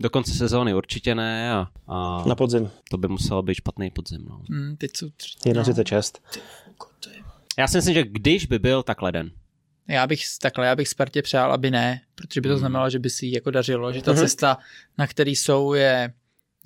[0.00, 2.70] Do konce sezóny určitě ne a, a Na podzim.
[2.90, 4.24] to by muselo být špatný podzim.
[4.28, 4.42] No.
[4.50, 6.12] Hm, teď jsou tři, 1,36.
[7.00, 7.16] to je-
[7.58, 9.30] Já si myslím, že když by byl, tak leden.
[9.88, 12.58] Já bych takhle, já bych Spartě přál, aby ne, protože by to Hmm.
[12.58, 14.20] znamenalo, že by si jako dařilo, že ta Mhm.
[14.20, 14.58] cesta,
[14.98, 16.12] na který jsou, je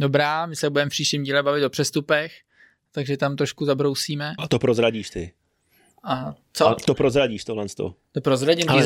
[0.01, 2.33] dobrá, my se budeme v příštím díle bavit o přestupech,
[2.93, 4.35] takže tam trošku zabrousíme.
[4.39, 5.33] A to prozradíš ty.
[6.05, 6.69] A co?
[6.69, 7.95] A to prozradíš tohle z toho.
[8.13, 8.83] To prozradím, Ale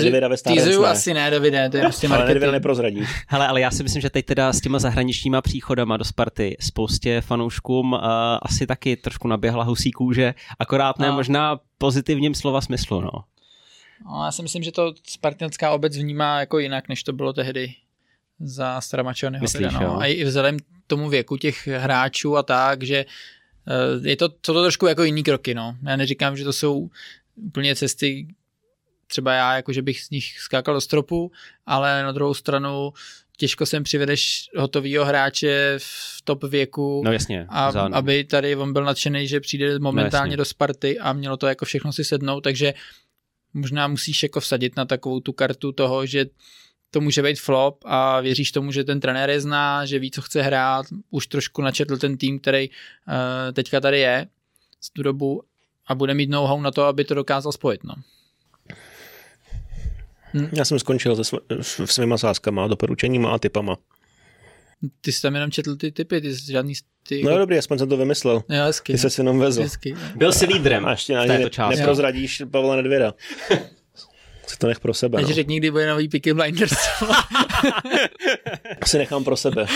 [0.46, 0.88] týzuju ne.
[0.88, 2.52] asi ne, Davide, to je prostě Ale Nedvěda marketing.
[2.52, 3.08] neprozradíš.
[3.28, 7.20] Hele, ale já si myslím, že teď teda s těma zahraničníma příchodama do Sparty spoustě
[7.20, 8.00] fanouškům uh,
[8.42, 11.14] asi taky trošku naběhla husí kůže, akorát ne No.
[11.14, 13.10] možná pozitivním slova smyslu, no.
[14.06, 17.74] No, já si myslím, že to spartanská obec vnímá jako jinak, než to bylo tehdy
[18.40, 19.42] za Stramačonyho.
[19.42, 19.86] Myslíš, teda, no.
[19.86, 19.96] jo?
[20.00, 23.04] A i vzhledem k tomu věku těch hráčů a tak, že
[24.02, 25.76] je to, to, to trošku jako jiný kroky, no.
[25.88, 26.90] Já neříkám, že to jsou
[27.34, 28.26] úplně cesty,
[29.06, 31.32] třeba já, jako že bych z nich skákal do stropu,
[31.66, 32.92] ale na druhou stranu
[33.36, 37.46] těžko sem přivedeš hotovýho hráče v top věku, No jasně.
[37.48, 40.36] a aby tady on byl nadšený, že přijde momentálně jasně.
[40.36, 42.74] do Sparty a mělo to jako všechno si sednout, takže
[43.54, 46.26] možná musíš jako vsadit na takovou tu kartu toho, že
[46.96, 50.22] to může být flop a věříš tomu, že ten trenér je zná, že ví, co
[50.22, 52.74] chce hrát, už trošku načetl ten tým, který uh,
[53.52, 54.26] teďka tady je
[54.80, 55.42] z tu dobu
[55.86, 57.84] a bude mít know-how na to, aby to dokázal spojit.
[57.84, 57.94] No.
[60.52, 63.76] Já jsem skončil se sv- s svýma sázkama, a doporučeníma a typama.
[65.00, 66.74] Ty jsi tam jenom četl ty typy, ty jsi žádný...
[67.08, 68.34] Ty, No dobrý, aspoň jsem to vymyslel.
[68.48, 69.62] jo, hezky, Ty se si jenom vezl.
[69.62, 69.96] hezky.
[70.16, 71.76] Byl jsi lídrem A ještě v této ne, části.
[71.78, 73.14] neprozradíš Pavla Nedvěda.
[74.46, 75.18] Si to nech pro sebe.
[75.18, 75.34] Než No.
[75.34, 76.72] řekni, kdy bude nový Peaky Blinders.
[78.86, 79.66] Si nechám pro sebe.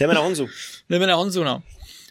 [0.00, 0.46] Jdeme na Honzu.
[0.90, 1.62] Jdeme na Honzu, no.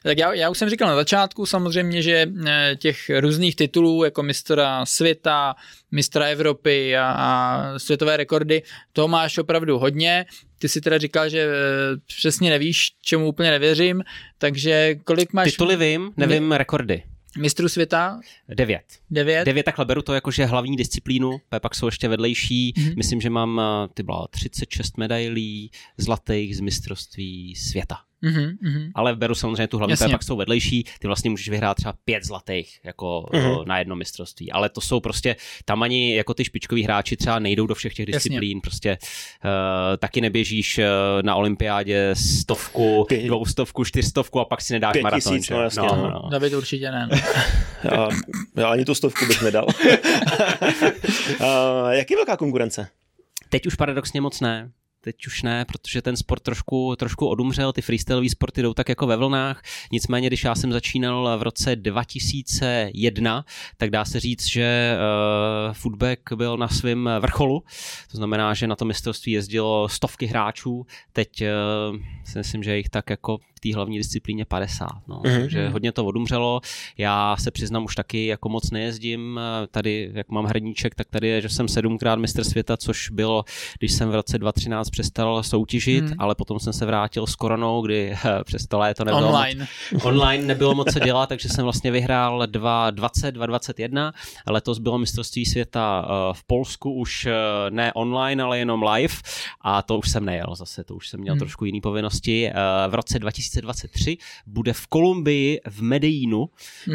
[0.03, 4.23] Tak já, já už jsem říkal na začátku samozřejmě, že eh, těch různých titulů jako
[4.23, 5.55] mistra světa,
[5.91, 8.61] mistra Evropy a, a světové rekordy,
[8.93, 10.25] toho máš opravdu hodně.
[10.59, 11.49] Ty si teda říkal, že eh,
[12.17, 14.03] přesně nevíš, čemu úplně nevěřím,
[14.37, 17.03] takže kolik máš Tituly vím, nevím rekordy.
[17.37, 18.19] Mistrů světa?
[18.49, 18.83] Devět.
[19.11, 19.45] Devět?
[19.45, 22.73] Devět, takhle beru to jako, že hlavní disciplínu, pak jsou ještě vedlejší.
[22.77, 22.87] Mhm.
[22.87, 22.97] Mm-hmm.
[22.97, 27.97] Myslím, že mám eh, ty byla 36 medailí zlatých z mistrovství světa.
[28.25, 28.91] Mhm, mhm.
[28.95, 30.09] Ale beru samozřejmě tu hlavní, Jasně.
[30.09, 33.43] pak jsou vedlejší, ty vlastně můžeš vyhrát třeba pět zlatých jako Mhm.
[33.45, 33.65] mm-hmm.
[33.67, 34.51] na jedno mistrovství.
[34.51, 35.35] Ale to jsou prostě,
[35.65, 38.29] tam ani jako ty špičkoví hráči třeba nejdou do všech těch Jasně.
[38.29, 38.97] disciplín, prostě
[39.45, 39.49] uh,
[39.97, 40.83] taky neběžíš uh,
[41.23, 42.09] na olympiádě
[42.41, 45.33] stovku, Pět- dvoustovku, čtyřstovku a pak si nedáš Pět maraton.
[45.33, 45.53] tisíc, že?
[45.53, 46.09] no jasně, no, no.
[46.23, 46.29] no.
[46.31, 47.09] David určitě ne.
[47.11, 47.17] no.
[47.91, 48.09] Já,
[48.57, 49.65] já ani tu stovku bych nedal.
[51.39, 52.87] uh, jak je velká konkurence?
[53.49, 54.71] Teď už paradoxně moc ne.
[55.03, 59.07] Teď už ne, protože ten sport trošku, trošku odumřel, ty freestylové sporty jdou tak jako
[59.07, 59.61] ve vlnách.
[59.91, 63.45] Nicméně, když já jsem začínal v roce 2001,
[63.77, 64.97] tak dá se říct, že
[65.67, 67.63] uh, footback byl na svém vrcholu.
[68.11, 70.85] To znamená, že na to mistrovství jezdilo stovky hráčů.
[71.13, 74.87] Teď uh, si myslím, že jich tak jako té hlavní disciplíně 50.
[75.07, 75.21] No.
[75.25, 75.39] Mhm.
[75.41, 76.61] Takže hodně to odumřelo.
[76.97, 79.39] Já se přiznám, už taky jako moc nejezdím.
[79.71, 83.43] Tady, jak mám hradníček, tak tady je, že jsem sedmkrát mistr světa, což bylo,
[83.79, 86.13] když jsem v roce 2013 přestal soutěžit, Hmm.
[86.19, 89.67] ale potom jsem se vrátil s koronou, kdy přes to léto nebylo Online.
[89.93, 94.11] Moc, online nebylo moc co dělat, takže jsem vlastně vyhrál 2.20, 2.21.
[94.47, 97.31] Letos bylo mistrovství světa eh, v Polsku už eh,
[97.69, 99.13] ne online, ale jenom live
[99.61, 101.39] a to už jsem nejel zase, to už jsem měl Hmm.
[101.39, 102.47] trošku jiný povinnosti.
[102.49, 102.53] Eh,
[102.89, 103.19] V roce
[103.61, 106.49] 2023 bude v Kolumbii v Medellínu,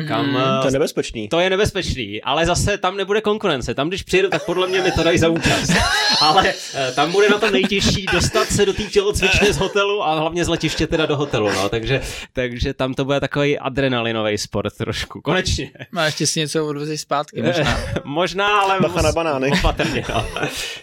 [0.09, 0.36] kam Mhm.
[0.36, 1.28] eh, To je nebezpečný.
[1.28, 3.74] to je nebezpečný, ale zase tam nebude konkurence.
[3.74, 5.72] Tam, když přijedu, tak podle mě mi to dají za účast.
[6.20, 10.14] Ale eh, tam bude na to nejtěžší dostat se do té tělocvičny z hotelu a
[10.20, 11.52] hlavně z letiště teda do hotelu.
[11.52, 11.68] No.
[11.68, 12.01] Takže,
[12.32, 15.20] takže tam to bude takový adrenalinový sport trošku.
[15.20, 15.70] Konečně.
[15.93, 17.78] Má ještě si něco odvezeš zpátky možná.
[18.05, 18.80] Možná, ale...
[18.80, 19.51] Bacha na banány.
[19.51, 20.26] Opatrně, no.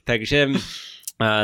[0.04, 0.60] Takže Eh,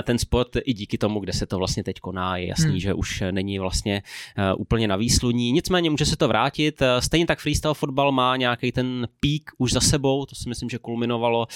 [0.03, 2.80] ten sport i díky tomu, kde se to vlastně teď koná, je jasný, hmm.
[2.80, 4.03] že už není vlastně
[4.38, 5.52] uh, úplně na výsluní.
[5.52, 6.81] Nicméně může se to vrátit.
[6.99, 10.77] Stejně tak freestyle fotbal má nějaký ten pík už za sebou, to si myslím, že
[10.77, 11.48] kulminovalo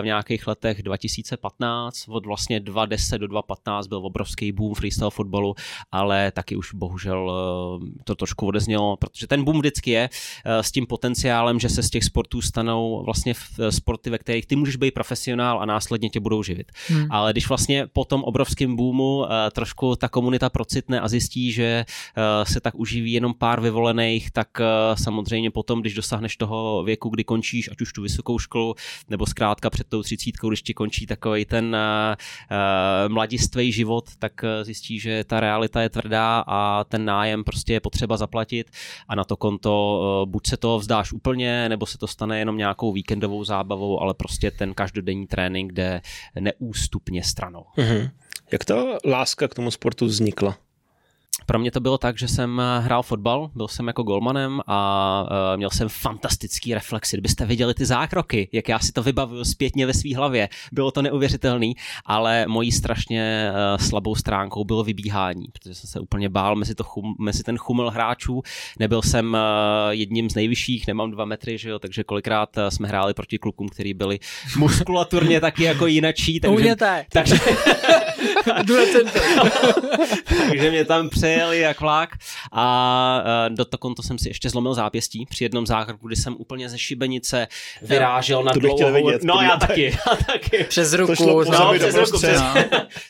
[0.00, 5.54] v nějakých letech 2015, od vlastně 2010 do 2015 byl obrovský boom freestyle fotbalu,
[5.92, 7.32] ale taky už bohužel
[8.04, 10.08] to trošku odeznělo, protože ten boom vždycky je
[10.44, 13.34] s tím potenciálem, že se z těch sportů stanou vlastně
[13.70, 16.72] sporty, ve kterých ty můžeš být profesionál a následně tě budou živit.
[16.88, 17.06] Hmm.
[17.10, 21.84] Ale když vlastně po tom obrovském boomu eh, trošku ta komunita procitne a zjistí, že
[21.84, 24.64] eh, se tak uživí jenom pár vyvolených, tak eh,
[24.94, 28.74] samozřejmě potom, když dosáhneš toho věku, kdy končíš, ať už tu vysokou školu,
[29.08, 31.76] nebo zkrátka před tou třicítkou, když ti končí takový ten
[33.08, 34.32] mladistvý život, tak
[34.62, 38.70] zjistí, že ta realita je tvrdá a ten nájem prostě je potřeba zaplatit
[39.08, 42.92] a na to konto buď se to vzdáš úplně, nebo se to stane jenom nějakou
[42.92, 46.00] víkendovou zábavou, ale prostě ten každodenní trénink jde
[46.40, 47.39] neústupně stranou.
[47.76, 48.10] Mm-hmm.
[48.52, 50.58] Jak ta láska k tomu sportu vznikla?
[51.50, 55.22] Pro mě to bylo tak, že jsem eh, hrál fotbal, byl jsem jako golmanem a
[55.30, 57.16] uh, měl jsem fantastický reflexy.
[57.16, 61.02] Kdybyste viděli ty zákroky, jak já si to vybavuju zpětně ve své hlavě, bylo to
[61.02, 66.74] neuvěřitelný, ale mojí strašně uh, slabou stránkou bylo vybíhání, protože jsem se úplně bál mezi,
[66.74, 68.42] to chum, mezi ten chumel hráčů.
[68.78, 69.38] Nebyl jsem uh,
[69.90, 73.68] jedním z nejvyšších, nemám dva metry, že jo, takže kolikrát uh, jsme hráli proti klukům,
[73.68, 74.18] kteří byli
[74.56, 76.40] muskulaturně taky jako jinačí.
[76.40, 76.76] Takže,
[77.12, 77.36] takže,
[80.48, 82.10] takže mě tam přejeli jak vlak
[82.52, 86.68] a uh, do konto jsem si ještě zlomil zápěstí při jednom zákroku, kdy jsem úplně
[86.68, 87.48] ze šibenice
[87.82, 88.92] vyrážel na dlouhou...
[88.92, 90.64] Vidět, no já taky, já taky.
[90.64, 91.12] Přes ruku.
[91.12, 92.42] To šlo no, přes ruku, přes...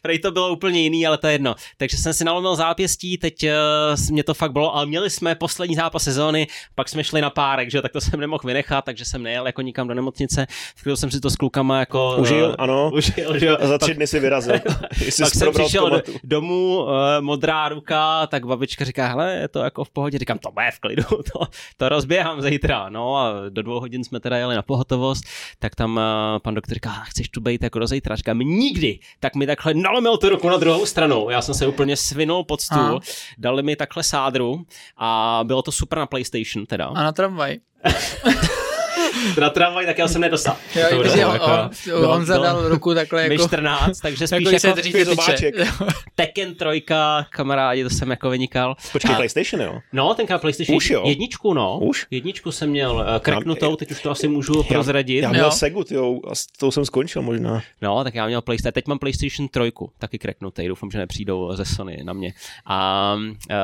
[0.03, 1.55] Prej to bylo úplně jiný, ale to je jedno.
[1.77, 5.77] Takže jsem si nalomil zápěstí, teď uh, mě to fakt bylo, ale měli jsme poslední
[5.77, 9.23] zápas sezóny, pak jsme šli na párek, že tak to jsem nemohl vynechat, takže jsem
[9.23, 10.47] nejel jako nikam do nemocnice,
[10.77, 12.17] chvíli jsem si to s klukama jako...
[12.19, 12.91] Užil, ano.
[12.95, 13.57] Užil, že jo.
[13.61, 14.55] A za tři pak, dny si vyrazil.
[15.25, 16.91] Pak jsem přišel do, domů, uh,
[17.21, 20.81] modrá ruka, tak babička říká, hele, je to jako v pohodě, říkám, to bude v
[20.81, 21.03] klidu,
[21.33, 21.41] to,
[21.77, 25.25] to rozběhám zítra, no a do dvou hodin jsme teda jeli na pohotovost,
[25.59, 29.35] tak tam uh, pan doktor říká, chceš tu být jako do zítra, říkám, nikdy, tak
[29.35, 32.97] mi takhle nalomil tu ruku na druhou stranu, já jsem se úplně svinul pod stůl,
[32.97, 33.01] a.
[33.39, 34.65] dali mi takhle sádru
[34.97, 36.87] a bylo to super na PlayStation teda.
[36.87, 37.59] A na tramvaj.
[39.41, 40.57] na tramvaj, tak já jsem nedostal.
[40.75, 43.49] Jo, to on, jako, on, on zadal ruku takhle jako...
[43.49, 45.23] 14, takže spíš jako,
[45.59, 46.85] jako Tekken 3,
[47.31, 48.77] kamarádi, to jsem jako vynikal.
[48.93, 49.79] Počkej, a, PlayStation, jo?
[49.93, 51.03] No, tenkrát PlayStation už jo.
[51.07, 51.79] jedničku, no.
[51.79, 52.07] Už?
[52.11, 55.23] Jedničku jsem měl uh, kreknutou, teď už to asi můžu já, prozradit.
[55.23, 55.51] Já měl jo.
[55.51, 57.63] Segu, jo, a s tou jsem skončil možná.
[57.83, 59.61] No, tak já měl PlayStation, teď mám PlayStation 3,
[59.99, 62.33] taky kreknutý, doufám, že nepřijdou ze Sony na mě.
[62.67, 63.55] A uh,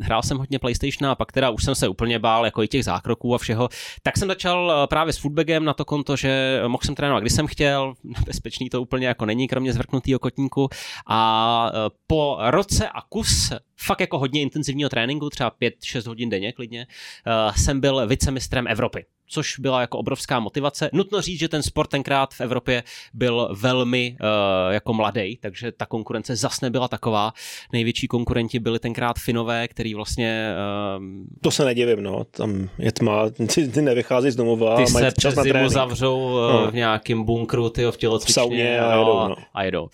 [0.00, 2.84] hrál jsem hodně PlayStation a pak teda už jsem se úplně bál, jako i těch
[2.84, 3.68] zákroků a všeho,
[4.02, 7.32] tak jsem začal Eh, právě s footbagem na to konto, že mohl jsem trénovat, když
[7.32, 7.94] jsem chtěl,
[8.26, 10.68] bezpečný to úplně jako není, kromě zvrknutého kotníku.
[11.06, 16.52] A eh, po roce a kus fakt jako hodně intenzivního tréninku, třeba 5-6 hodin denně
[16.52, 16.86] klidně,
[17.26, 20.90] uh, jsem byl vicemistrem Evropy což byla jako obrovská motivace.
[20.92, 22.82] Nutno říct, že ten sport tenkrát v Evropě
[23.14, 27.32] byl velmi uh, jako mladý, takže ta konkurence zas nebyla taková.
[27.72, 30.54] Největší konkurenti byli tenkrát Finové, který vlastně...
[30.98, 31.04] Uh,
[31.40, 35.34] to se nedivím, no, tam je tma, ty, ty nevychází z domova ty se přes
[35.34, 36.70] zimu zavřou uh, no.
[36.70, 39.28] v nějakém bunkru, tyjo, v tělocvičně a jedou.
[39.28, 39.36] No.
[39.54, 39.82] A jedou.
[39.82, 39.88] Uh,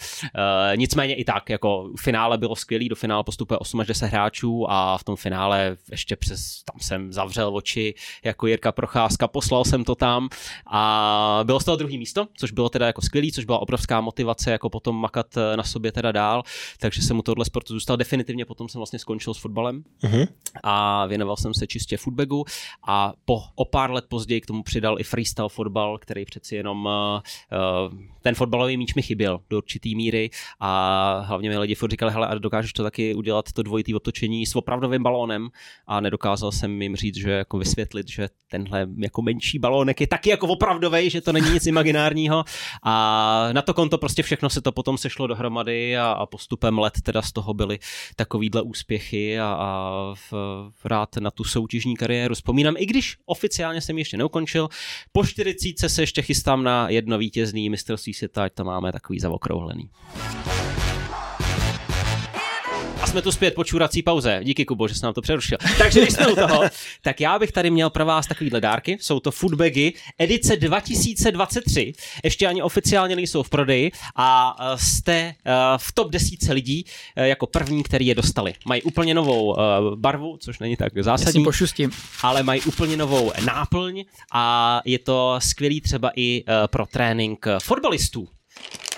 [0.76, 4.66] nicméně i tak, jako v finále bylo skvělý, do finále postupuje 8 až 10 hráčů
[4.68, 7.94] a v tom finále ještě přes, tam jsem zavřel oči
[8.24, 10.28] jako Jirka Procházka, poslal jsem to tam
[10.66, 14.50] a bylo z toho druhý místo, což bylo teda jako skvělý, což byla obrovská motivace
[14.50, 16.42] jako potom makat eh, na sobě teda dál,
[16.80, 20.28] takže jsem mu tohle sportu zůstal definitivně, potom jsem vlastně skončil s fotbalem uh-huh.
[20.62, 22.44] a věnoval jsem se čistě footbagu
[22.86, 26.86] a po o pár let později k tomu přidal i freestyle fotbal, který přeci jenom
[26.86, 30.30] uh, ten fotbalový míč mi chyběl do určitý míry
[30.60, 34.46] a hlavně mi lidi furt říkali, hele, a dokážeš to taky udělat to dvojitý otočení
[34.46, 35.48] s opravdovým balónem
[35.86, 40.30] a nedokázal jsem jim říct, že jako vysvětlit, že tenhle jako menší balónek je taky
[40.30, 42.44] jako opravdový, že to není nic imaginárního
[42.82, 46.94] a na to konto prostě všechno se to potom sešlo dohromady a, a postupem let
[47.02, 47.78] teda z toho byly
[48.16, 50.32] takovýhle úspěchy a, a v,
[50.74, 54.68] v rád na tu soutěžní kariéru vzpomínám, i když oficiálně jsem ještě neukončil.
[55.12, 59.90] Po 40 se ještě chystám na jedno vítězný mistrovství světa, ať to máme takový zaokrouhlený
[63.08, 64.40] jsme tu zpět po čurací pauze.
[64.42, 65.58] Díky Kubo, že jsi nám to přerušil.
[65.78, 66.62] Takže když jsme u toho,
[67.02, 68.98] tak já bych tady měl pro vás takovýhle dárky.
[69.00, 71.92] Jsou to foodbagy edice 2023.
[72.24, 75.34] Ještě ani oficiálně nejsou v prodeji a e, jste e,
[75.76, 76.84] v top 10 lidí
[77.16, 78.54] e, jako první, který je dostali.
[78.66, 79.56] Mají úplně novou
[79.94, 81.44] barvu, což není tak zásadní.
[81.44, 81.90] pošustím.
[82.22, 88.28] Ale mají úplně novou náplň a je to skvělý třeba i pro trénink fotbalistů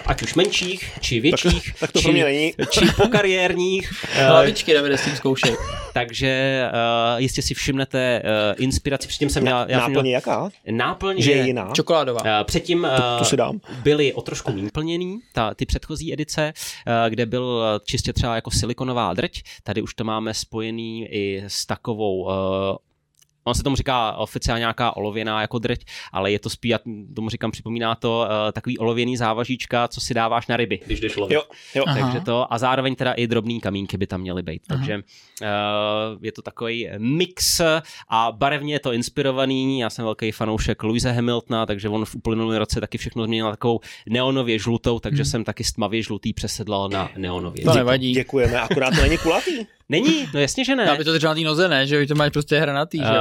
[0.06, 2.54] ať už menších, či větších, tak to či, není.
[2.70, 2.80] či
[3.10, 3.92] kariérních.
[4.26, 5.56] Hlavičky Davide s tím zkoušej.
[5.94, 9.08] Takže uh, jistě si všimnete uh, inspiraci.
[9.08, 9.64] Předtím jsem měl...
[9.68, 10.50] Já Náplň měl jaká?
[10.70, 11.70] náplň Že je je jiná?
[11.72, 12.20] Čokoládová.
[12.20, 13.60] Uh, předtím uh, tu si dám.
[13.82, 18.50] byly o trošku méně plněný, ta, ty předchozí edice, uh, kde byl čistě třeba jako
[18.50, 19.42] silikonová drť.
[19.62, 22.32] Tady už to máme spojený i s takovou uh,
[23.50, 26.78] On se tomu říká oficiálně nějaká olověná jako drť, ale je to spíš, já
[27.14, 31.16] tomu říkám, připomíná to uh, takový olověný závažíčka, co si dáváš na ryby, když jdeš
[31.16, 31.34] lovit.
[31.34, 31.42] Jo,
[31.74, 31.84] jo.
[31.86, 32.00] Aha.
[32.00, 34.62] Takže to, a zároveň teda i drobný kamínky by tam měly být.
[34.68, 37.60] Takže uh, je to takový mix
[38.08, 39.80] a barevně je to inspirovaný.
[39.80, 43.50] Já jsem velký fanoušek Louise Hamiltona, takže on v uplynulém roce taky všechno změnil na
[43.50, 47.64] takovou neonově žlutou, takže jsem taky z tmavě žlutý přesedlal na neonově.
[47.64, 48.12] To nevadí.
[48.12, 49.66] Děkujeme, akorát to není kulatý.
[49.88, 50.90] Není, no jasně, že ne.
[50.90, 51.86] Aby to držel na té noze, ne?
[51.86, 53.04] Že to máš prostě hranatý, že?
[53.04, 53.14] Uh,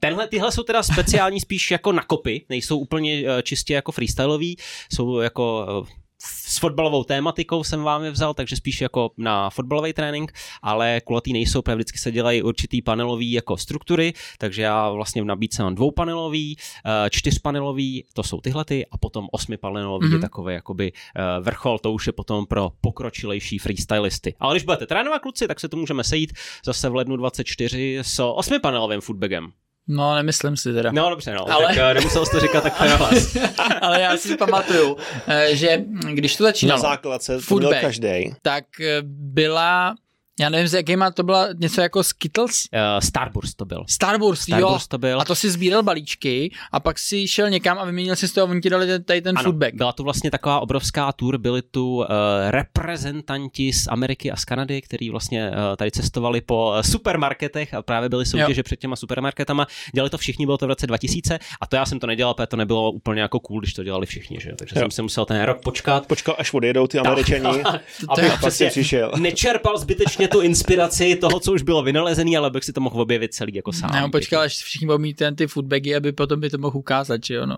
[0.00, 4.56] tenhle, tyhle jsou teda speciální spíš jako na kopy, nejsou úplně uh, čistě jako freestyleový,
[4.92, 5.86] jsou jako uh,
[6.18, 10.32] s fotbalovou tématikou jsem vám je vzal, takže spíš jako na fotbalový trénink,
[10.62, 15.24] ale kulatý nejsou, protože vždycky se dělají určitý panelový jako struktury, takže já vlastně v
[15.24, 20.14] nabídce mám dvoupanelový, eh, čtyřpanelový, to jsou tyhle ty, a potom osmipanelový mm-hmm.
[20.14, 24.34] je takový jakoby eh, vrchol, to už je potom pro pokročilejší freestylisty.
[24.40, 26.32] Ale když budete trénovat kluci, tak se to můžeme sejít
[26.64, 29.52] zase v lednu 24 s osmipanelovým footbagem.
[29.88, 30.90] No, nemyslím si teda.
[30.92, 33.36] No dobře, no, Ale- tak uh, nemusel jsi to říkat tak na hlas.
[33.80, 34.96] Ale já si pamatuju,
[35.28, 38.34] eh, že když to Na začínalo, základce to měl každý.
[38.42, 39.94] tak eh, byla,
[40.40, 42.62] já nevím, s jakýma to byla něco jako Skittles?
[42.72, 43.84] Uh, Starburst to byl.
[43.88, 44.56] Starburst, jo.
[44.56, 45.20] Starburst to byl.
[45.20, 48.46] A to si sbíral balíčky a pak si šel někam a vyměnil si z toho,
[48.46, 49.74] oni ti dali ten- tady ten Ano, foodbag.
[49.74, 52.04] byla to vlastně taková obrovská tour, byli tu uh,
[52.50, 57.82] reprezentanti z Ameriky a z Kanady, kteří vlastně uh, tady cestovali po uh, supermarketech a
[57.82, 59.66] právě byli soutěže před těma supermarketama.
[59.94, 62.46] Dělali to všichni, bylo to v roce 2000 a to já jsem to nedělal, protože
[62.46, 64.50] to nebylo úplně jako cool, když to dělali všichni, že?
[64.50, 64.56] jo.
[64.58, 64.80] takže Jo.
[64.82, 66.06] jsem si musel ten rok počkat.
[66.06, 67.62] Počkal, až odjedou ty američani.
[67.62, 69.12] to Abych pak přesně přišel.
[69.18, 73.34] nečerpal zbytečně tu inspiraci toho, co už bylo vynalezený, ale bych si to mohl objevit
[73.34, 73.90] celý jako sám.
[73.94, 77.24] Já počkal, až všichni budou mít ten ty foodbagy, aby potom by to mohl ukázat,
[77.24, 77.56] že jo, no.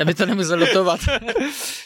[0.00, 1.00] Aby to nemusel dotovat.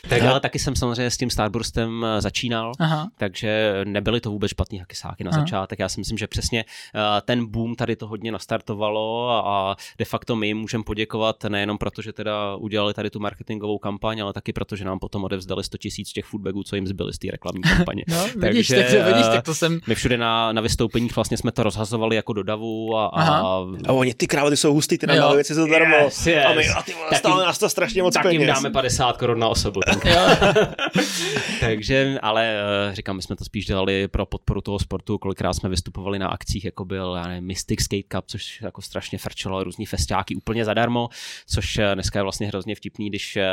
[0.08, 2.72] Tak ale taky jsem samozřejmě s tím Starburstem eh, začínal.
[2.78, 3.08] Aha.
[3.16, 5.40] takže nebyly to vůbec špatný hakisáky na Aha.
[5.40, 5.78] začátek.
[5.78, 10.36] Já si myslím, že přesně uh, ten boom tady to hodně nastartovalo a, de facto
[10.36, 14.52] my jim můžeme poděkovat nejenom proto, že teda udělali tady tu marketingovou kampaň, ale taky
[14.52, 17.62] proto, že nám potom odevzdali 100 tisíc těch foodbagů, co jim zbyly z té reklamní
[17.76, 18.04] kampaně.
[18.08, 19.80] No, vidíš, tak to, vidíš, tak to jsem...
[19.86, 23.66] My všude na, na vystoupeních vlastně jsme to rozhazovali jako do davu a, a Aha.
[23.88, 25.96] A oni, ty krávy ty jsou hustý, ty nám dali věci zadarmo.
[25.96, 26.44] Yes, yes.
[26.46, 28.54] A my, a ty vole, Tak stále jim- nás to strašně moc tak jim peněz.
[28.54, 29.80] dáme 50 korun na osobu.
[31.60, 32.56] Takže, ale
[32.90, 36.28] eh, říkám, my jsme to spíš dělali pro podporu toho sportu, kolikrát jsme vystupovali na
[36.28, 40.64] akcích, jako byl já nevím, Mystic Skate Cup, což jako strašně frčelo, různý festiáky úplně
[40.64, 41.08] zadarmo,
[41.48, 43.46] což eh, dneska je vlastně hrozně vtipný, když eh,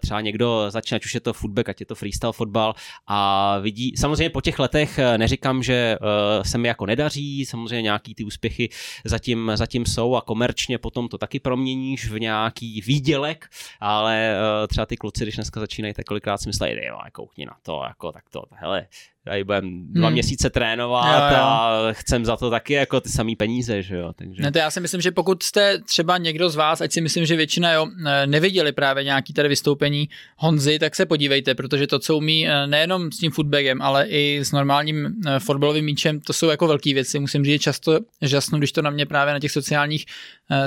[0.00, 2.74] třeba někdo začne, ať už je to footbag, ať je to freestyle fotbal
[3.06, 8.14] a vidí, samozřejmě po těch letech neříkám, že eh, se mi jako nedaří, samozřejmě nějaký
[8.14, 8.68] ty úspěchy
[9.04, 13.48] zatím, zatím jsou a komerčně potom to taky proměníš v nějaký výdělek,
[13.80, 17.56] ale eh, třeba ty kluci, když dneska začínají, tak kolikrát si myslí, jo, koukni na
[17.62, 18.86] to, jako tak to, hele,
[19.28, 20.12] tady budem dva Hmm.
[20.12, 21.44] měsíce trénovat Jo, jo.
[21.44, 24.42] a chcem za to taky jako ty samý peníze, že jo, takže...
[24.42, 27.26] Ne, to já si myslím, že pokud jste třeba někdo z vás, ať si myslím,
[27.26, 31.98] že většina jo, eh, neviděli právě nějaký tady vystoupení Honzy, tak se podívejte, protože to,
[31.98, 36.32] co umí eh, nejenom s tím footbagem, ale i s normálním eh, fotbalovým míčem, to
[36.32, 37.18] jsou jako velké věci.
[37.18, 40.06] Musím říct, často žasnu, když to na mě právě na těch sociálních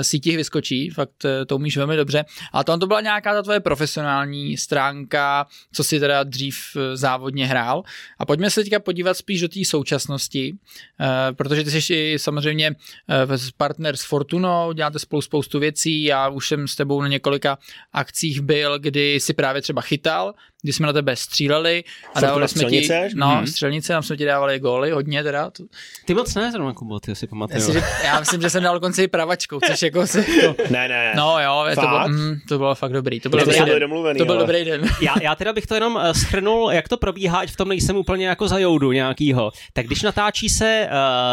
[0.02, 2.24] sítích vyskočí, fakt to umíš velmi dobře.
[2.52, 6.56] A to, to byla nějaká ta tvoje profesionální stránka, co si teda dřív
[6.94, 7.82] závodně hrál.
[8.18, 10.54] A pojďme se teďka podívat spíš do té současnosti,
[11.00, 12.66] eh, protože ty jsi i samozřejmě
[13.10, 17.58] eh, partner s Fortunou, děláte spolu spoustu věcí, já už jsem s tebou na několika
[17.92, 22.48] akcích byl, kdy si právě třeba chytal, kdy jsme na tebe stříleli a Fortuna dávali
[22.48, 23.14] jsme ti, střelnice?
[23.16, 23.46] no, Mhm.
[23.46, 25.50] střelnice, tam jsme ti dávali góly, hodně teda.
[25.50, 25.64] To,
[26.04, 27.60] Ty moc ne, zrovna Kubo, ty si já, pamatuju.
[27.60, 30.88] si, řík- já myslím, že jsem dal dokonce i pravačkou, což jako se, to, Ne,
[30.88, 31.12] ne.
[31.16, 32.08] no jo, to bylo, Fakt?
[32.10, 33.80] mm, to bylo fakt dobrý, to byl dobrý den.
[33.80, 34.82] domluvený, To byl ale- dobrý den.
[35.00, 37.96] Já, já teda bych to jenom uh, schrnul, jak to probíhá, ať v tom nejsem
[37.96, 39.52] úplně jako za joudu nějakýho.
[39.72, 40.88] Tak když natáčí se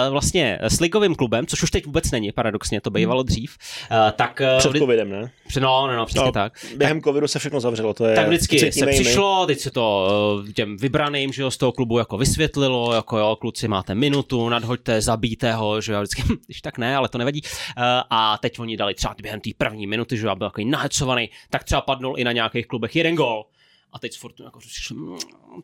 [0.07, 3.57] uh, vlastně s ligovým klubem, což už teď vůbec není, paradoxně, to bývalo dřív,
[3.91, 4.41] uh, tak...
[4.53, 5.31] Uh, Před covidem, ne?
[5.59, 6.53] No, no, no, přesně No, tak.
[6.77, 8.15] Během covidu se všechno zavřelo, to je...
[8.15, 10.07] Tak vždycky se cítíme přišlo, teď se to
[10.41, 14.49] uh, těm vybraným, že jo, z toho klubu jako vysvětlilo, jako jo, kluci máte minutu,
[14.49, 17.41] nadhoďte, zabijte ho, že jo, vždycky, když tak ne, ale to nevadí.
[17.41, 21.29] Uh, a teď oni dali třeba během té první minuty, že jo, byl takový nahecovaný,
[21.49, 23.45] tak třeba padnul i na nějakých klubech jeden gol.
[23.93, 25.17] A teď s Fortuna jako řešili, "Mm,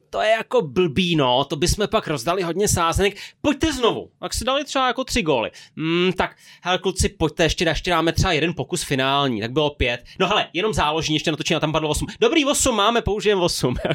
[0.10, 4.10] to je jako blbý, no, to bychom pak rozdali hodně sázenek, pojďte znovu.
[4.20, 5.52] Tak si dali třeba jako tři góly.
[5.76, 10.04] Mm, tak, hele kluci, pojďte, ještě, ještě dáme třeba jeden pokus finální, tak bylo pět.
[10.20, 12.08] No hele, jenom záložní, ještě natočíme, tam padlo osm.
[12.20, 13.76] Dobrý, osm máme, použijeme osm.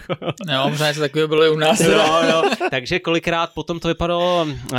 [0.53, 1.81] Jo, možná něco takového bylo i u nás.
[1.81, 2.43] jo, jo.
[2.71, 4.79] Takže kolikrát potom to vypadalo, uh,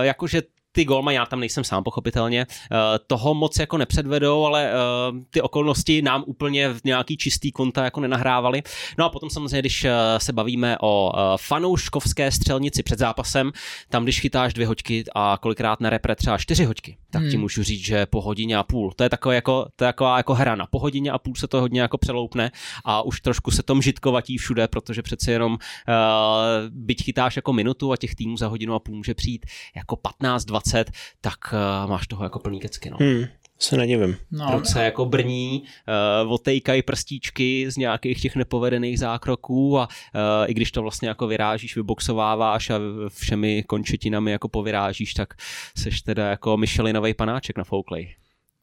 [0.00, 0.42] jako že
[0.72, 2.76] ty golma, já tam nejsem sám pochopitelně, uh,
[3.06, 8.00] toho moc jako nepředvedou, ale uh, ty okolnosti nám úplně v nějaký čistý konta jako
[8.00, 8.62] nenahrávaly.
[8.98, 13.52] No a potom samozřejmě, když uh, se bavíme o fanouškovské střelnici před zápasem,
[13.88, 17.30] tam když chytáš dvě hoďky a kolikrát na repre třeba čtyři hoďky, tak hmm.
[17.30, 20.16] ti můžu říct, že po hodině a půl, to je takové jako, to je taková
[20.16, 22.50] jako hrana, po hodině a půl se to hodně jako přeloupne
[22.84, 25.58] a už trošku se tom žitkovatí všude, protože přece jenom uh,
[26.70, 29.46] byť chytáš jako minutu a těch týmů za hodinu a půl může přijít
[29.76, 29.96] jako
[30.58, 30.84] 15-20,
[31.20, 32.96] tak uh, máš toho jako plný kecky, no.
[33.00, 33.24] Hmm,
[33.58, 34.16] se nedivím.
[34.30, 34.50] No.
[34.52, 35.62] Ruce jako brní,
[36.24, 41.26] uh, otejkají prstíčky z nějakých těch nepovedených zákroků a uh, i když to vlastně jako
[41.26, 42.78] vyrážíš, vyboxováváš a
[43.08, 45.34] všemi končetinami jako povyrážíš, tak
[45.76, 48.14] seš teda jako Michelinový panáček na Fouklej.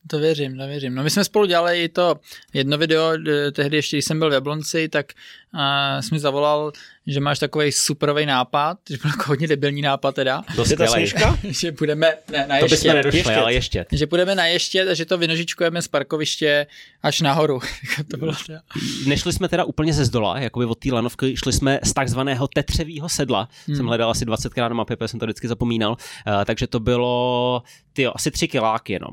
[0.07, 0.95] To věřím, to věřím.
[0.95, 2.15] No my jsme spolu dělali i to
[2.53, 3.11] jedno video,
[3.52, 5.06] tehdy ještě, když jsem byl v Jablonci, tak
[5.53, 6.72] uh, jsi mi zavolal,
[7.07, 10.44] že máš takový superový nápad, že byl jako hodně debilní nápad teda.
[10.69, 11.40] Je ta sněžka?
[11.44, 12.76] že budeme ne, na To ještě.
[12.76, 13.38] bychom nedošli, Ještět.
[13.38, 13.86] ale ještě.
[13.91, 16.68] Že budeme na ještě a že to vynožičkujeme z parkoviště
[17.03, 17.60] až nahoru.
[18.11, 18.61] to bylo teda.
[19.07, 23.10] Nešli jsme teda úplně ze zdola, jakoby od té lanovky, šli jsme z takzvaného tetřevého
[23.10, 23.49] sedla.
[23.68, 23.76] Hmm.
[23.77, 25.91] Jsem hledal asi 20krát na mapě, protože jsem to vždycky zapomínal.
[25.91, 27.64] Uh, takže to bylo
[27.94, 29.11] ty asi tři kiláky jenom.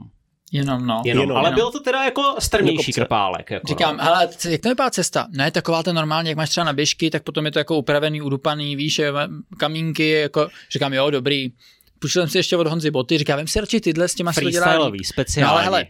[0.52, 1.02] Jenom no.
[1.04, 1.36] Jenom, Jenom.
[1.36, 1.54] ale Jenom.
[1.54, 3.00] bylo to teda jako strmější kopce.
[3.00, 3.50] krpálek.
[3.50, 4.04] Jako, Říkám, no.
[4.04, 5.26] hele, jak to vypadá cesta?
[5.30, 8.22] Ne, taková to normálně, jak máš třeba na běžky, tak potom je to jako upravený,
[8.22, 9.12] udupaný, víš, je-
[9.58, 11.52] kamínky, jako, říkám, jo, dobrý.
[11.98, 14.40] Půjčil jsem si ještě od Honzy boty, říkám, vem si radši tyhle s těma se
[14.40, 15.46] to dělá speciální.
[15.46, 15.86] No ale hele,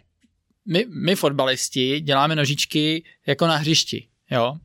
[0.68, 4.56] my, my fotbalisti děláme nožičky jako na hřišti, jo.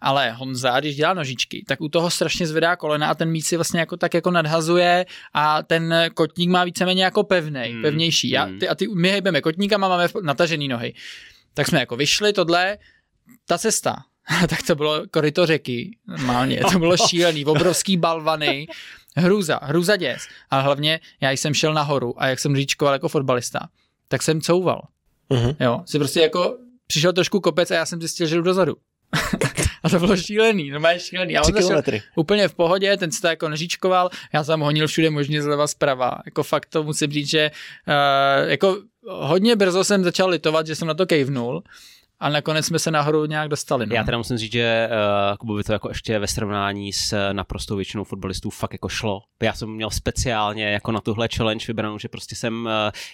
[0.00, 3.56] Ale Honza, když dělá nožičky, tak u toho strašně zvedá kolena a ten míč si
[3.56, 8.30] vlastně jako tak jako nadhazuje a ten kotník má víceméně jako pevnej, Hmm, pevnější.
[8.30, 8.58] Já, hmm.
[8.58, 10.94] ty, a ty, my hejbeme kotníkama, máme natažený nohy.
[11.54, 12.78] Tak jsme jako vyšli, tohle,
[13.46, 13.96] ta cesta,
[14.48, 18.66] tak to bylo koryto řeky, normálně, to bylo šílený, obrovský balvany,
[19.16, 20.22] hrůza, hrůza děs.
[20.50, 23.68] A hlavně já jsem šel nahoru a jak jsem říčkoval jako fotbalista,
[24.08, 24.82] tak jsem couval.
[25.30, 25.56] Mhm.
[25.60, 26.56] Jo, si prostě jako
[26.86, 28.76] přišel trošku kopec a já jsem zjistil, že jdu dozadu.
[29.82, 31.38] a to bylo šílený, šílený.
[31.38, 32.02] On Tři zašel kilometry.
[32.16, 36.18] úplně v pohodě, ten se to jako neříčkoval, já jsem honil všude možně zleva zprava.
[36.24, 37.50] Jako fakt to musím říct, že
[37.88, 38.76] uh, jako
[39.08, 41.62] hodně brzo jsem začal litovat, že jsem na to kejvnul
[42.20, 43.86] a nakonec jsme se nahoru nějak dostali.
[43.86, 43.94] No.
[43.94, 48.04] Já teda musím říct, že uh, Kubovi to jako ještě ve srovnání s naprostou většinou
[48.04, 49.22] fotbalistů fakt jako šlo.
[49.42, 52.70] Já jsem měl speciálně jako na tuhle challenge vybranou, že prostě jsem, uh,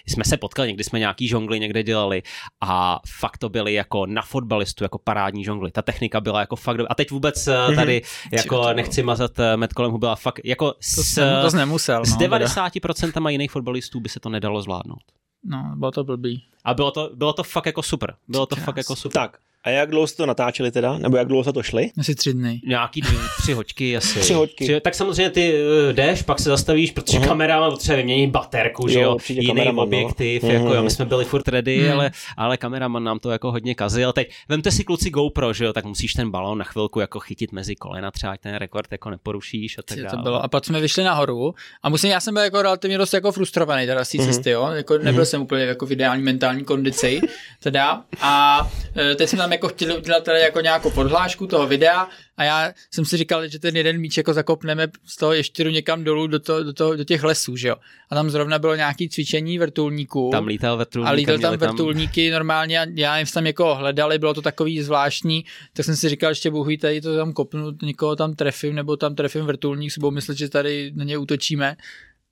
[0.07, 2.23] jsme se potkali, někdy jsme nějaký žongly někde dělali
[2.61, 5.71] a fakt to byly jako na fotbalistu jako parádní žongly.
[5.71, 6.85] Ta technika byla jako fakt do...
[6.89, 8.01] A teď vůbec uh, tady
[8.31, 12.05] jako nechci mazat uh, met kolem huby, ale fakt jako to, s, jsem, to nemusel.
[12.05, 12.37] s no, teda.
[12.37, 15.24] 90% jiných fotbalistů by se to nedalo zvládnout.
[15.45, 16.43] No, bylo to blbý.
[16.63, 18.15] A bylo to, bylo to fakt jako super.
[18.27, 18.85] Bylo to Ty fakt krás.
[18.85, 19.21] jako super.
[19.21, 20.97] Tak, a jak dlouho jste to natáčeli teda?
[20.97, 21.91] Nebo jak dlouho jste to šli?
[21.99, 22.61] Asi tři dny.
[22.67, 24.19] Nějaký dvě, tři hoďky asi.
[24.19, 24.81] Tři hoďky.
[24.81, 25.53] tak samozřejmě ty
[25.87, 27.27] uh, jdeš, pak se zastavíš, protože Aha.
[27.27, 29.83] kamera má potřeba vyměnit baterku, že Jo, jiný kameraman, no.
[29.83, 30.51] objektiv, Mhm.
[30.53, 31.91] jako jo, my jsme byli furt ready, Mhm.
[31.93, 34.13] ale, ale kameraman nám to jako hodně kazil.
[34.13, 37.51] Teď vemte si kluci GoPro, že jo, tak musíš ten balon na chvilku jako chytit
[37.51, 40.09] mezi kolena, třeba ať ten rekord jako neporušíš a tak dále.
[40.09, 40.43] to bylo.
[40.43, 43.85] A pak jsme vyšli nahoru a musím, já jsem byl jako relativně dost jako frustrovaný
[43.85, 44.27] teda z té Mhm.
[44.27, 44.69] cesty, jo.
[44.73, 47.21] Jako nebyl jsem úplně jako v ideální mentální kondici,
[47.63, 48.03] teda.
[48.21, 48.61] A
[48.97, 52.73] e, teď jsme tam jako chtěli udělat teda jako nějakou podhlášku toho videa a já
[52.91, 56.39] jsem si říkal, že ten jeden míč jako zakopneme z toho ještěru někam dolů do,
[56.39, 57.75] to, do, to, do těch lesů, že jo.
[58.09, 60.29] A tam zrovna bylo nějaký cvičení vrtulníků.
[60.31, 61.09] Tam lítal vrtulník.
[61.09, 65.45] a lítal tam vrtulníky normálně a já jim tam jako hledali, bylo to takový zvláštní,
[65.73, 68.97] tak jsem si říkal, ještě Bůh ví, tady to tam kopnu, někoho tam trefím, nebo
[68.97, 71.75] tam trefím vrtulník, si budou myslet, že tady na ně útočíme.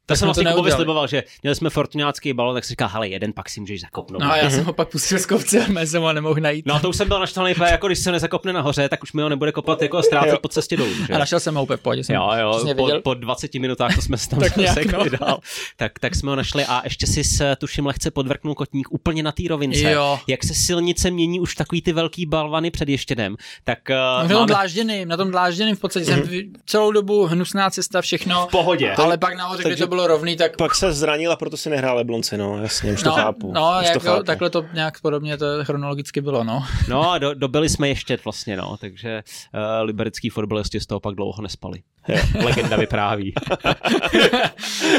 [0.06, 3.34] To jsem vlastně Kubovi sliboval, že měli jsme fortunácký balon, tak si říkal, hele, jeden
[3.34, 4.22] pak si můžeš zakopnout.
[4.22, 6.66] No a já jsem ho pak pustil z kopce, ale jsem ho nemohl najít.
[6.66, 9.30] No to už jsem byl naštvaný, jako když se nezakopne nahoře, tak už mi ho
[9.30, 10.04] nebude kopat jako Jo.
[10.04, 10.94] ztrácet po cestě dolů.
[11.08, 11.14] Že?
[11.14, 14.02] A našel jsem ho úplně v pohodě, jsem Jo, jo, po, po 20 minutách to
[14.02, 15.06] jsme se tam Tak nějak, no.
[15.20, 15.40] dál.
[15.78, 19.32] Tak, tak jsme ho našli a ještě si s, tuším lehce podvrknul kotník úplně na
[19.32, 19.92] té rovince.
[19.92, 20.20] Jo.
[20.28, 24.40] Jak se silnice mění už takový ty velký balvany před ještědem, tak uh, No, na
[24.40, 28.52] tom dlážděným, na tom dlážděným v podstatě jsem vy- celou dobu hnusná cesta, všechno, v
[28.52, 28.92] pohodě.
[28.92, 31.98] ale pak nahoře, Takže- to bylo rovný, tak Pak se zranil a proto si nehrál
[31.98, 33.52] Leblonci, no, jasně, už to no, chápu.
[33.54, 34.24] no už to jako, chápu.
[34.24, 36.66] takhle to nějak podobně to chronologicky bylo, no.
[36.90, 41.16] No a do, dobili jsme ještě vlastně, no, takže uh, liberický fotbalisti z toho pak
[41.16, 41.80] dlouho nespali.
[42.44, 43.34] Legenda vypráví.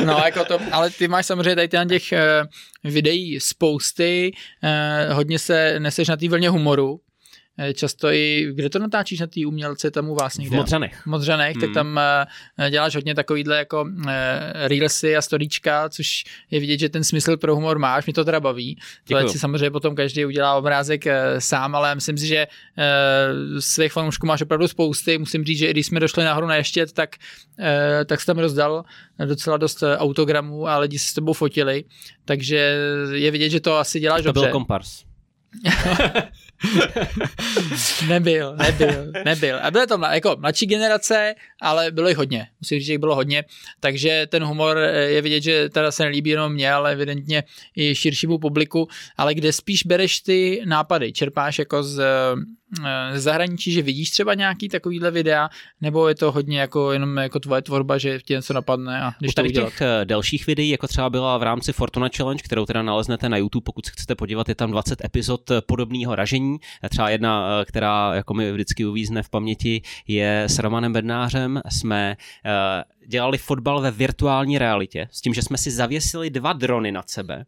[0.05, 5.39] No, jako to, ale ty máš samozřejmě tady na těch uh, videí spousty, uh, hodně
[5.39, 7.14] se neseš na té vlně humoru, eh,
[7.75, 10.57] často i, kde to natáčíš na té umělce, tam u vás někde?
[10.57, 11.01] V Modřanech.
[11.03, 11.61] V Modřanech, hmm.
[11.61, 12.01] tak tam
[12.59, 14.07] uh, děláš hodně takovýhle jako uh,
[14.55, 18.41] reelsy a storíčka, což je vidět, že ten smysl pro humor máš, mě to teda
[18.41, 18.79] baví.
[19.09, 21.05] To si samozřejmě potom každý udělá obrázek
[21.39, 22.47] sám, ale myslím si, že
[23.59, 25.19] svých fanoušků máš opravdu spousty.
[25.19, 27.17] Musím říct, že i když jsme došli nahoru na ještě, tak,
[28.07, 28.85] tak jsem tam rozdal
[29.25, 31.85] docela dost autogramů a lidi se s tebou fotili,
[32.25, 32.79] takže
[33.13, 34.41] je vidět, že to asi děláš to dobře.
[34.41, 35.05] byl kompars.
[38.09, 39.59] nebyl, nebyl, nebyl.
[39.63, 42.47] A byly to jako mladší generace, ale bylo jich hodně.
[42.61, 43.45] Musím říct, že jich bylo hodně.
[43.81, 47.43] Takže ten humor eh, je vidět, že teda se nelíbí jenom mě, ale evidentně
[47.77, 48.89] i širšímu publiku.
[49.17, 51.13] Ale kde spíš bereš ty nápady?
[51.13, 55.49] Čerpáš jako z, eh, z zahraničí, že vidíš třeba nějaký takovýhle videa,
[55.81, 59.33] nebo je to hodně jako jenom jako tvoje tvorba, že ti něco napadne a když
[59.33, 62.67] U tady to těch eh, delších videí, jako třeba byla v rámci Fortuna Challenge, kterou
[62.67, 66.54] teda naleznete na YouTube, pokud se chcete podívat, je tam 20 epizod podobného ražení.
[66.91, 71.61] Třeba jedna, eh, která jako mi vždycky uvízne v paměti, je s Romanem Bednářem.
[71.69, 76.93] Jsme eh, dělali fotbal ve virtuální realitě, s tím, že jsme si zavěsili dva drony
[76.93, 77.45] nad sebe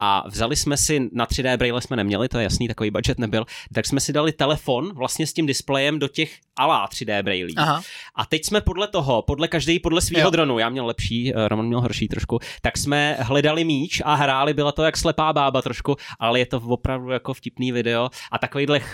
[0.00, 3.44] a vzali jsme si, na 3D braille jsme neměli, to je jasný, takový budget nebyl,
[3.74, 7.54] tak jsme si dali telefon vlastně s tím displejem do těch alá 3D brailí.
[7.56, 7.82] Aha.
[8.14, 11.66] A teď jsme podle toho, podle každý podle svého dronu, já měl lepší, eh, Roman
[11.66, 15.96] měl horší trošku, tak jsme hledali míč a hráli, byla to jak slepá bába trošku,
[16.18, 18.84] ale je to opravdu jako vtipný video a takovýchhle uh,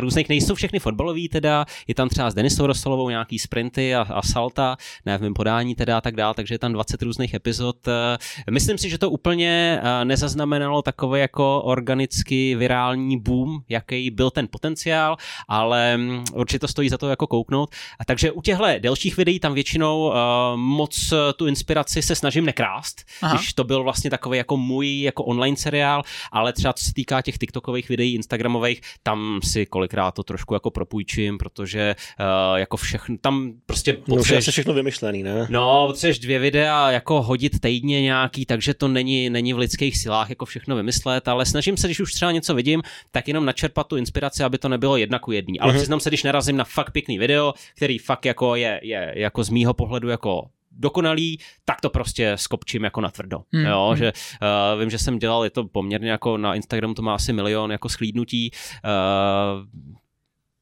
[0.00, 4.22] různých, nejsou všechny fotbalový teda, je tam třeba s Denisou Rosolovou nějaký sprinty a, a
[4.22, 4.76] salta,
[5.06, 7.88] ne v mém podání teda a tak dál, takže je tam 20 různých epizod.
[7.88, 14.48] Eh, myslím si, že to úplně nezaznamenalo takový jako organicky virální boom, jaký byl ten
[14.50, 15.16] potenciál,
[15.48, 17.70] ale mm, určitě to stojí za to jako kouknout.
[17.98, 20.14] A takže u těchto delších videí tam většinou uh,
[20.56, 23.36] moc tu inspiraci se snažím nekrást, Aha.
[23.36, 26.02] když to byl vlastně takový jako můj jako online seriál,
[26.32, 30.70] ale třeba co se týká těch TikTokových videí, Instagramových, tam si kolikrát to trošku jako
[30.70, 34.46] propůjčím, protože uh, jako všechno, tam prostě potřebuješ...
[34.46, 35.45] No, všechno vymyšlený, ne?
[35.48, 40.28] No, potřebuješ dvě videa jako hodit týdně nějaký, takže to není, není v lidských silách
[40.28, 43.96] jako všechno vymyslet, ale snažím se, když už třeba něco vidím, tak jenom načerpat tu
[43.96, 45.60] inspiraci, aby to nebylo jedna ku jedný.
[45.60, 45.76] Ale mm-hmm.
[45.76, 49.50] přiznám se, když narazím na fakt pěkný video, který fakt jako je, je jako z
[49.50, 50.42] mýho pohledu jako
[50.78, 53.38] dokonalý, tak to prostě skopčím jako na tvrdo.
[53.52, 53.64] Hmm.
[53.64, 57.14] Jo, že uh, vím, že jsem dělal, je to poměrně jako na Instagramu to má
[57.14, 58.50] asi milion jako schlídnutí,
[58.84, 59.66] uh,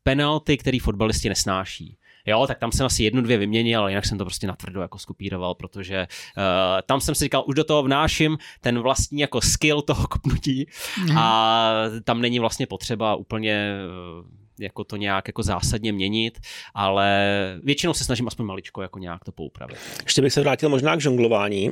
[0.03, 1.97] penalty, který fotbalisti nesnáší.
[2.27, 4.99] Jo, tak tam jsem asi jednu, dvě vyměnil, ale jinak jsem to prostě natvrdo jako
[4.99, 6.07] skopíroval, protože
[6.37, 6.43] uh,
[6.87, 10.67] tam jsem si říkal, už do toho vnáším ten vlastní jako skill toho kopnutí
[11.03, 11.19] mm.
[11.19, 11.71] a
[12.05, 13.75] tam není vlastně potřeba úplně
[14.21, 14.27] uh,
[14.61, 16.39] jako to nějak jako zásadně měnit,
[16.75, 19.79] ale většinou se snažím aspoň maličko jako nějak to poupravit.
[20.03, 21.71] Ještě bych se vrátil možná k žonglování.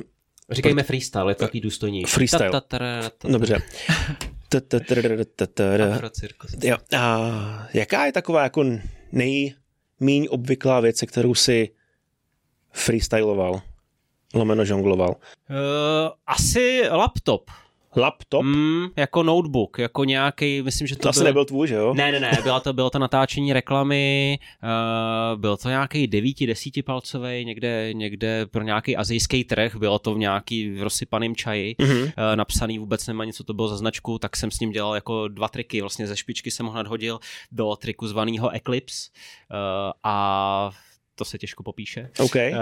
[0.51, 2.03] Říkejme freestyle, je to takový důstojný.
[2.03, 2.51] Freestyle.
[3.23, 3.61] Dobře.
[6.63, 6.77] Jo.
[6.97, 8.65] A jaká je taková jako
[9.11, 9.53] nej,
[9.99, 11.69] míň obvyklá věc, kterou si
[12.71, 13.61] freestyloval,
[14.33, 15.09] lomeno žongloval?
[15.09, 15.55] Uh,
[16.27, 17.51] asi laptop.
[17.97, 18.43] Laptop?
[18.43, 21.25] Mm, jako notebook, jako nějaký, myslím, že to, to asi byl...
[21.25, 21.93] nebyl tvůj, že jo?
[21.93, 27.45] Ne, ne, ne, bylo to, bylo to natáčení reklamy, uh, byl to nějaký devíti, desítipalcový,
[27.45, 32.03] někde, někde pro nějaký azijský trh, bylo to v nějaký rozsypaným čaji, mm-hmm.
[32.03, 34.95] uh, napsaný vůbec nemá nic, co to bylo za značku, tak jsem s ním dělal
[34.95, 37.19] jako dva triky, vlastně ze špičky jsem ho nadhodil
[37.51, 39.09] do triku zvaného Eclipse
[39.51, 40.71] uh, a
[41.15, 42.09] to se těžko popíše.
[42.19, 42.51] Okay.
[42.51, 42.57] Uh,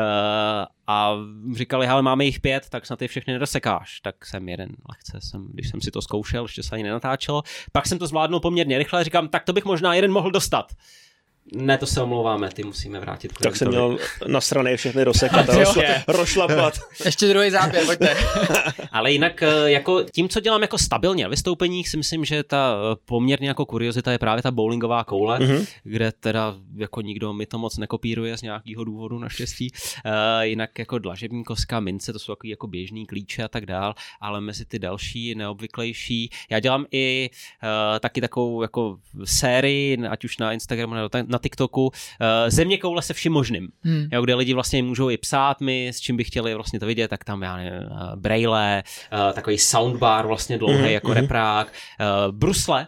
[0.87, 1.15] a
[1.55, 3.99] říkali, ale máme jich pět, tak snad ty všechny nedosekáš.
[3.99, 7.43] Tak jsem jeden lehce, jsem, když jsem si to zkoušel, ještě se ani nenatáčelo.
[7.71, 10.73] Pak jsem to zvládnul poměrně rychle, říkám, tak to bych možná jeden mohl dostat.
[11.53, 13.33] Ne, to se omlouváme, ty musíme vrátit.
[13.43, 13.97] Tak jsem měl
[14.27, 16.73] na straně všechny rozsekat a rošla, rošlapat.
[17.05, 18.15] Ještě druhý záběr, pojďte.
[18.91, 22.75] Ale jinak eh, jako tím, co dělám jako stabilně na vystoupeních, si myslím, že ta
[22.75, 25.67] eh, poměrně jako kuriozita je právě ta bowlingová koule, mm-hmm.
[25.83, 29.71] kde teda jako nikdo mi to moc nekopíruje z nějakého důvodu naštěstí.
[30.05, 30.11] Uh,
[30.41, 34.41] jinak jako dlažební koska, mince, to jsou takový jako běžný klíče a tak dál, ale
[34.41, 36.29] mezi ty další, neobvyklejší.
[36.49, 37.29] Já dělám i
[37.63, 41.91] uh, taky takovou jako sérii, ať už na Instagramu nebo na TikToku uh,
[42.47, 44.07] země koule se vším možným, hmm.
[44.11, 47.07] jo, kde lidi vlastně můžou i psát mi, s čím by chtěli vlastně to vidět,
[47.07, 48.83] tak tam já nevím, uh, braille,
[49.13, 50.85] uh, takový soundbar vlastně dlouhý hmm.
[50.85, 51.15] jako hmm.
[51.17, 52.87] reprák, uh, brusle,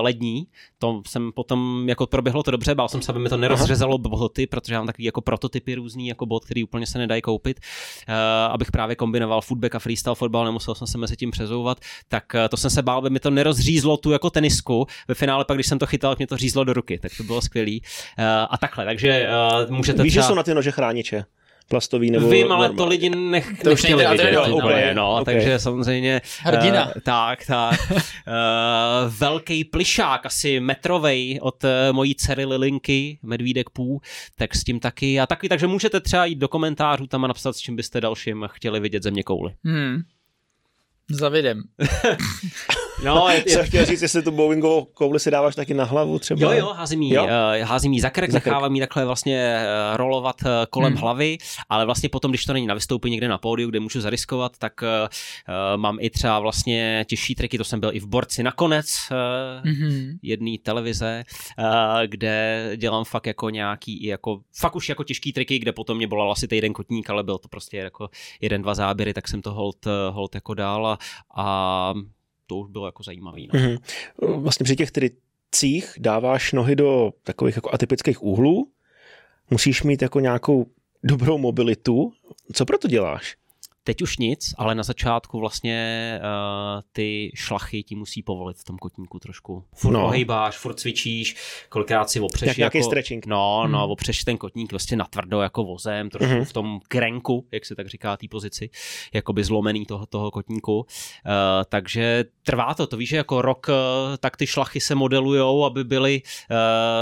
[0.00, 0.46] lední.
[0.78, 4.46] To jsem potom, jako proběhlo to dobře, bál jsem se, aby mi to nerozřezalo boty,
[4.46, 7.60] protože mám takový jako prototypy různý, jako bot, který úplně se nedají koupit,
[8.08, 8.14] uh,
[8.52, 12.48] abych právě kombinoval footback a freestyle fotbal, nemusel jsem se mezi tím přezouvat, tak uh,
[12.48, 14.86] to jsem se bál, aby mi to nerozřízlo tu jako tenisku.
[15.08, 17.40] Ve finále pak, když jsem to chytal, mě to řízlo do ruky, tak to bylo
[17.40, 17.82] skvělý.
[18.18, 19.28] Uh, a takhle, takže
[19.66, 20.22] uh, můžete Víš, třeba...
[20.22, 21.24] že jsou na ty nože chrániče?
[21.70, 22.28] Plastový nebo...
[22.28, 24.32] Vím, ale to lidi nech, to nechtěli vidět.
[24.32, 25.34] No, okay, no, okay.
[25.34, 26.20] Takže samozřejmě...
[26.40, 26.86] Hrdina.
[26.86, 27.80] Uh, tak, tak.
[27.90, 27.98] uh,
[29.18, 34.00] velký plišák, asi metrovej od uh, mojí dcery Lilinky, Medvídek Pů,
[34.36, 35.20] tak s tím taky.
[35.20, 38.48] A taky, takže můžete třeba jít do komentářů tam a napsat, s čím byste dalším
[38.50, 39.54] chtěli vidět země kouly.
[39.64, 40.02] Hmm.
[41.10, 41.62] Zavidem.
[43.04, 43.54] No, je, je...
[43.54, 46.54] Jsem chtěl říct, jestli tu bowlingovou kouli si dáváš taky na hlavu třeba.
[46.54, 47.24] Jo, jo, házím jí, jo?
[47.24, 48.46] Uh, házím jí za krk, za krk.
[48.46, 49.58] nechávám jí takhle vlastně
[49.90, 51.02] uh, rolovat uh, kolem hmm.
[51.02, 54.58] hlavy, ale vlastně potom, když to není na vystoupení někde na pódiu, kde můžu zariskovat,
[54.58, 54.88] tak uh,
[55.76, 60.18] mám i třeba vlastně těžší triky, to jsem byl i v borci nakonec uh, mm-hmm.
[60.22, 61.24] jedné televize,
[61.58, 61.64] uh,
[62.06, 66.32] kde dělám fakt jako nějaký, jako, fakt už jako těžký triky, kde potom mě bolal
[66.32, 68.08] asi týden kotník, ale byl to prostě jako
[68.40, 70.98] jeden, dva záběry, tak jsem to hold, hold jako dál a,
[71.36, 71.94] a
[72.50, 73.48] to už bylo jako zajímavý.
[73.52, 73.60] No.
[73.60, 73.78] Mm-hmm.
[74.42, 78.70] Vlastně při těch tricích dáváš nohy do takových jako atypických úhlů,
[79.50, 80.66] musíš mít jako nějakou
[81.02, 82.12] dobrou mobilitu.
[82.52, 83.36] Co pro to děláš?
[83.84, 88.78] Teď už nic, ale na začátku vlastně uh, ty šlachy ti musí povolit v tom
[88.78, 89.64] kotníku trošku.
[89.74, 90.06] Furt no.
[90.06, 91.36] ohejbáš, furt cvičíš,
[91.68, 92.48] kolikrát si opřeš.
[92.48, 93.26] Jak nějaký jako, stretching.
[93.26, 93.90] No, no, hmm.
[93.90, 96.44] opřeš ten kotník vlastně natvrdo jako vozem, trošku hmm.
[96.44, 98.70] v tom krenku, jak se tak říká té pozici,
[99.14, 100.78] jakoby zlomený toho, toho kotníku.
[100.78, 100.84] Uh,
[101.68, 103.74] takže trvá to, to víš, že jako rok uh,
[104.16, 106.56] tak ty šlachy se modelujou, aby byly uh,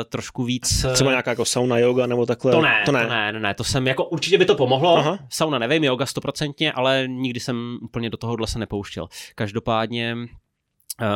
[0.04, 0.86] trošku víc...
[0.92, 2.52] Třeba nějaká jako sauna, yoga nebo takhle?
[2.52, 4.96] To ne, to ne, to ne, ne, ne to jsem jako, určitě by to pomohlo,
[4.96, 5.18] Aha.
[5.28, 9.08] sauna nevím, yoga stoprocentně, ale nikdy jsem úplně do tohohle se nepouštěl.
[9.34, 10.16] Každopádně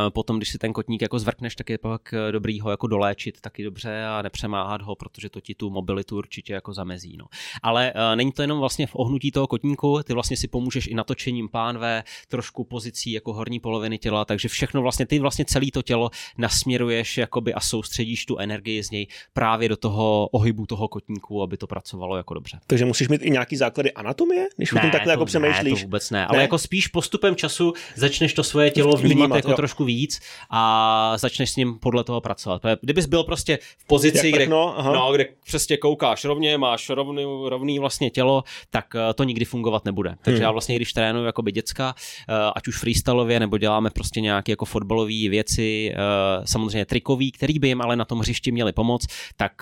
[0.09, 3.41] potom, když si ten kotník jako zvrkneš, tak je pak eh, dobrý ho jako doléčit
[3.41, 7.17] taky dobře a nepřemáhat ho, protože to ti tu mobilitu určitě jako zamezí.
[7.17, 7.27] No.
[7.63, 10.95] Ale uh, není to jenom vlastně v ohnutí toho kotníku, ty vlastně si pomůžeš i
[10.95, 15.83] natočením pánve, trošku pozicí jako horní poloviny těla, takže všechno vlastně, ty vlastně celé to
[15.83, 21.43] tělo nasměruješ jakoby a soustředíš tu energii z něj právě do toho ohybu toho kotníku,
[21.43, 22.59] aby to pracovalo jako dobře.
[22.67, 25.73] Takže musíš mít i nějaký základy anatomie, když ne, o tom takhle to, jako přemýšlíš?
[25.73, 29.15] Ne, to vůbec ne, ne, ale jako spíš postupem času začneš to svoje tělo vnímat,
[29.15, 30.21] vnímat jako trošku trošku víc
[30.51, 32.63] a začneš s ním podle toho pracovat.
[32.81, 37.79] Kdybys byl prostě v pozici, kde, no, no, kde přesně koukáš rovně, máš rovný, rovný
[37.79, 40.15] vlastně tělo, tak eh, to nikdy fungovat nebude.
[40.23, 40.43] Takže hmm.
[40.43, 41.95] já vlastně, když trénuji jako by děcka,
[42.29, 45.97] eh, ať už freestyleově, nebo děláme prostě nějaké jako fotbalové věci, eh,
[46.45, 49.53] samozřejmě trikový, který by jim ale na tom hřišti měli pomoct, tak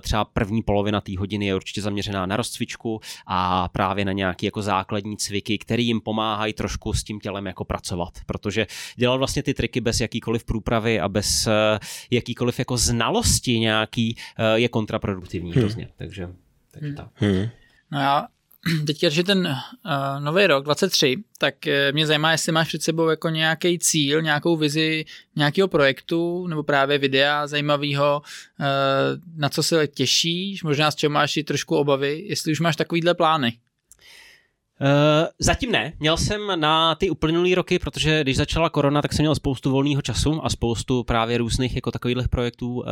[0.00, 4.62] třeba první polovina té hodiny je určitě zaměřená na rozcvičku a právě na nějaké jako
[4.62, 8.66] základní cviky, které jim pomáhají trošku s tím tělem jako pracovat, protože
[8.96, 11.78] dělat vlastně ty triky bez jakýkoliv průpravy a bez eh,
[12.10, 15.60] jakýkoliv jako znalosti nějaký eh, je kontraproduktivní hmm.
[15.60, 15.88] hrozně.
[15.96, 16.28] Takže,
[16.70, 16.96] takže hmm.
[16.96, 17.08] tak.
[17.14, 17.48] Hmm.
[17.90, 18.26] No já
[18.86, 23.08] teďka, že ten uh, nový rok 23, tak uh, mě zajímá, jestli máš před sebou
[23.08, 25.04] jako nějaký cíl, nějakou vizi
[25.36, 28.22] nějakého projektu nebo právě videa zajímavého,
[28.60, 28.66] uh,
[29.36, 33.14] na co se těšíš, možná z čeho máš i trošku obavy, jestli už máš takovýhle
[33.14, 33.58] plány.
[34.80, 35.92] Uh, zatím ne.
[36.00, 40.02] Měl jsem na ty uplynulý roky, protože když začala korona, tak jsem měl spoustu volného
[40.02, 42.84] času a spoustu právě různých jako takových projektů uh,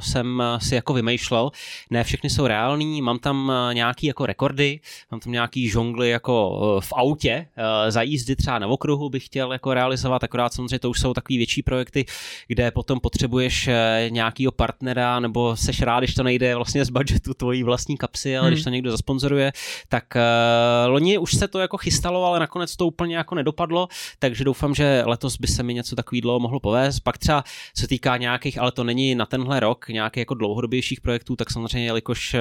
[0.00, 1.50] jsem si jako vymýšlel.
[1.90, 4.80] Ne všechny jsou reální, mám tam uh, nějaký jako rekordy,
[5.10, 9.52] mám tam nějaký žongly jako v autě, uh, za jízdy třeba na okruhu bych chtěl
[9.52, 12.04] jako realizovat, akorát samozřejmě to už jsou takový větší projekty,
[12.48, 13.68] kde potom potřebuješ
[14.08, 18.46] nějakýho partnera nebo seš rád, když to nejde vlastně z budgetu tvojí vlastní kapsy, ale
[18.46, 18.54] hmm.
[18.54, 19.52] když to někdo zasponzoruje,
[19.88, 23.88] tak uh, loni už se to jako chystalo, ale nakonec to úplně jako nedopadlo,
[24.18, 27.02] takže doufám, že letos by se mi něco takového mohlo povést.
[27.02, 27.44] Pak třeba
[27.76, 31.86] se týká nějakých, ale to není na tenhle rok, nějakých jako dlouhodobějších projektů, tak samozřejmě,
[31.86, 32.40] jelikož uh,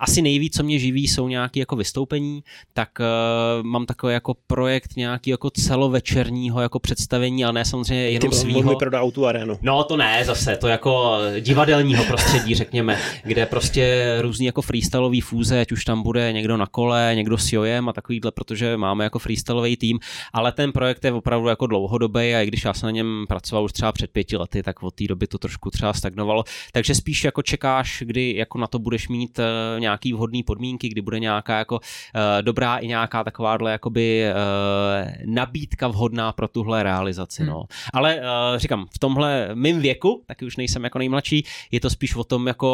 [0.00, 2.42] asi nejvíc, co mě živí, jsou nějaké jako vystoupení,
[2.72, 8.30] tak uh, mám takový jako projekt nějaký jako celovečerního jako představení, ale ne samozřejmě jenom
[8.30, 8.76] Ty svýho.
[8.76, 9.58] prodal tu arénu.
[9.62, 15.60] No to ne, zase, to jako divadelního prostředí, řekněme, kde prostě různý jako freestyleový fúze,
[15.60, 19.18] ať už tam bude někdo na kole, někdo s jojem a takovýhle, protože máme jako
[19.18, 19.98] freestyleový tým,
[20.32, 23.64] ale ten projekt je opravdu jako dlouhodobý a i když já jsem na něm pracoval
[23.64, 27.24] už třeba před pěti lety, tak od té doby to trošku třeba stagnovalo, takže spíš
[27.24, 29.44] jako čekáš, kdy jako na to budeš mít uh,
[29.88, 35.88] nějaký vhodné podmínky, kdy bude nějaká jako uh, dobrá i nějaká takováhle jakoby uh, nabídka
[35.88, 37.42] vhodná pro tuhle realizaci.
[37.42, 37.52] Hmm.
[37.52, 37.64] No.
[37.92, 42.16] Ale uh, říkám, v tomhle mým věku, taky už nejsem jako nejmladší, je to spíš
[42.16, 42.68] o tom jako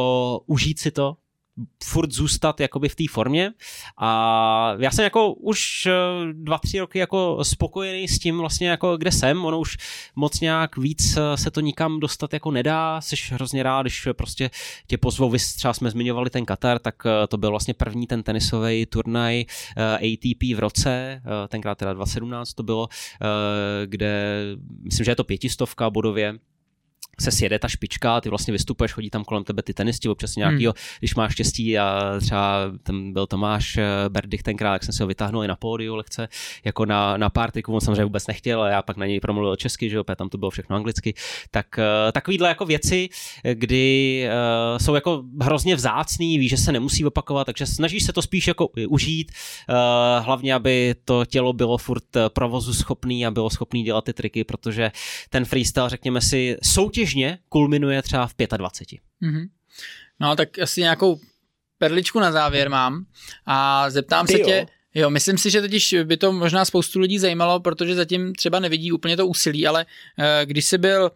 [0.46, 1.16] užít si to,
[1.84, 3.52] furt zůstat jakoby v té formě.
[3.98, 5.92] A já jsem jako už eh,
[6.32, 9.76] dva, tři roky jako spokojený s tím vlastně jako kde jsem, ono už
[10.16, 14.50] moc nějak víc eh, se to nikam dostat jako nedá, jsi hrozně rád, když prostě
[14.86, 18.22] tě pozvou, vy třeba jsme zmiňovali ten Katar, tak eh, to byl vlastně první ten
[18.22, 19.44] tenisový turnaj
[19.76, 22.88] ATP v roce, tenkrát teda 2017 to bylo,
[23.86, 24.42] kde
[24.82, 26.34] myslím, že je to pětistovka bodově,
[27.20, 30.72] se sjede ta špička, ty vlastně vystupuješ, chodí tam kolem tebe ty tenisti, občas nějakýho,
[30.76, 30.98] hmm.
[30.98, 35.06] když máš štěstí a třeba tam byl Tomáš eh, Berdych tenkrát, jak jsem si ho
[35.06, 36.28] vytáhnul i na pódiu lehce,
[36.64, 39.90] jako na, na partiku, on samozřejmě vůbec nechtěl, a já pak na něj promluvil česky,
[39.90, 41.14] že jo, tam to bylo všechno anglicky,
[41.50, 43.08] tak uh, takovýhle jako věci,
[43.52, 48.22] kdy uh, jsou jako hrozně vzácný, víš, že se nemusí opakovat, takže snažíš se to
[48.22, 49.32] spíš jako užít,
[49.68, 54.44] uh, hlavně, aby to tělo bylo furt provozu schopný a bylo schopný dělat ty triky,
[54.44, 54.92] protože
[55.30, 59.00] ten freestyle, řekněme si, soutěž běžně kulminuje třeba v 25.
[59.22, 59.48] Mm-hmm.
[60.20, 61.20] No tak asi nějakou
[61.78, 63.06] perličku na závěr mám
[63.46, 64.46] a zeptám Ty se jo.
[64.46, 64.66] tě,
[64.96, 68.92] Jo, myslím si, že totiž by to možná spoustu lidí zajímalo, protože zatím třeba nevidí
[68.92, 69.86] úplně to úsilí, ale
[70.18, 71.10] uh, když jsi byl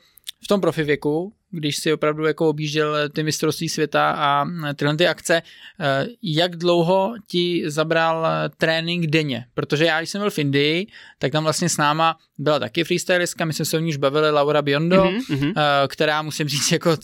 [0.45, 4.45] v tom profivěku, když si opravdu jako objížděl ty mistrovství světa a
[4.77, 5.43] tyhle ty akce,
[5.81, 8.27] eh, jak dlouho ti zabral
[8.57, 9.47] trénink denně?
[9.55, 10.87] Protože já, když jsem byl v Indii,
[11.19, 14.31] tak tam vlastně s náma byla taky freestylistka, my jsme se o ní už bavili,
[14.31, 15.53] Laura Biondo, mm-hmm.
[15.89, 16.97] která musím říct, jako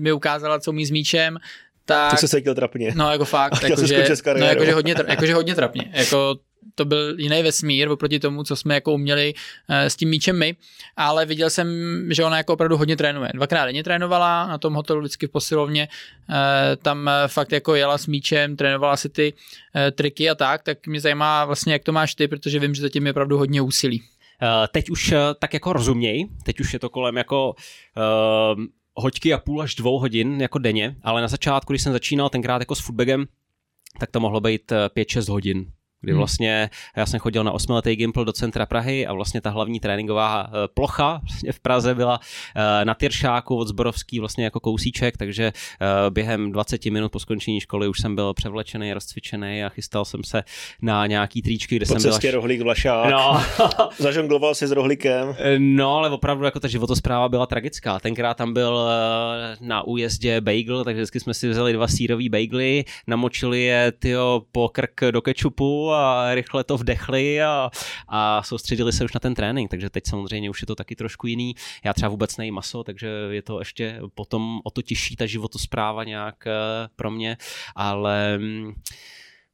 [0.00, 1.38] mi ukázala, co umí s míčem,
[1.84, 2.10] tak...
[2.10, 2.92] To se cítil trapně.
[2.96, 4.08] No, jako fakt, jakože,
[4.38, 5.90] no, jakože hodně, jakože hodně trapně.
[5.92, 6.38] Jako
[6.74, 9.34] to byl jiný vesmír oproti tomu, co jsme jako uměli
[9.68, 10.56] eh, s tím míčem my,
[10.96, 11.68] ale viděl jsem,
[12.10, 13.30] že ona jako opravdu hodně trénuje.
[13.34, 15.88] Dvakrát denně trénovala na tom hotelu vždycky v posilovně,
[16.30, 19.32] eh, tam eh, fakt jako jela s míčem, trénovala si ty
[19.92, 23.06] triky a tak, tak mě zajímá vlastně, jak to máš ty, protože vím, že zatím
[23.06, 24.02] je opravdu hodně úsilí.
[24.72, 27.54] Teď už tak jako rozuměj, teď už je to kolem jako
[27.96, 28.64] uh,
[28.94, 32.62] hoďky a půl až dvou hodin jako denně, ale na začátku, když jsem začínal tenkrát
[32.62, 33.26] jako s footbagem,
[33.98, 35.66] tak to mohlo být 5-6 hodin
[36.00, 36.18] kdy hmm.
[36.18, 40.46] vlastně já jsem chodil na osmiletý Gimpl do centra Prahy a vlastně ta hlavní tréninková
[40.48, 42.20] eh, plocha vlastně v Praze byla
[42.56, 47.60] eh, na Tyršáku od Zborovský vlastně jako kousíček, takže eh, během 20 minut po skončení
[47.60, 50.42] školy už jsem byl převlečený, rozcvičený a chystal jsem se
[50.82, 52.34] na nějaký tríčky, kde po jsem byl až...
[52.34, 53.42] rohlík Vlašák, no.
[53.98, 55.36] zažongloval si s rohlíkem.
[55.58, 57.98] No, ale opravdu jako ta životospráva byla tragická.
[57.98, 58.88] Tenkrát tam byl
[59.60, 64.68] na újezdě bagel, takže vždycky jsme si vzali dva sírový bagely, namočili je tyjo, po
[64.68, 67.70] krk do kečupu a rychle to vdechli a,
[68.08, 71.26] a soustředili se už na ten trénink, takže teď samozřejmě už je to taky trošku
[71.26, 71.54] jiný.
[71.84, 76.04] Já třeba vůbec nejím maso, takže je to ještě potom o to těžší ta životospráva
[76.04, 76.52] nějak eh,
[76.96, 77.36] pro mě,
[77.76, 78.72] ale mm,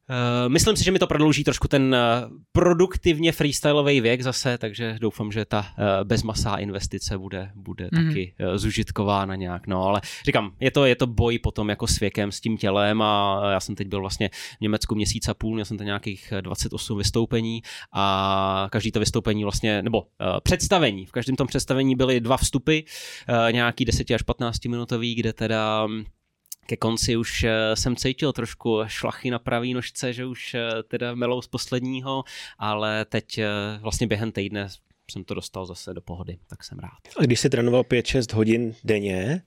[0.09, 4.97] Uh, myslím si, že mi to prodlouží trošku ten uh, produktivně freestyleový věk zase, takže
[5.01, 8.07] doufám, že ta uh, bezmasá investice bude, bude mm.
[8.07, 9.67] taky zužitkována nějak.
[9.67, 13.01] No, ale říkám, je to, je to boj potom jako s věkem, s tím tělem
[13.01, 16.33] a já jsem teď byl vlastně v Německu měsíc a půl, měl jsem tam nějakých
[16.41, 17.61] 28 vystoupení
[17.93, 20.03] a každý to vystoupení vlastně, nebo
[20.43, 22.79] představení, v každém tom představení byly dva vstupy,
[23.51, 25.87] nějaký 10 až 15 minutový, kde teda
[26.67, 31.15] ke konci už eh, jsem cítil trošku šlachy na pravý nožce, že už eh, teda
[31.15, 32.23] melou z posledního,
[32.59, 33.47] ale teď eh,
[33.81, 34.67] vlastně během týdne
[35.11, 36.99] jsem to dostal zase do pohody, tak jsem rád.
[37.19, 39.41] A když jsi trénoval 5-6 hodin denně,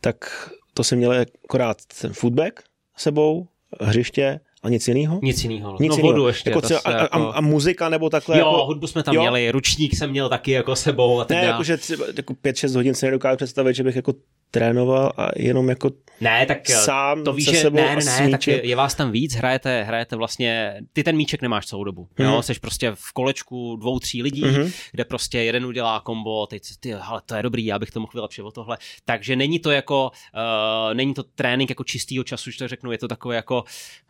[0.00, 2.62] tak to jsem měl akorát ten footback
[2.96, 3.48] sebou,
[3.80, 5.20] hřiště a nic jiného?
[5.22, 5.76] Nic jiného.
[5.80, 6.12] Nic no jinýho.
[6.12, 6.50] vodu ještě.
[6.50, 7.16] Jako třeba, a, jako...
[7.16, 8.38] a, a, muzika nebo takhle?
[8.38, 8.66] Jo, jako...
[8.66, 9.20] hudbu jsme tam jo?
[9.20, 11.20] měli, ručník jsem měl taky jako sebou.
[11.20, 14.12] A ne, jakože třeba jako 5-6 hodin se nedokážu představit, že bych jako
[14.50, 15.90] trénoval a jenom jako
[16.20, 19.10] ne, tak sám to víš, že sebou ne, ne, ne, tak je, je, vás tam
[19.10, 22.24] víc, hrajete, hrajete vlastně, ty ten míček nemáš celou dobu, mm.
[22.24, 22.42] jo, mhm.
[22.42, 24.72] jsi prostě v kolečku dvou, tří lidí, mm-hmm.
[24.92, 28.12] kde prostě jeden udělá kombo, teď ty, ale to je dobrý, já bych to mohl
[28.14, 32.58] vylepšit o tohle, takže není to jako, uh, není to trénink jako čistýho času, že
[32.58, 33.64] to řeknu, je to takové jako,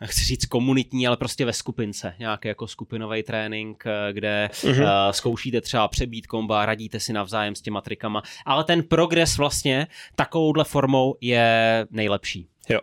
[0.04, 4.82] chci říct komunitní, ale prostě ve skupince, nějaký jako skupinový trénink, eh, kde mm-hmm.
[4.82, 9.86] uh, zkoušíte třeba přebít komba, radíte si navzájem s těma trikama, ale ten progres vlastně
[10.30, 12.48] takovouhle formou je nejlepší.
[12.68, 12.80] Jo.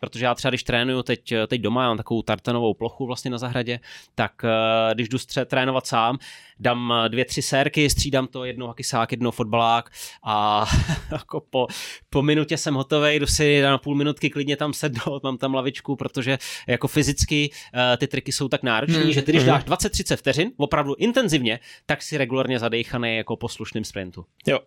[0.00, 3.38] Protože já třeba, když trénuju teď, teď doma, já mám takovou tartanovou plochu vlastně na
[3.38, 3.80] zahradě,
[4.14, 6.18] tak uh, když jdu stře- trénovat sám,
[6.60, 9.90] dám eh, dvě, tři sérky, střídám to, jednou hakisák, jednou fotbalák
[10.24, 10.66] a
[11.12, 11.66] jako po,
[12.10, 15.96] po minutě jsem hotový, jdu si na půl minutky klidně tam sednout, mám tam lavičku,
[15.96, 19.12] protože jako fyzicky uh, ty triky jsou tak náročné, hmm.
[19.12, 19.52] že ty když hmm.
[19.52, 24.24] dáš 20-30 vteřin, opravdu intenzivně, tak si regulárně zadejchaný jako poslušným sprintu.
[24.46, 24.58] Jo,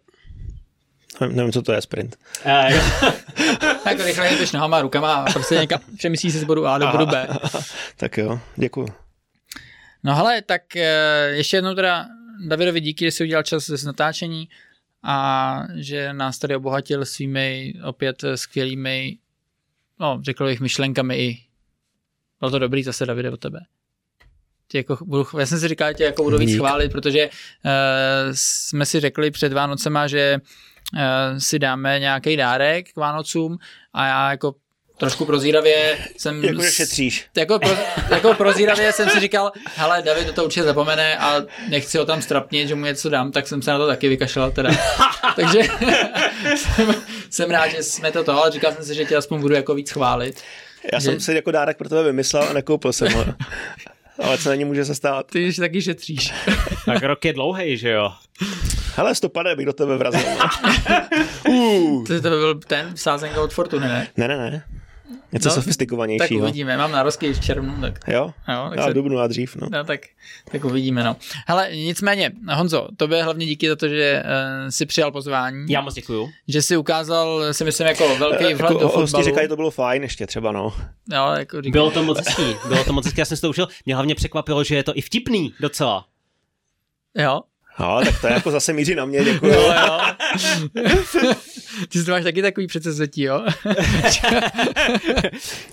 [1.21, 2.17] Nevím, co to je sprint.
[3.83, 7.05] tak rychle jdeš nohama, rukama a prostě někam přemyslíš se z bodu A do bodu
[7.05, 7.27] B.
[7.97, 8.87] tak jo, děkuju.
[10.03, 12.05] No hele, tak eh, ještě jednou teda
[12.47, 14.49] Davidovi díky, že jsi udělal čas z natáčení
[15.03, 19.17] a že nás tady obohatil svými opět skvělými,
[19.99, 21.39] no řekl bych myšlenkami i
[22.39, 23.59] bylo to dobrý zase Davide od tebe.
[24.67, 27.31] Tě jako budu, já jsem si říkal, že tě jako budu víc chválit, protože uh,
[28.33, 30.47] jsme si řekli před Vánocema, že uh,
[31.37, 33.57] si dáme nějaký dárek k Vánocům
[33.93, 34.55] a já jako
[34.97, 36.43] trošku prozíravě jsem...
[36.43, 37.25] Jako, že šetříš.
[37.37, 37.77] Jako, pro,
[38.09, 42.67] jako prozíravě jsem si říkal, hele, David to určitě zapomene a nechci ho tam strapnit,
[42.67, 44.69] že mu něco dám, tak jsem se na to taky vykašlal teda.
[45.35, 45.59] Takže
[46.55, 46.95] jsem,
[47.29, 49.75] jsem, rád, že jsme to to, ale říkal jsem si, že tě aspoň budu jako
[49.75, 50.41] víc chválit.
[50.93, 51.05] Já že...
[51.05, 53.25] jsem si jako dárek pro tebe vymyslel a nekoupil jsem ho.
[54.19, 55.25] Ale co na ní může se stát?
[55.31, 56.33] Ty už taky šetříš.
[56.85, 58.11] tak rok je dlouhý, že jo?
[58.95, 60.21] Hele, stopade bych do tebe vrazil.
[61.49, 62.03] uh.
[62.03, 64.07] To, to by byl ten sázenka od Fortuny, ne?
[64.17, 64.63] Ne, ne, ne.
[65.31, 66.39] Něco no, sofistikovanějšího.
[66.39, 67.81] Tak uvidíme, mám narozky v červnu.
[67.81, 67.99] Tak.
[68.07, 68.33] Jo?
[68.49, 68.93] jo tak Já se...
[68.93, 69.67] dubnu a dřív, no.
[69.71, 69.83] no.
[69.83, 70.01] tak,
[70.51, 71.15] tak uvidíme, no.
[71.47, 75.65] Hele, nicméně, Honzo, tobě hlavně díky za to, že uh, si přijal pozvání.
[75.69, 76.29] Já moc děkuju.
[76.47, 79.25] Že si ukázal, si myslím, jako velký vhled jako, do fotbalu.
[79.25, 80.73] říkají, to bylo fajn ještě třeba, no.
[81.13, 81.71] Jo, jako říkají.
[81.71, 83.67] Bylo to moc hezký, bylo to moc hezký, já jsem si to užil.
[83.85, 86.05] Mě hlavně překvapilo, že je to i vtipný docela.
[87.17, 87.41] Jo,
[87.79, 89.53] No, tak to je jako zase míří na mě, děkuji.
[89.53, 89.99] Jo, jo.
[91.89, 93.41] Ty jsi máš taky takový předsezvětí, jo?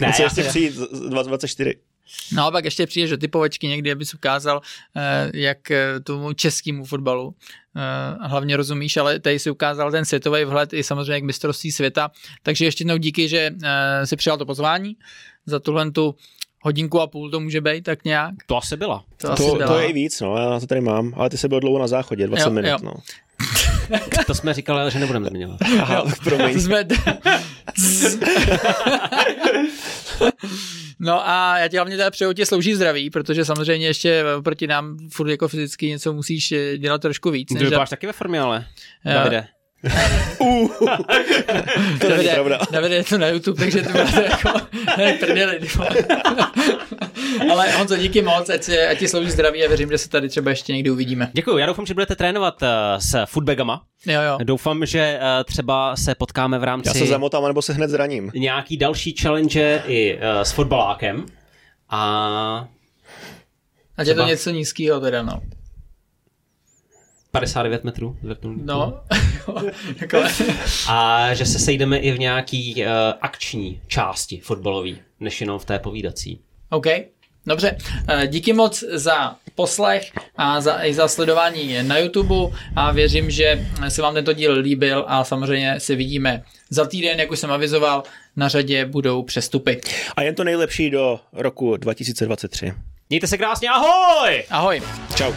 [0.00, 0.74] ne, Musí ještě přijít
[1.08, 1.74] 24.
[2.32, 4.60] No a pak ještě přijdeš do typovačky někdy, abys ukázal,
[4.96, 7.34] eh, jak eh, tomu českému fotbalu
[7.76, 12.10] eh, hlavně rozumíš, ale tady si ukázal ten světový vhled i samozřejmě k mistrovství světa.
[12.42, 13.50] Takže ještě jednou díky, že
[14.04, 14.96] si přijal to pozvání
[15.46, 16.14] za tuhle tu
[16.62, 18.34] hodinku a půl to může být tak nějak.
[18.46, 19.04] To asi byla.
[19.16, 19.66] To, to, asi byla.
[19.66, 21.86] to je i víc, no, já to tady mám, ale ty se byl dlouho na
[21.86, 22.78] záchodě, 20 jo, minut, jo.
[22.82, 22.92] no.
[24.26, 25.58] to jsme říkali, že nebudeme zmiňovat.
[25.80, 26.60] Aha, jo, promiň.
[26.60, 26.84] Jsme...
[31.04, 34.96] No a já ti hlavně teda přeju tě slouží zdraví, protože samozřejmě ještě proti nám
[35.12, 37.48] furt jako fyzicky něco musíš dělat trošku víc.
[37.48, 38.66] Ty vypadáš taky ve formě, ale
[39.04, 39.46] Davide.
[40.38, 40.68] Uh,
[42.00, 42.58] to Davide, není pravda.
[42.70, 44.60] Davide je to na YouTube, takže to bude jako
[44.98, 45.60] ne, prdeli,
[47.50, 50.28] Ale Honzo, díky moc, ať, si, ať ti slouží zdraví a věřím, že se tady
[50.28, 51.30] třeba ještě někdy uvidíme.
[51.32, 52.68] Děkuji, já doufám, že budete trénovat uh,
[52.98, 53.82] s footbagama.
[54.06, 54.38] Jo, jo.
[54.44, 56.88] Doufám, že uh, třeba se potkáme v rámci...
[56.88, 58.30] Já se zamotám, nebo se hned zraním.
[58.34, 61.26] Nějaký další challenge i uh, s fotbalákem.
[61.88, 62.68] A...
[63.96, 64.20] Ať třeba...
[64.20, 65.40] je to něco nízkého teda, no.
[67.32, 68.16] 59 metrů
[68.64, 69.00] No.
[70.88, 72.90] a že se sejdeme i v nějaký uh,
[73.20, 76.40] akční části fotbalový, než jenom v té povídací.
[76.70, 76.86] OK.
[77.46, 77.76] Dobře,
[78.08, 83.66] eh, díky moc za poslech a za, i za sledování na YouTube a věřím, že
[83.88, 88.02] se vám tento díl líbil a samozřejmě se vidíme za týden, jak už jsem avizoval,
[88.36, 89.80] na řadě budou přestupy.
[90.16, 92.72] A jen to nejlepší do roku 2023.
[93.08, 94.44] Mějte se krásně, ahoj!
[94.50, 94.82] Ahoj.
[95.16, 95.32] Čau.